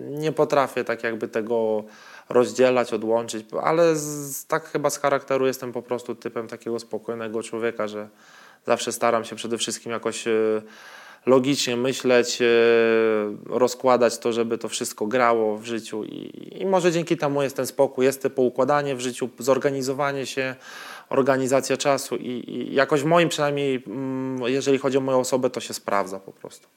nie 0.08 0.32
potrafię 0.32 0.84
tak 0.84 1.04
jakby 1.04 1.28
tego 1.28 1.84
rozdzielać, 2.28 2.92
odłączyć, 2.92 3.46
ale 3.62 3.96
z, 3.96 4.46
tak 4.46 4.64
chyba 4.64 4.90
z 4.90 4.98
charakteru 4.98 5.46
jestem 5.46 5.72
po 5.72 5.82
prostu 5.82 6.14
typem 6.14 6.48
takiego 6.48 6.78
spokojnego 6.78 7.42
człowieka, 7.42 7.88
że 7.88 8.08
zawsze 8.66 8.92
staram 8.92 9.24
się 9.24 9.36
przede 9.36 9.58
wszystkim 9.58 9.92
jakoś 9.92 10.26
e, 10.26 10.32
logicznie 11.26 11.76
myśleć, 11.76 12.42
e, 12.42 12.46
rozkładać 13.46 14.18
to, 14.18 14.32
żeby 14.32 14.58
to 14.58 14.68
wszystko 14.68 15.06
grało 15.06 15.58
w 15.58 15.64
życiu 15.64 16.04
i, 16.04 16.48
i 16.60 16.66
może 16.66 16.92
dzięki 16.92 17.16
temu 17.16 17.42
jest 17.42 17.56
ten 17.56 17.66
spokój, 17.66 18.04
jest 18.04 18.22
to 18.22 18.30
poukładanie 18.30 18.96
w 18.96 19.00
życiu, 19.00 19.28
zorganizowanie 19.38 20.26
się, 20.26 20.54
organizacja 21.08 21.76
czasu 21.76 22.16
i, 22.16 22.44
i 22.50 22.74
jakoś 22.74 23.02
moim 23.02 23.28
przynajmniej, 23.28 23.82
mm, 23.86 24.42
jeżeli 24.42 24.78
chodzi 24.78 24.98
o 24.98 25.00
moją 25.00 25.20
osobę, 25.20 25.50
to 25.50 25.60
się 25.60 25.74
sprawdza 25.74 26.20
po 26.20 26.32
prostu. 26.32 26.68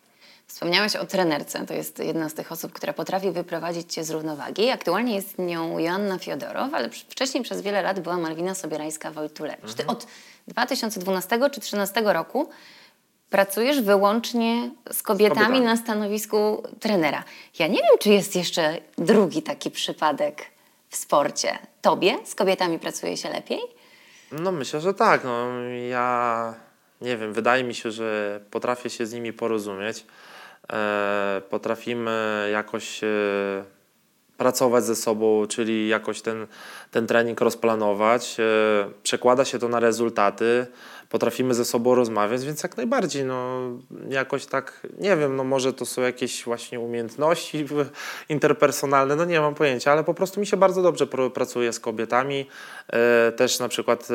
Wspomniałeś 0.50 0.96
o 0.96 1.06
trenerce, 1.06 1.66
to 1.66 1.74
jest 1.74 2.00
jedna 2.00 2.30
z 2.30 2.34
tych 2.34 2.52
osób, 2.52 2.74
która 2.74 2.94
potrafi 2.94 3.32
wyprowadzić 3.32 3.94
cię 3.94 4.04
z 4.04 4.10
równowagi. 4.10 4.70
Aktualnie 4.70 5.16
jest 5.16 5.38
nią 5.38 5.80
Joanna 5.80 6.18
Fiodorow, 6.18 6.74
ale 6.74 6.90
wcześniej 6.90 7.44
przez 7.44 7.62
wiele 7.62 7.82
lat 7.82 8.00
była 8.00 8.18
Malwina 8.18 8.54
Sobierańska-Wojtulewicz. 8.54 9.70
Mhm. 9.70 9.76
Ty 9.78 9.88
od 9.88 10.08
2012 10.48 11.30
czy 11.30 11.38
2013 11.38 12.02
roku 12.06 12.50
pracujesz 13.30 13.82
wyłącznie 13.82 14.72
z 14.92 15.04
kobietami, 15.04 15.36
z 15.36 15.40
kobietami 15.40 15.62
na 15.62 15.78
stanowisku 15.78 16.64
trenera. 16.80 17.24
Ja 17.60 17.68
nie 17.68 17.78
wiem, 17.78 17.98
czy 18.00 18.10
jest 18.10 18.36
jeszcze 18.36 18.78
drugi 18.98 19.42
taki 19.42 19.72
przypadek 19.72 20.46
w 20.90 20.96
sporcie. 20.96 21.58
Tobie 21.82 22.18
z 22.26 22.36
kobietami 22.36 22.80
pracuje 22.80 23.18
się 23.18 23.30
lepiej? 23.30 23.60
No 24.32 24.52
myślę, 24.52 24.82
że 24.82 24.94
tak. 24.94 25.24
No, 25.24 25.48
ja 25.90 26.54
nie 27.02 27.18
wiem, 27.18 27.34
wydaje 27.34 27.64
mi 27.64 27.76
się, 27.76 27.92
że 27.92 28.40
potrafię 28.52 28.90
się 28.90 29.06
z 29.06 29.14
nimi 29.14 29.34
porozumieć. 29.34 30.06
E, 30.74 31.42
potrafimy 31.50 32.50
jakoś 32.52 33.04
e, 33.04 33.08
pracować 34.38 34.84
ze 34.84 34.96
sobą, 34.96 35.48
czyli 35.48 35.88
jakoś 35.88 36.22
ten, 36.22 36.48
ten 36.92 37.08
trening 37.08 37.42
rozplanować. 37.42 38.38
E, 38.40 38.44
przekłada 39.04 39.46
się 39.46 39.60
to 39.60 39.68
na 39.68 39.80
rezultaty 39.80 40.68
potrafimy 41.10 41.54
ze 41.54 41.66
sobą 41.66 41.96
rozmawiać, 41.96 42.46
więc 42.46 42.64
jak 42.64 42.78
najbardziej, 42.78 43.26
no 43.26 43.60
jakoś 44.10 44.46
tak, 44.46 44.88
nie 45.00 45.18
wiem, 45.18 45.36
no 45.36 45.44
może 45.44 45.74
to 45.74 45.86
są 45.86 46.02
jakieś 46.02 46.44
właśnie 46.44 46.80
umiejętności 46.80 47.66
interpersonalne, 48.30 49.16
no 49.16 49.26
nie 49.26 49.42
mam 49.42 49.56
pojęcia, 49.56 49.92
ale 49.92 50.04
po 50.04 50.14
prostu 50.14 50.40
mi 50.40 50.48
się 50.48 50.58
bardzo 50.58 50.82
dobrze 50.82 51.08
pracuje 51.34 51.74
z 51.74 51.80
kobietami. 51.80 52.46
E, 52.88 53.32
też 53.32 53.60
na 53.60 53.68
przykład 53.68 54.08
e, 54.12 54.14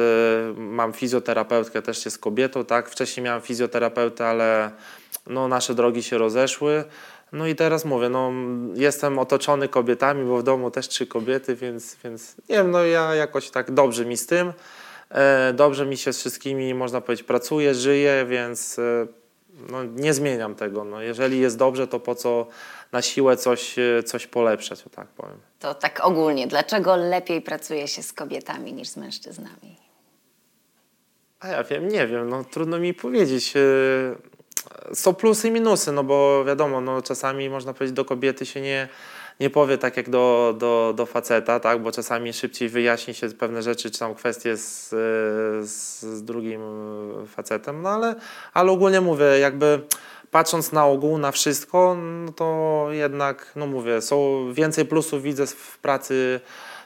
mam 0.57 0.93
fizjoterapeutkę, 0.93 1.83
też 1.83 2.05
jest 2.05 2.19
kobietą, 2.19 2.65
tak? 2.65 2.91
Wcześniej 2.91 3.25
miałem 3.25 3.43
fizjoterapeutę, 3.43 4.27
ale 4.27 4.71
no 5.27 5.49
nasze 5.49 5.75
drogi 5.75 6.03
się 6.03 6.19
rozeszły. 6.19 6.85
No 7.33 7.47
i 7.47 7.55
teraz 7.55 7.85
mówię, 7.85 8.09
no 8.09 8.33
jestem 8.75 9.19
otoczony 9.19 9.69
kobietami, 9.69 10.25
bo 10.25 10.39
w 10.39 10.43
domu 10.43 10.71
też 10.71 10.89
trzy 10.89 11.07
kobiety, 11.07 11.57
więc, 11.57 11.97
więc 12.05 12.35
nie 12.49 12.57
wiem, 12.57 12.71
no 12.71 12.85
ja 12.85 13.15
jakoś 13.15 13.51
tak 13.51 13.71
dobrze 13.71 14.07
mi 14.07 14.17
z 14.17 14.27
tym. 14.27 14.53
E, 15.15 15.53
dobrze 15.53 15.87
mi 15.87 15.97
się 15.97 16.13
z 16.13 16.19
wszystkimi, 16.19 16.75
można 16.75 17.01
powiedzieć, 17.01 17.27
pracuje, 17.27 17.75
żyje, 17.75 18.27
więc 18.29 18.79
e, 18.79 19.07
no, 19.71 19.85
nie 19.85 20.15
zmieniam 20.15 20.55
tego. 20.55 20.85
No, 20.85 21.03
jeżeli 21.03 21.41
jest 21.41 21.59
dobrze, 21.59 21.87
to 21.87 22.01
po 22.01 22.15
co 22.15 22.47
na 22.93 23.03
siłę 23.03 23.37
coś, 23.37 23.79
e, 23.79 24.03
coś 24.03 24.27
polepszać, 24.27 24.87
o 24.87 24.91
tak 24.91 25.09
powiem. 25.09 25.39
To 25.59 25.75
tak 25.75 26.01
ogólnie, 26.05 26.47
dlaczego 26.47 26.97
lepiej 26.97 27.43
pracuje 27.43 27.89
się 27.89 28.03
z 28.03 28.13
kobietami 28.13 28.73
niż 28.73 28.89
z 28.89 28.97
mężczyznami? 28.97 29.77
A 31.41 31.49
ja 31.49 31.65
wiem, 31.65 31.89
nie 31.89 32.07
wiem, 32.07 32.29
no 32.29 32.45
trudno 32.45 32.79
mi 32.79 32.95
powiedzieć. 32.95 33.55
Są 34.95 35.15
plusy 35.15 35.49
i 35.49 35.51
minusy, 35.51 35.93
no 35.93 36.05
bo 36.05 36.45
wiadomo, 36.45 36.81
no 36.81 37.03
czasami 37.03 37.51
można 37.51 37.75
powiedzieć 37.75 37.97
do 37.97 38.05
kobiety 38.05 38.47
się 38.47 38.61
nie 38.61 38.89
nie 39.41 39.51
powie 39.51 39.79
tak 39.79 39.97
jak 39.97 40.11
do, 40.11 40.55
do, 40.59 40.93
do 40.97 41.07
faceta, 41.07 41.61
tak? 41.61 41.83
bo 41.83 41.93
czasami 41.93 42.33
szybciej 42.33 42.69
wyjaśni 42.69 43.15
się 43.15 43.29
pewne 43.29 43.63
rzeczy, 43.63 43.91
czy 43.91 43.99
tam 43.99 44.15
kwestie 44.15 44.57
z, 44.57 44.89
z, 45.71 46.01
z 46.01 46.25
drugim 46.25 46.61
facetem, 47.27 47.83
no 47.83 47.89
ale, 47.89 48.15
ale 48.53 48.73
ogólnie 48.73 49.01
mówię, 49.01 49.25
jakby 49.25 49.81
patrząc 50.31 50.73
na 50.73 50.87
ogół, 50.87 51.19
na 51.19 51.33
wszystko, 51.33 51.97
no 52.25 52.33
to 52.33 52.87
jednak, 52.91 53.53
no 53.57 53.67
mówię, 53.67 54.03
są 54.03 54.49
więcej 54.53 54.85
plusów 54.85 55.23
widzę 55.23 55.47
w 55.47 55.79
pracy 55.79 56.41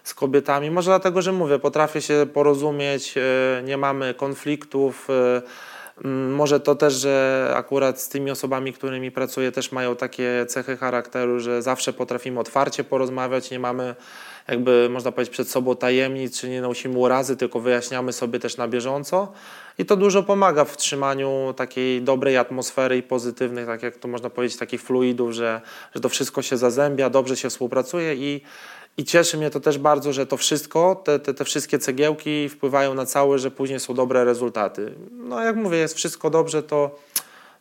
z 0.05 0.15
kobietami. 0.15 0.71
Może 0.71 0.91
dlatego, 0.91 1.23
że 1.23 1.33
mówię, 1.33 1.59
potrafię 1.59 2.01
się 2.03 2.27
porozumieć, 2.33 3.15
e, 3.19 3.63
nie 3.65 3.77
mamy 3.77 4.15
konfliktów, 4.15 5.09
e, 5.11 5.43
może 6.05 6.61
to 6.61 6.75
też, 6.75 6.95
że 6.95 7.53
akurat 7.57 8.01
z 8.01 8.09
tymi 8.09 8.31
osobami, 8.31 8.73
którymi 8.73 9.11
pracuję, 9.11 9.53
też 9.53 9.73
mają 9.73 9.97
takie 9.97 10.47
cechy 10.49 10.77
charakteru, 10.77 11.41
że 11.41 11.63
zawsze 11.63 11.93
potrafimy 11.93 12.41
otwarcie 12.41 12.85
porozmawiać, 12.85 13.51
nie 13.51 13.59
mamy 13.59 13.95
jakby 14.49 14.89
można 14.91 15.13
powiedzieć 15.13 15.33
przed 15.33 15.51
sobą 15.51 15.77
tajemnic, 15.77 16.41
czy 16.41 16.49
nie 16.49 16.63
nosimy 16.63 16.99
urazy, 16.99 17.37
tylko 17.37 17.61
wyjaśniamy 17.61 18.13
sobie 18.13 18.39
też 18.39 18.57
na 18.57 18.69
bieżąco. 18.69 19.33
I 19.79 19.85
to 19.85 19.97
dużo 19.97 20.23
pomaga 20.23 20.65
w 20.65 20.77
trzymaniu 20.77 21.55
takiej 21.57 22.03
dobrej 22.03 22.37
atmosfery 22.37 22.97
i 22.97 23.03
pozytywnych, 23.03 23.67
tak 23.67 23.83
jak 23.83 23.97
to 23.97 24.09
można 24.09 24.31
powiedzieć, 24.31 24.59
takich 24.59 24.83
fluidów, 24.83 25.33
że, 25.33 25.61
że 25.95 26.01
to 26.01 26.09
wszystko 26.09 26.43
się 26.43 26.57
zazębia, 26.57 27.11
dobrze 27.11 27.37
się 27.37 27.51
współpracuje 27.51 28.15
i 28.15 28.41
i 28.99 29.05
cieszy 29.05 29.37
mnie 29.37 29.51
to 29.51 29.61
też 29.61 29.79
bardzo, 29.79 30.13
że 30.13 30.27
to 30.27 30.37
wszystko, 30.37 31.03
te, 31.05 31.19
te, 31.19 31.35
te 31.35 31.45
wszystkie 31.45 31.79
cegiełki 31.79 32.49
wpływają 32.49 32.95
na 32.95 33.07
całe, 33.07 33.39
że 33.39 33.51
później 33.51 33.81
są 33.81 33.95
dobre 33.95 34.25
rezultaty. 34.25 34.95
No 35.11 35.41
jak 35.41 35.57
mówię, 35.57 35.79
jest 35.79 35.95
wszystko 35.95 36.31
dobrze, 36.31 36.63
to 36.63 36.99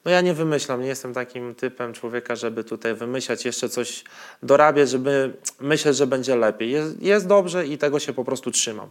no 0.05 0.11
ja 0.11 0.21
nie 0.21 0.33
wymyślam, 0.33 0.81
nie 0.81 0.87
jestem 0.87 1.13
takim 1.13 1.55
typem 1.55 1.93
człowieka, 1.93 2.35
żeby 2.35 2.63
tutaj 2.63 2.95
wymyślać, 2.95 3.45
jeszcze 3.45 3.69
coś 3.69 4.03
dorabiać, 4.43 4.89
żeby 4.89 5.33
myśleć, 5.59 5.97
że 5.97 6.07
będzie 6.07 6.35
lepiej. 6.35 6.71
Jest, 6.71 7.01
jest 7.01 7.27
dobrze 7.27 7.67
i 7.67 7.77
tego 7.77 7.99
się 7.99 8.13
po 8.13 8.23
prostu 8.23 8.51
trzymam. 8.51 8.89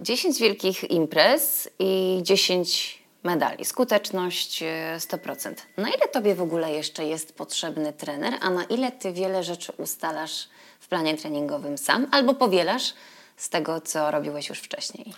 10 0.00 0.40
wielkich 0.40 0.90
imprez 0.90 1.70
i 1.78 2.20
10 2.22 3.02
medali. 3.22 3.64
Skuteczność 3.64 4.62
e, 4.62 4.96
100%. 4.98 5.54
Na 5.76 5.88
ile 5.88 6.08
tobie 6.08 6.34
w 6.34 6.42
ogóle 6.42 6.72
jeszcze 6.72 7.04
jest 7.04 7.32
potrzebny 7.32 7.92
trener, 7.92 8.34
a 8.40 8.50
na 8.50 8.64
ile 8.64 8.92
ty 8.92 9.12
wiele 9.12 9.42
rzeczy 9.42 9.72
ustalasz 9.78 10.48
w 10.82 10.88
planie 10.88 11.16
treningowym 11.16 11.78
sam 11.78 12.06
albo 12.10 12.34
powielasz 12.34 12.94
z 13.36 13.48
tego, 13.48 13.80
co 13.80 14.10
robiłeś 14.10 14.48
już 14.48 14.58
wcześniej? 14.58 15.14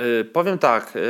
Y, 0.00 0.24
powiem 0.24 0.58
tak, 0.58 0.96
y, 0.96 1.00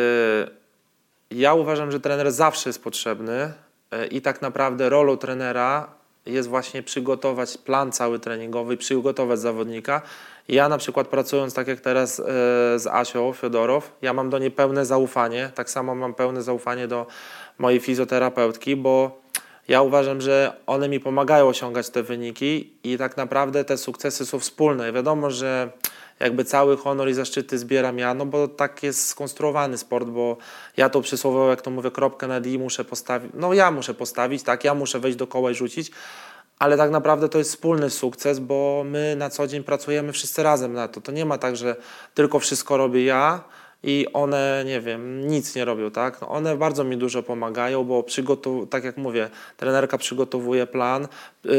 ja 1.31 1.55
uważam, 1.55 1.91
że 1.91 2.01
trener 2.01 2.33
zawsze 2.33 2.69
jest 2.69 2.85
potrzebny 2.85 3.53
y, 3.93 4.07
i 4.07 4.23
tak 4.23 4.43
naprawdę 4.43 4.89
rolą 4.89 5.17
trenera 5.17 5.89
jest 6.27 6.49
właśnie 6.49 6.83
przygotować 6.83 7.59
plan 7.59 7.93
cały 7.93 8.19
treningowy, 8.19 8.77
przygotować 8.77 9.41
zawodnika. 9.41 10.03
Ja 10.49 10.69
na 10.69 10.79
przykład 10.79 11.09
pracując 11.09 11.55
tak 11.55 11.69
jak 11.69 11.81
teraz 11.81 12.19
y, 12.19 12.23
z 12.77 12.87
Asią 12.87 13.33
Fiodorow, 13.33 13.93
ja 14.03 14.13
mam 14.13 14.31
do 14.31 14.39
niej 14.39 14.51
pełne 14.51 14.87
zaufanie, 14.87 15.51
tak 15.55 15.71
samo 15.71 15.95
mam 15.95 16.15
pełne 16.15 16.43
zaufanie 16.43 16.89
do 16.89 17.07
mojej 17.59 17.81
fizjoterapeutki, 17.81 18.77
bo 18.77 19.21
ja 19.71 19.83
uważam, 19.83 20.21
że 20.21 20.53
one 20.67 20.89
mi 20.89 21.01
pomagają 21.01 21.49
osiągać 21.49 21.91
te 21.91 22.03
wyniki 22.03 22.73
i 22.85 22.99
tak 22.99 23.17
naprawdę 23.17 23.65
te 23.65 23.79
sukcesy 23.79 24.27
są 24.27 24.39
wspólne. 24.39 24.93
Wiadomo, 24.93 25.31
że 25.31 25.71
jakby 26.21 26.45
cały 26.45 26.77
honor 26.77 27.09
i 27.09 27.15
zaszczyty 27.15 27.59
zbieram 27.59 27.99
ja, 27.99 28.15
no 28.15 28.27
bo 28.27 28.49
tak 28.49 28.83
jest 28.83 29.07
skonstruowany 29.07 29.79
sport, 29.79 30.09
bo 30.09 30.37
ja 30.77 30.89
to 30.89 31.01
przysłowiowo, 31.01 31.51
jak 31.51 31.63
to 31.63 31.71
mówię, 31.71 31.91
kropkę 31.91 32.27
na 32.27 32.41
D 32.41 32.51
muszę 32.59 32.85
postawić, 32.85 33.33
no 33.35 33.55
ja 33.55 33.71
muszę 33.71 33.95
postawić, 33.95 34.43
tak, 34.43 34.65
ja 34.65 34.75
muszę 34.75 35.01
wejść 35.01 35.19
do 35.19 35.27
koła 35.27 35.51
i 35.51 35.55
rzucić, 35.55 35.91
ale 36.59 36.77
tak 36.77 36.91
naprawdę 36.91 37.29
to 37.29 37.39
jest 37.39 37.51
wspólny 37.51 37.91
sukces, 37.91 38.39
bo 38.39 38.83
my 38.87 39.17
na 39.17 39.31
co 39.31 39.47
dzień 39.47 39.65
pracujemy 39.65 40.13
wszyscy 40.13 40.43
razem 40.43 40.73
na 40.73 40.89
to. 40.89 41.01
To 41.01 41.13
nie 41.13 41.25
ma 41.25 41.39
tak, 41.39 41.57
że 41.57 41.77
tylko 42.15 42.39
wszystko 42.39 42.77
robię 42.77 43.05
ja, 43.05 43.45
i 43.83 44.07
one, 44.13 44.63
nie 44.67 44.81
wiem, 44.81 45.29
nic 45.29 45.55
nie 45.57 45.65
robią, 45.65 45.91
tak? 45.91 46.21
No 46.21 46.29
one 46.29 46.57
bardzo 46.57 46.85
mi 46.85 46.97
dużo 46.97 47.23
pomagają, 47.23 47.85
bo 47.85 48.05
tak 48.71 48.85
jak 48.85 48.97
mówię, 48.97 49.31
trenerka 49.57 49.99
przygotowuje 49.99 50.67
plan, 50.67 51.09
yy, 51.45 51.53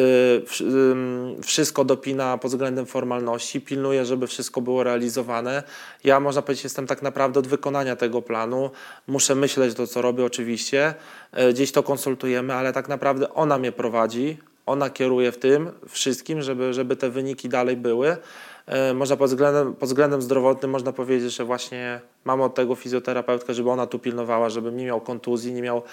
yy, 0.60 1.44
wszystko 1.44 1.86
dopina 1.86 2.38
pod 2.38 2.52
względem 2.52 2.86
formalności, 2.86 3.62
pilnuje, 3.62 4.06
żeby 4.06 4.28
wszystko 4.28 4.62
było 4.62 4.84
realizowane. 4.84 5.64
Ja, 6.04 6.20
można 6.20 6.42
powiedzieć, 6.42 6.64
jestem 6.64 6.88
tak 6.88 7.02
naprawdę 7.02 7.40
od 7.40 7.48
wykonania 7.48 7.96
tego 7.96 8.22
planu. 8.22 8.72
Muszę 9.08 9.36
myśleć 9.36 9.74
to, 9.74 9.88
co 9.88 10.02
robię 10.02 10.26
oczywiście, 10.26 10.94
yy, 11.38 11.54
gdzieś 11.54 11.72
to 11.72 11.84
konsultujemy, 11.84 12.54
ale 12.54 12.74
tak 12.74 12.88
naprawdę 12.90 13.34
ona 13.34 13.58
mnie 13.58 13.72
prowadzi, 13.72 14.38
ona 14.66 14.90
kieruje 14.90 15.32
w 15.32 15.38
tym 15.38 15.72
wszystkim, 15.88 16.42
żeby, 16.42 16.74
żeby 16.74 16.96
te 16.96 17.10
wyniki 17.10 17.50
dalej 17.50 17.78
były. 17.78 18.18
E, 18.66 18.94
można 18.94 19.18
pod 19.18 19.30
względem, 19.30 19.74
pod 19.76 19.90
względem 19.90 20.22
zdrowotnym 20.22 20.72
można 20.72 20.94
powiedzieć, 20.94 21.34
że 21.34 21.46
właśnie 21.46 22.02
mam 22.26 22.42
od 22.42 22.56
tego 22.56 22.76
fizjoterapeutkę, 22.76 23.54
żeby 23.54 23.70
ona 23.70 23.88
tu 23.88 24.00
pilnowała, 24.00 24.50
żeby 24.50 24.72
nie 24.72 24.86
miał 24.86 25.02
kontuzji, 25.02 25.54
nie 25.54 25.62
miał 25.62 25.84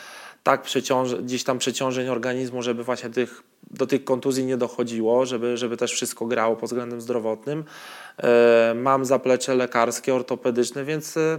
tak 0.43 0.63
przeciąż, 0.63 1.15
gdzieś 1.15 1.45
tam 1.45 1.59
przeciążeń 1.59 2.09
organizmu, 2.09 2.63
żeby 2.63 2.85
właśnie 2.85 3.11
tych, 3.11 3.43
do 3.71 3.87
tych 3.87 4.05
kontuzji 4.05 4.45
nie 4.45 4.57
dochodziło, 4.57 5.27
żeby, 5.27 5.57
żeby 5.57 5.77
też 5.77 5.93
wszystko 5.93 6.27
grało 6.27 6.57
pod 6.57 6.71
względem 6.71 7.01
zdrowotnym. 7.01 7.65
E, 8.19 8.75
mam 8.77 9.05
zaplecze 9.05 9.55
lekarskie, 9.55 10.15
ortopedyczne, 10.15 10.85
więc 10.85 11.17
e, 11.17 11.39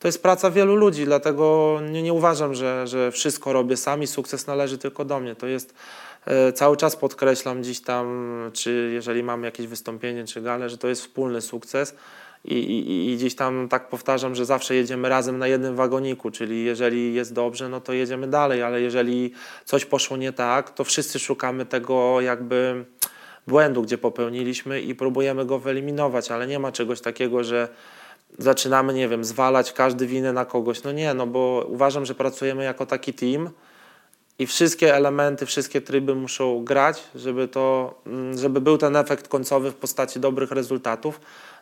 to 0.00 0.08
jest 0.08 0.22
praca 0.22 0.50
wielu 0.50 0.76
ludzi, 0.76 1.04
dlatego 1.04 1.78
nie, 1.90 2.02
nie 2.02 2.12
uważam, 2.12 2.54
że, 2.54 2.86
że 2.86 3.12
wszystko 3.12 3.52
robię 3.52 3.76
sam 3.76 4.02
i 4.02 4.06
sukces 4.06 4.46
należy 4.46 4.78
tylko 4.78 5.04
do 5.04 5.20
mnie. 5.20 5.34
To 5.34 5.46
jest 5.46 5.74
E, 6.26 6.52
cały 6.52 6.76
czas 6.76 6.96
podkreślam 6.96 7.60
gdzieś 7.60 7.80
tam, 7.80 8.30
czy 8.52 8.90
jeżeli 8.94 9.22
mam 9.22 9.44
jakieś 9.44 9.66
wystąpienie 9.66 10.24
czy 10.24 10.42
galę, 10.42 10.68
że 10.68 10.78
to 10.78 10.88
jest 10.88 11.02
wspólny 11.02 11.40
sukces. 11.40 11.94
I, 12.44 12.54
i, 12.54 13.10
I 13.12 13.16
gdzieś 13.16 13.34
tam 13.34 13.68
tak 13.68 13.88
powtarzam, 13.88 14.34
że 14.34 14.44
zawsze 14.44 14.74
jedziemy 14.74 15.08
razem 15.08 15.38
na 15.38 15.48
jednym 15.48 15.76
wagoniku, 15.76 16.30
czyli 16.30 16.64
jeżeli 16.64 17.14
jest 17.14 17.32
dobrze, 17.32 17.68
no 17.68 17.80
to 17.80 17.92
jedziemy 17.92 18.26
dalej, 18.26 18.62
ale 18.62 18.80
jeżeli 18.80 19.32
coś 19.64 19.84
poszło 19.84 20.16
nie 20.16 20.32
tak, 20.32 20.70
to 20.70 20.84
wszyscy 20.84 21.18
szukamy 21.18 21.66
tego 21.66 22.20
jakby 22.20 22.84
błędu, 23.46 23.82
gdzie 23.82 23.98
popełniliśmy 23.98 24.80
i 24.80 24.94
próbujemy 24.94 25.46
go 25.46 25.58
wyeliminować, 25.58 26.30
ale 26.30 26.46
nie 26.46 26.58
ma 26.58 26.72
czegoś 26.72 27.00
takiego, 27.00 27.44
że 27.44 27.68
zaczynamy, 28.38 28.94
nie 28.94 29.08
wiem, 29.08 29.24
zwalać 29.24 29.72
każdy 29.72 30.06
winę 30.06 30.32
na 30.32 30.44
kogoś. 30.44 30.82
No 30.82 30.92
nie, 30.92 31.14
no 31.14 31.26
bo 31.26 31.66
uważam, 31.68 32.06
że 32.06 32.14
pracujemy 32.14 32.64
jako 32.64 32.86
taki 32.86 33.14
team, 33.14 33.50
i 34.40 34.46
wszystkie 34.46 34.94
elementy, 34.94 35.46
wszystkie 35.46 35.80
tryby 35.80 36.14
muszą 36.14 36.64
grać, 36.64 37.02
żeby, 37.14 37.48
to, 37.48 37.94
mm, 38.06 38.38
żeby 38.38 38.60
był 38.60 38.78
ten 38.78 38.96
efekt 38.96 39.28
końcowy 39.28 39.70
w 39.70 39.74
postaci 39.74 40.20
dobrych 40.20 40.50
rezultatów. 40.50 41.20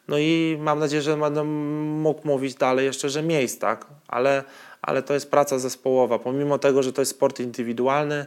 No 0.09 0.19
i 0.19 0.59
mam 0.61 0.79
nadzieję, 0.79 1.03
że 1.03 1.17
będę 1.17 1.45
mógł 1.45 2.29
mówić 2.29 2.55
dalej 2.55 2.87
jeszcze, 2.87 3.09
że 3.09 3.23
miejsc, 3.23 3.59
tak? 3.59 3.87
Ale, 4.09 4.45
ale 4.83 5.03
to 5.03 5.15
jest 5.15 5.31
praca 5.31 5.59
zespołowa. 5.59 6.19
Pomimo 6.19 6.59
tego, 6.59 6.83
że 6.83 6.93
to 6.93 7.03
jest 7.03 7.11
sport 7.11 7.41
indywidualny, 7.41 8.27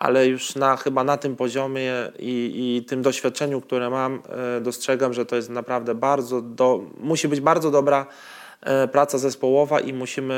ale 0.00 0.26
już 0.26 0.54
na, 0.54 0.76
chyba 0.76 1.04
na 1.04 1.16
tym 1.16 1.36
poziomie 1.36 1.92
i, 2.18 2.76
i 2.76 2.84
tym 2.84 3.02
doświadczeniu, 3.02 3.60
które 3.60 3.90
mam, 3.90 4.22
e, 4.56 4.60
dostrzegam, 4.60 5.12
że 5.12 5.26
to 5.26 5.36
jest 5.36 5.50
naprawdę 5.50 5.94
bardzo, 5.94 6.40
do, 6.42 6.80
musi 6.98 7.28
być 7.28 7.40
bardzo 7.40 7.70
dobra 7.70 8.06
e, 8.60 8.88
praca 8.88 9.18
zespołowa 9.18 9.80
i 9.80 9.92
musimy 9.92 10.34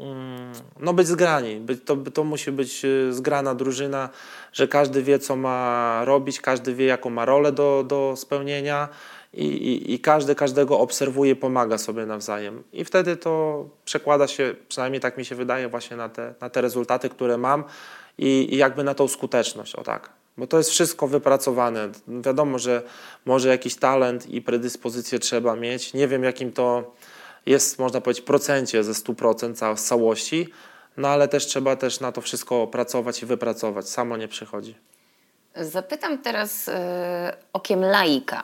Mm, 0.00 0.52
no 0.80 0.92
być 0.94 1.06
zgrani. 1.06 1.66
To, 1.84 1.96
to 1.96 2.24
musi 2.24 2.52
być 2.52 2.84
y, 2.84 3.12
zgrana 3.12 3.54
drużyna, 3.54 4.08
że 4.52 4.68
każdy 4.68 5.02
wie, 5.02 5.18
co 5.18 5.36
ma 5.36 6.00
robić, 6.04 6.40
każdy 6.40 6.74
wie, 6.74 6.86
jaką 6.86 7.10
ma 7.10 7.24
rolę 7.24 7.52
do, 7.52 7.84
do 7.86 8.14
spełnienia 8.16 8.88
i, 9.34 9.44
i, 9.44 9.94
i 9.94 10.00
każdy 10.00 10.34
każdego 10.34 10.78
obserwuje, 10.78 11.36
pomaga 11.36 11.78
sobie 11.78 12.06
nawzajem. 12.06 12.62
I 12.72 12.84
wtedy 12.84 13.16
to 13.16 13.64
przekłada 13.84 14.26
się, 14.26 14.54
przynajmniej 14.68 15.00
tak 15.00 15.18
mi 15.18 15.24
się 15.24 15.34
wydaje, 15.34 15.68
właśnie 15.68 15.96
na 15.96 16.08
te, 16.08 16.34
na 16.40 16.50
te 16.50 16.60
rezultaty, 16.60 17.08
które 17.08 17.38
mam 17.38 17.64
i, 18.18 18.54
i 18.54 18.56
jakby 18.56 18.84
na 18.84 18.94
tą 18.94 19.08
skuteczność, 19.08 19.74
o 19.74 19.82
tak. 19.82 20.10
Bo 20.38 20.46
to 20.46 20.58
jest 20.58 20.70
wszystko 20.70 21.08
wypracowane. 21.08 21.88
Wiadomo, 22.08 22.58
że 22.58 22.82
może 23.24 23.48
jakiś 23.48 23.76
talent 23.76 24.30
i 24.30 24.42
predyspozycję 24.42 25.18
trzeba 25.18 25.56
mieć. 25.56 25.94
Nie 25.94 26.08
wiem, 26.08 26.24
jakim 26.24 26.52
to 26.52 26.94
jest, 27.46 27.78
można 27.78 28.00
powiedzieć, 28.00 28.24
procencie 28.24 28.84
ze 28.84 28.92
100% 28.92 29.76
z 29.76 29.84
całości, 29.84 30.48
no 30.96 31.08
ale 31.08 31.28
też 31.28 31.46
trzeba 31.46 31.76
też 31.76 32.00
na 32.00 32.12
to 32.12 32.20
wszystko 32.20 32.66
pracować 32.66 33.22
i 33.22 33.26
wypracować. 33.26 33.88
Samo 33.88 34.16
nie 34.16 34.28
przychodzi. 34.28 34.74
Zapytam 35.56 36.18
teraz 36.18 36.68
y, 36.68 36.72
okiem 37.52 37.80
laika. 37.80 38.42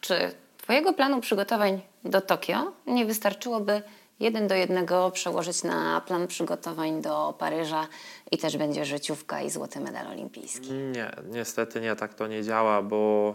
Czy 0.00 0.30
Twojego 0.68 0.92
planu 0.92 1.20
przygotowań 1.20 1.80
do 2.04 2.20
Tokio 2.20 2.72
nie 2.86 3.06
wystarczyłoby 3.06 3.82
jeden 4.20 4.46
do 4.46 4.54
jednego 4.54 5.10
przełożyć 5.10 5.62
na 5.62 6.00
plan 6.00 6.26
przygotowań 6.26 7.02
do 7.02 7.34
Paryża 7.38 7.86
i 8.30 8.38
też 8.38 8.56
będzie 8.56 8.84
życiówka 8.84 9.42
i 9.42 9.50
złoty 9.50 9.80
medal 9.80 10.06
olimpijski? 10.06 10.72
Nie, 10.72 11.10
niestety 11.30 11.80
nie, 11.80 11.96
tak 11.96 12.14
to 12.14 12.26
nie 12.26 12.42
działa, 12.42 12.82
bo 12.82 13.34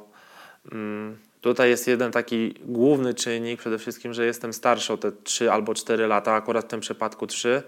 mm, 0.71 1.17
Tutaj 1.43 1.69
jest 1.69 1.87
jeden 1.87 2.11
taki 2.11 2.53
główny 2.65 3.13
czynnik, 3.13 3.59
przede 3.59 3.77
wszystkim, 3.77 4.13
że 4.13 4.25
jestem 4.25 4.53
starszy 4.53 4.93
o 4.93 4.97
te 4.97 5.11
3 5.11 5.51
albo 5.51 5.73
4 5.73 6.07
lata, 6.07 6.33
akurat 6.33 6.65
w 6.65 6.67
tym 6.67 6.79
przypadku 6.79 7.27
3. 7.27 7.63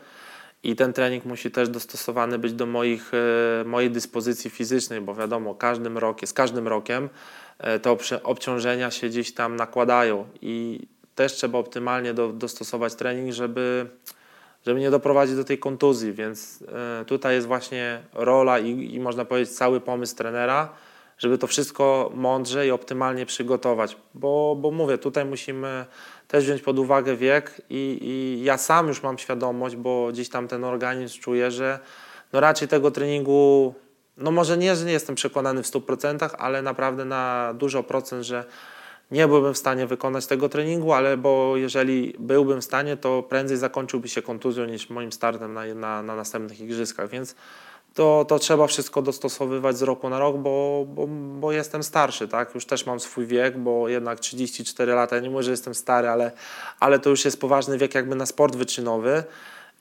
I 0.63 0.76
ten 0.76 0.93
trening 0.93 1.26
musi 1.26 1.51
też 1.51 1.70
dostosowany 1.70 2.39
być 2.39 2.53
do 2.53 2.66
moich, 2.66 3.11
e, 3.13 3.63
mojej 3.66 3.91
dyspozycji 3.91 4.49
fizycznej, 4.49 5.01
bo 5.01 5.16
wiadomo, 5.16 5.55
każdym 5.55 5.99
z 6.26 6.34
każdym 6.34 6.68
rokiem 6.68 7.09
e, 7.57 7.80
te 7.80 7.97
obciążenia 8.24 8.91
się 8.91 9.09
gdzieś 9.09 9.34
tam 9.34 9.55
nakładają 9.55 10.28
i 10.41 10.88
też 11.16 11.34
trzeba 11.34 11.59
optymalnie 11.59 12.13
do, 12.13 12.28
dostosować 12.34 12.95
trening, 12.95 13.34
żeby, 13.34 13.89
żeby 14.66 14.80
nie 14.80 14.91
doprowadzić 14.91 15.36
do 15.36 15.43
tej 15.43 15.57
kontuzji, 15.57 16.13
więc 16.13 16.63
e, 17.01 17.05
tutaj 17.05 17.36
jest 17.36 17.47
właśnie 17.47 18.01
rola 18.13 18.59
i, 18.59 18.95
i 18.95 18.99
można 18.99 19.26
powiedzieć 19.26 19.55
cały 19.55 19.82
pomysł 19.82 20.16
trenera, 20.16 20.70
żeby 21.18 21.38
to 21.38 21.47
wszystko 21.47 22.11
mądrze 22.16 22.68
i 22.68 22.72
optymalnie 22.72 23.26
przygotować. 23.26 23.97
Bo, 24.13 24.57
bo 24.59 24.72
mówię, 24.72 24.97
tutaj 24.97 25.26
musimy 25.26 25.86
też 26.28 26.43
wziąć 26.43 26.61
pod 26.61 26.80
uwagę 26.80 27.16
wiek 27.16 27.61
i, 27.70 27.97
i 28.01 28.43
ja 28.43 28.57
sam 28.57 28.88
już 28.88 29.03
mam 29.03 29.18
świadomość, 29.18 29.76
bo 29.76 30.07
gdzieś 30.11 30.30
tam 30.30 30.47
ten 30.47 30.63
organizm 30.63 31.22
czuje, 31.22 31.51
że 31.51 31.80
no 32.34 32.39
raczej 32.39 32.68
tego 32.68 32.91
treningu, 32.91 33.74
no 34.18 34.32
może 34.32 34.57
nie, 34.57 34.76
że 34.76 34.86
nie 34.86 34.91
jestem 34.91 35.16
przekonany 35.16 35.63
w 35.63 35.68
100%, 35.68 36.30
ale 36.38 36.61
naprawdę 36.61 37.05
na 37.05 37.53
dużo 37.53 37.84
procent, 37.84 38.24
że 38.24 38.45
nie 39.12 39.28
byłbym 39.28 39.53
w 39.53 39.58
stanie 39.58 39.88
wykonać 39.88 40.28
tego 40.28 40.49
treningu, 40.49 40.93
ale 40.93 41.18
bo 41.18 41.58
jeżeli 41.58 42.16
byłbym 42.20 42.62
w 42.62 42.66
stanie, 42.66 42.97
to 42.97 43.24
prędzej 43.24 43.58
zakończyłby 43.58 44.08
się 44.08 44.22
kontuzją 44.22 44.66
niż 44.66 44.89
moim 44.89 45.12
startem 45.12 45.53
na, 45.53 45.66
na, 45.66 46.03
na 46.03 46.16
następnych 46.16 46.62
igrzyskach, 46.62 47.10
więc 47.10 47.36
to, 47.95 48.26
to 48.28 48.39
trzeba 48.39 48.68
wszystko 48.68 49.01
dostosowywać 49.01 49.78
z 49.78 49.82
roku 49.82 50.10
na 50.10 50.20
rok, 50.20 50.38
bo, 50.38 50.86
bo, 50.88 51.08
bo 51.39 51.51
jestem 51.51 51.84
starszy, 51.84 52.28
tak? 52.28 52.56
Już 52.56 52.66
też 52.66 52.86
mam 52.86 52.99
swój 52.99 53.26
wiek, 53.26 53.58
bo 53.58 53.89
jednak 53.89 54.20
34 54.20 54.93
lata, 54.93 55.20
nie 55.20 55.30
mówię, 55.30 55.43
że 55.43 55.51
jestem 55.51 55.76
stary, 55.76 56.10
ale, 56.10 56.32
ale 56.80 56.99
to 56.99 57.10
już 57.10 57.26
jest 57.26 57.41
poważny 57.41 57.78
wiek 57.78 57.95
jakby 57.95 58.16
na 58.16 58.26
sport 58.26 58.56
wyczynowy. 58.56 59.24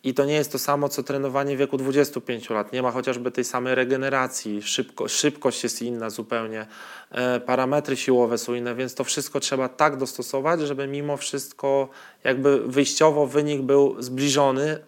I 0.05 0.15
to 0.15 0.25
nie 0.25 0.35
jest 0.35 0.53
to 0.53 0.59
samo, 0.59 0.89
co 0.89 1.03
trenowanie 1.03 1.57
w 1.57 1.59
wieku 1.59 1.77
25 1.77 2.51
lat. 2.51 2.73
Nie 2.73 2.83
ma 2.83 2.91
chociażby 2.91 3.31
tej 3.31 3.45
samej 3.45 3.75
regeneracji, 3.75 4.63
szybko, 4.63 5.09
szybkość 5.09 5.63
jest 5.63 5.83
inna 5.83 6.11
zupełnie, 6.11 6.67
e, 7.11 7.41
parametry 7.41 7.97
siłowe 7.97 8.39
są 8.39 8.55
inne, 8.55 8.75
więc 8.75 8.95
to 8.95 9.05
wszystko 9.05 9.41
trzeba 9.41 9.69
tak 9.69 9.97
dostosować, 9.97 10.61
żeby 10.61 10.87
mimo 10.87 11.17
wszystko 11.17 11.89
jakby 12.25 12.61
wyjściowo 12.61 13.27
wynik 13.27 13.63
był 13.63 14.03
zbliżony 14.03 14.79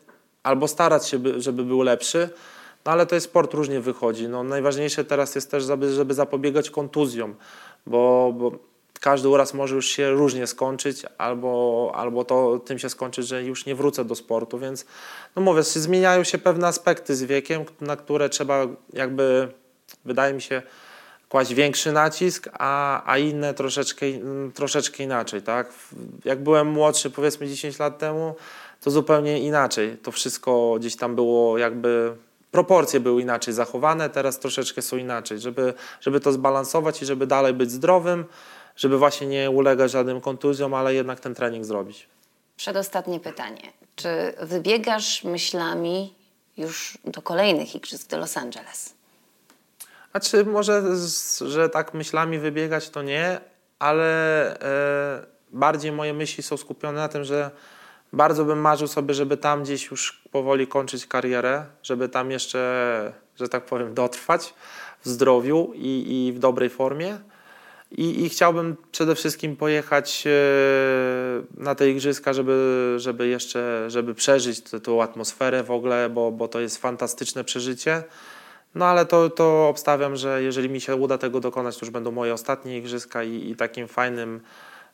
albo 0.42 0.68
starać 0.68 1.08
się, 1.08 1.18
by, 1.18 1.40
żeby 1.40 1.64
był 1.64 1.82
lepszy. 1.82 2.28
No 2.84 2.92
ale 2.92 3.06
to 3.06 3.14
jest 3.14 3.26
sport, 3.26 3.54
różnie 3.54 3.80
wychodzi. 3.80 4.28
No, 4.28 4.42
najważniejsze 4.42 5.04
teraz 5.04 5.34
jest 5.34 5.50
też, 5.50 5.64
żeby, 5.64 5.92
żeby 5.92 6.14
zapobiegać 6.14 6.70
kontuzjom, 6.70 7.34
bo, 7.86 8.32
bo 8.38 8.52
każdy 9.00 9.28
uraz 9.28 9.54
może 9.54 9.74
już 9.74 9.86
się 9.86 10.10
różnie 10.10 10.46
skończyć, 10.46 11.02
albo, 11.18 11.92
albo 11.94 12.24
to 12.24 12.58
tym 12.58 12.78
się 12.78 12.90
skończy, 12.90 13.22
że 13.22 13.44
już 13.44 13.66
nie 13.66 13.74
wrócę 13.74 14.04
do 14.04 14.14
sportu, 14.14 14.58
więc 14.58 14.86
no 15.36 15.42
mówię, 15.42 15.62
zmieniają 15.62 16.24
się 16.24 16.38
pewne 16.38 16.66
aspekty 16.66 17.16
z 17.16 17.22
wiekiem, 17.22 17.64
na 17.80 17.96
które 17.96 18.28
trzeba 18.28 18.66
jakby, 18.92 19.48
wydaje 20.04 20.34
mi 20.34 20.42
się, 20.42 20.62
kłaść 21.28 21.54
większy 21.54 21.92
nacisk, 21.92 22.48
a, 22.52 23.02
a 23.12 23.18
inne 23.18 23.54
troszeczkę, 23.54 24.06
troszeczkę 24.54 25.02
inaczej, 25.02 25.42
tak? 25.42 25.72
Jak 26.24 26.42
byłem 26.42 26.68
młodszy, 26.68 27.10
powiedzmy 27.10 27.48
10 27.48 27.78
lat 27.78 27.98
temu, 27.98 28.34
to 28.80 28.90
zupełnie 28.90 29.40
inaczej. 29.40 29.96
To 30.02 30.12
wszystko 30.12 30.76
gdzieś 30.78 30.96
tam 30.96 31.14
było 31.14 31.58
jakby 31.58 32.16
proporcje 32.50 33.00
były 33.00 33.22
inaczej 33.22 33.54
zachowane, 33.54 34.10
teraz 34.10 34.38
troszeczkę 34.38 34.82
są 34.82 34.96
inaczej, 34.96 35.38
żeby, 35.38 35.74
żeby 36.00 36.20
to 36.20 36.32
zbalansować 36.32 37.02
i 37.02 37.06
żeby 37.06 37.26
dalej 37.26 37.54
być 37.54 37.70
zdrowym, 37.70 38.24
żeby 38.76 38.98
właśnie 38.98 39.26
nie 39.26 39.50
ulegać 39.50 39.90
żadnym 39.90 40.20
kontuzjom, 40.20 40.74
ale 40.74 40.94
jednak 40.94 41.20
ten 41.20 41.34
trening 41.34 41.64
zrobić. 41.64 42.08
Przedostatnie 42.56 43.20
pytanie. 43.20 43.72
Czy 43.96 44.08
wybiegasz 44.40 45.24
myślami 45.24 46.14
już 46.56 46.98
do 47.04 47.22
kolejnych 47.22 47.74
igrzysk 47.74 48.10
do 48.10 48.18
Los 48.18 48.36
Angeles? 48.36 48.94
A 50.12 50.20
czy 50.20 50.44
może, 50.44 50.82
że 51.46 51.68
tak 51.68 51.94
myślami 51.94 52.38
wybiegać, 52.38 52.90
to 52.90 53.02
nie, 53.02 53.40
ale 53.78 54.60
e, 54.60 55.26
bardziej 55.52 55.92
moje 55.92 56.14
myśli 56.14 56.42
są 56.42 56.56
skupione 56.56 56.98
na 56.98 57.08
tym, 57.08 57.24
że 57.24 57.50
bardzo 58.12 58.44
bym 58.44 58.60
marzył 58.60 58.88
sobie, 58.88 59.14
żeby 59.14 59.36
tam 59.36 59.62
gdzieś 59.62 59.90
już 59.90 60.22
powoli 60.30 60.66
kończyć 60.66 61.06
karierę, 61.06 61.64
żeby 61.82 62.08
tam 62.08 62.30
jeszcze, 62.30 63.12
że 63.36 63.48
tak 63.48 63.64
powiem, 63.64 63.94
dotrwać 63.94 64.54
w 65.04 65.08
zdrowiu 65.08 65.72
i, 65.74 66.26
i 66.26 66.32
w 66.32 66.38
dobrej 66.38 66.70
formie. 66.70 67.18
I, 67.90 68.24
I, 68.24 68.28
chciałbym 68.28 68.76
przede 68.92 69.14
wszystkim 69.14 69.56
pojechać 69.56 70.24
e, 70.26 70.30
na 71.62 71.74
te 71.74 71.90
igrzyska, 71.90 72.32
żeby, 72.32 72.94
żeby 72.98 73.28
jeszcze 73.28 73.84
żeby 73.90 74.14
przeżyć 74.14 74.60
tę 74.60 75.02
atmosferę 75.02 75.62
w 75.62 75.70
ogóle, 75.70 76.10
bo, 76.10 76.32
bo 76.32 76.48
to 76.48 76.60
jest 76.60 76.78
fantastyczne 76.78 77.44
przeżycie. 77.44 78.02
No 78.74 78.84
ale 78.84 79.06
to, 79.06 79.30
to 79.30 79.68
obstawiam, 79.68 80.16
że 80.16 80.42
jeżeli 80.42 80.68
mi 80.68 80.80
się 80.80 80.96
uda 80.96 81.18
tego 81.18 81.40
dokonać, 81.40 81.76
to 81.76 81.86
już 81.86 81.90
będą 81.90 82.10
moje 82.10 82.34
ostatnie 82.34 82.78
igrzyska 82.78 83.24
i, 83.24 83.50
i 83.50 83.56
takim 83.56 83.88
fajnym, 83.88 84.40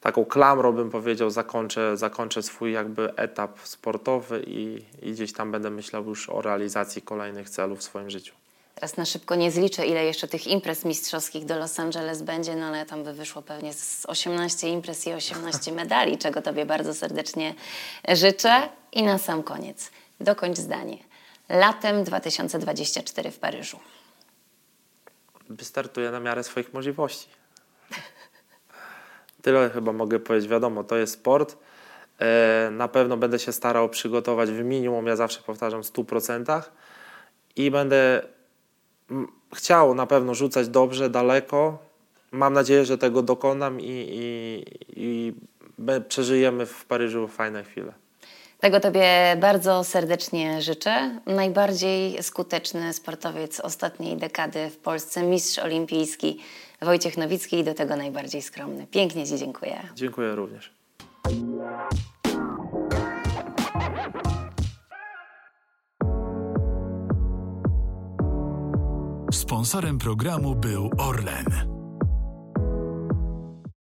taką 0.00 0.24
klamrą 0.24 0.72
bym 0.72 0.90
powiedział, 0.90 1.30
zakończę, 1.30 1.96
zakończę 1.96 2.42
swój 2.42 2.72
jakby 2.72 3.16
etap 3.16 3.58
sportowy 3.62 4.44
i, 4.46 4.84
i 5.02 5.12
gdzieś 5.12 5.32
tam 5.32 5.52
będę 5.52 5.70
myślał 5.70 6.04
już 6.04 6.30
o 6.30 6.42
realizacji 6.42 7.02
kolejnych 7.02 7.50
celów 7.50 7.78
w 7.78 7.82
swoim 7.82 8.10
życiu. 8.10 8.41
Teraz 8.74 8.96
na 8.96 9.04
szybko 9.04 9.34
nie 9.34 9.50
zliczę, 9.50 9.86
ile 9.86 10.04
jeszcze 10.04 10.28
tych 10.28 10.46
imprez 10.46 10.84
mistrzowskich 10.84 11.44
do 11.44 11.58
Los 11.58 11.80
Angeles 11.80 12.22
będzie, 12.22 12.56
no 12.56 12.66
ale 12.66 12.86
tam 12.86 13.04
by 13.04 13.12
wyszło 13.12 13.42
pewnie 13.42 13.72
z 13.72 14.06
18 14.06 14.68
imprez 14.68 15.06
i 15.06 15.12
18 15.12 15.72
medali, 15.82 16.18
czego 16.18 16.42
Tobie 16.42 16.66
bardzo 16.66 16.94
serdecznie 16.94 17.54
życzę. 18.08 18.68
I 18.92 19.02
na 19.02 19.18
sam 19.18 19.42
koniec, 19.42 19.90
dokończ 20.20 20.58
zdanie. 20.58 20.98
Latem 21.48 22.04
2024 22.04 23.30
w 23.30 23.38
Paryżu. 23.38 23.78
Wystartuję 25.48 26.10
na 26.10 26.20
miarę 26.20 26.44
swoich 26.44 26.74
możliwości. 26.74 27.28
Tyle 29.42 29.70
chyba 29.70 29.92
mogę 29.92 30.20
powiedzieć. 30.20 30.50
Wiadomo, 30.50 30.84
to 30.84 30.96
jest 30.96 31.12
sport. 31.12 31.56
E, 32.18 32.70
na 32.70 32.88
pewno 32.88 33.16
będę 33.16 33.38
się 33.38 33.52
starał 33.52 33.88
przygotować 33.88 34.50
w 34.50 34.64
minimum, 34.64 35.06
ja 35.06 35.16
zawsze 35.16 35.42
powtarzam, 35.42 35.80
100% 35.80 36.62
i 37.56 37.70
będę 37.70 38.22
chciał 39.54 39.94
na 39.94 40.06
pewno 40.06 40.34
rzucać 40.34 40.68
dobrze, 40.68 41.10
daleko. 41.10 41.78
Mam 42.32 42.52
nadzieję, 42.52 42.84
że 42.84 42.98
tego 42.98 43.22
dokonam 43.22 43.80
i, 43.80 44.06
i, 44.10 44.64
i 44.96 45.32
przeżyjemy 46.08 46.66
w 46.66 46.84
Paryżu 46.84 47.28
fajne 47.28 47.64
chwile. 47.64 47.92
Tego 48.60 48.80
Tobie 48.80 49.36
bardzo 49.40 49.84
serdecznie 49.84 50.62
życzę. 50.62 51.20
Najbardziej 51.26 52.22
skuteczny 52.22 52.92
sportowiec 52.92 53.60
ostatniej 53.60 54.16
dekady 54.16 54.70
w 54.70 54.76
Polsce, 54.76 55.22
mistrz 55.22 55.58
olimpijski 55.58 56.38
Wojciech 56.82 57.16
Nowicki 57.16 57.58
i 57.58 57.64
do 57.64 57.74
tego 57.74 57.96
najbardziej 57.96 58.42
skromny. 58.42 58.86
Pięknie 58.90 59.26
Ci 59.26 59.38
dziękuję. 59.38 59.88
Dziękuję 59.94 60.34
również. 60.34 60.72
Sponsorem 69.32 69.98
programu 69.98 70.54
był 70.54 70.90
Orlen. 70.98 71.71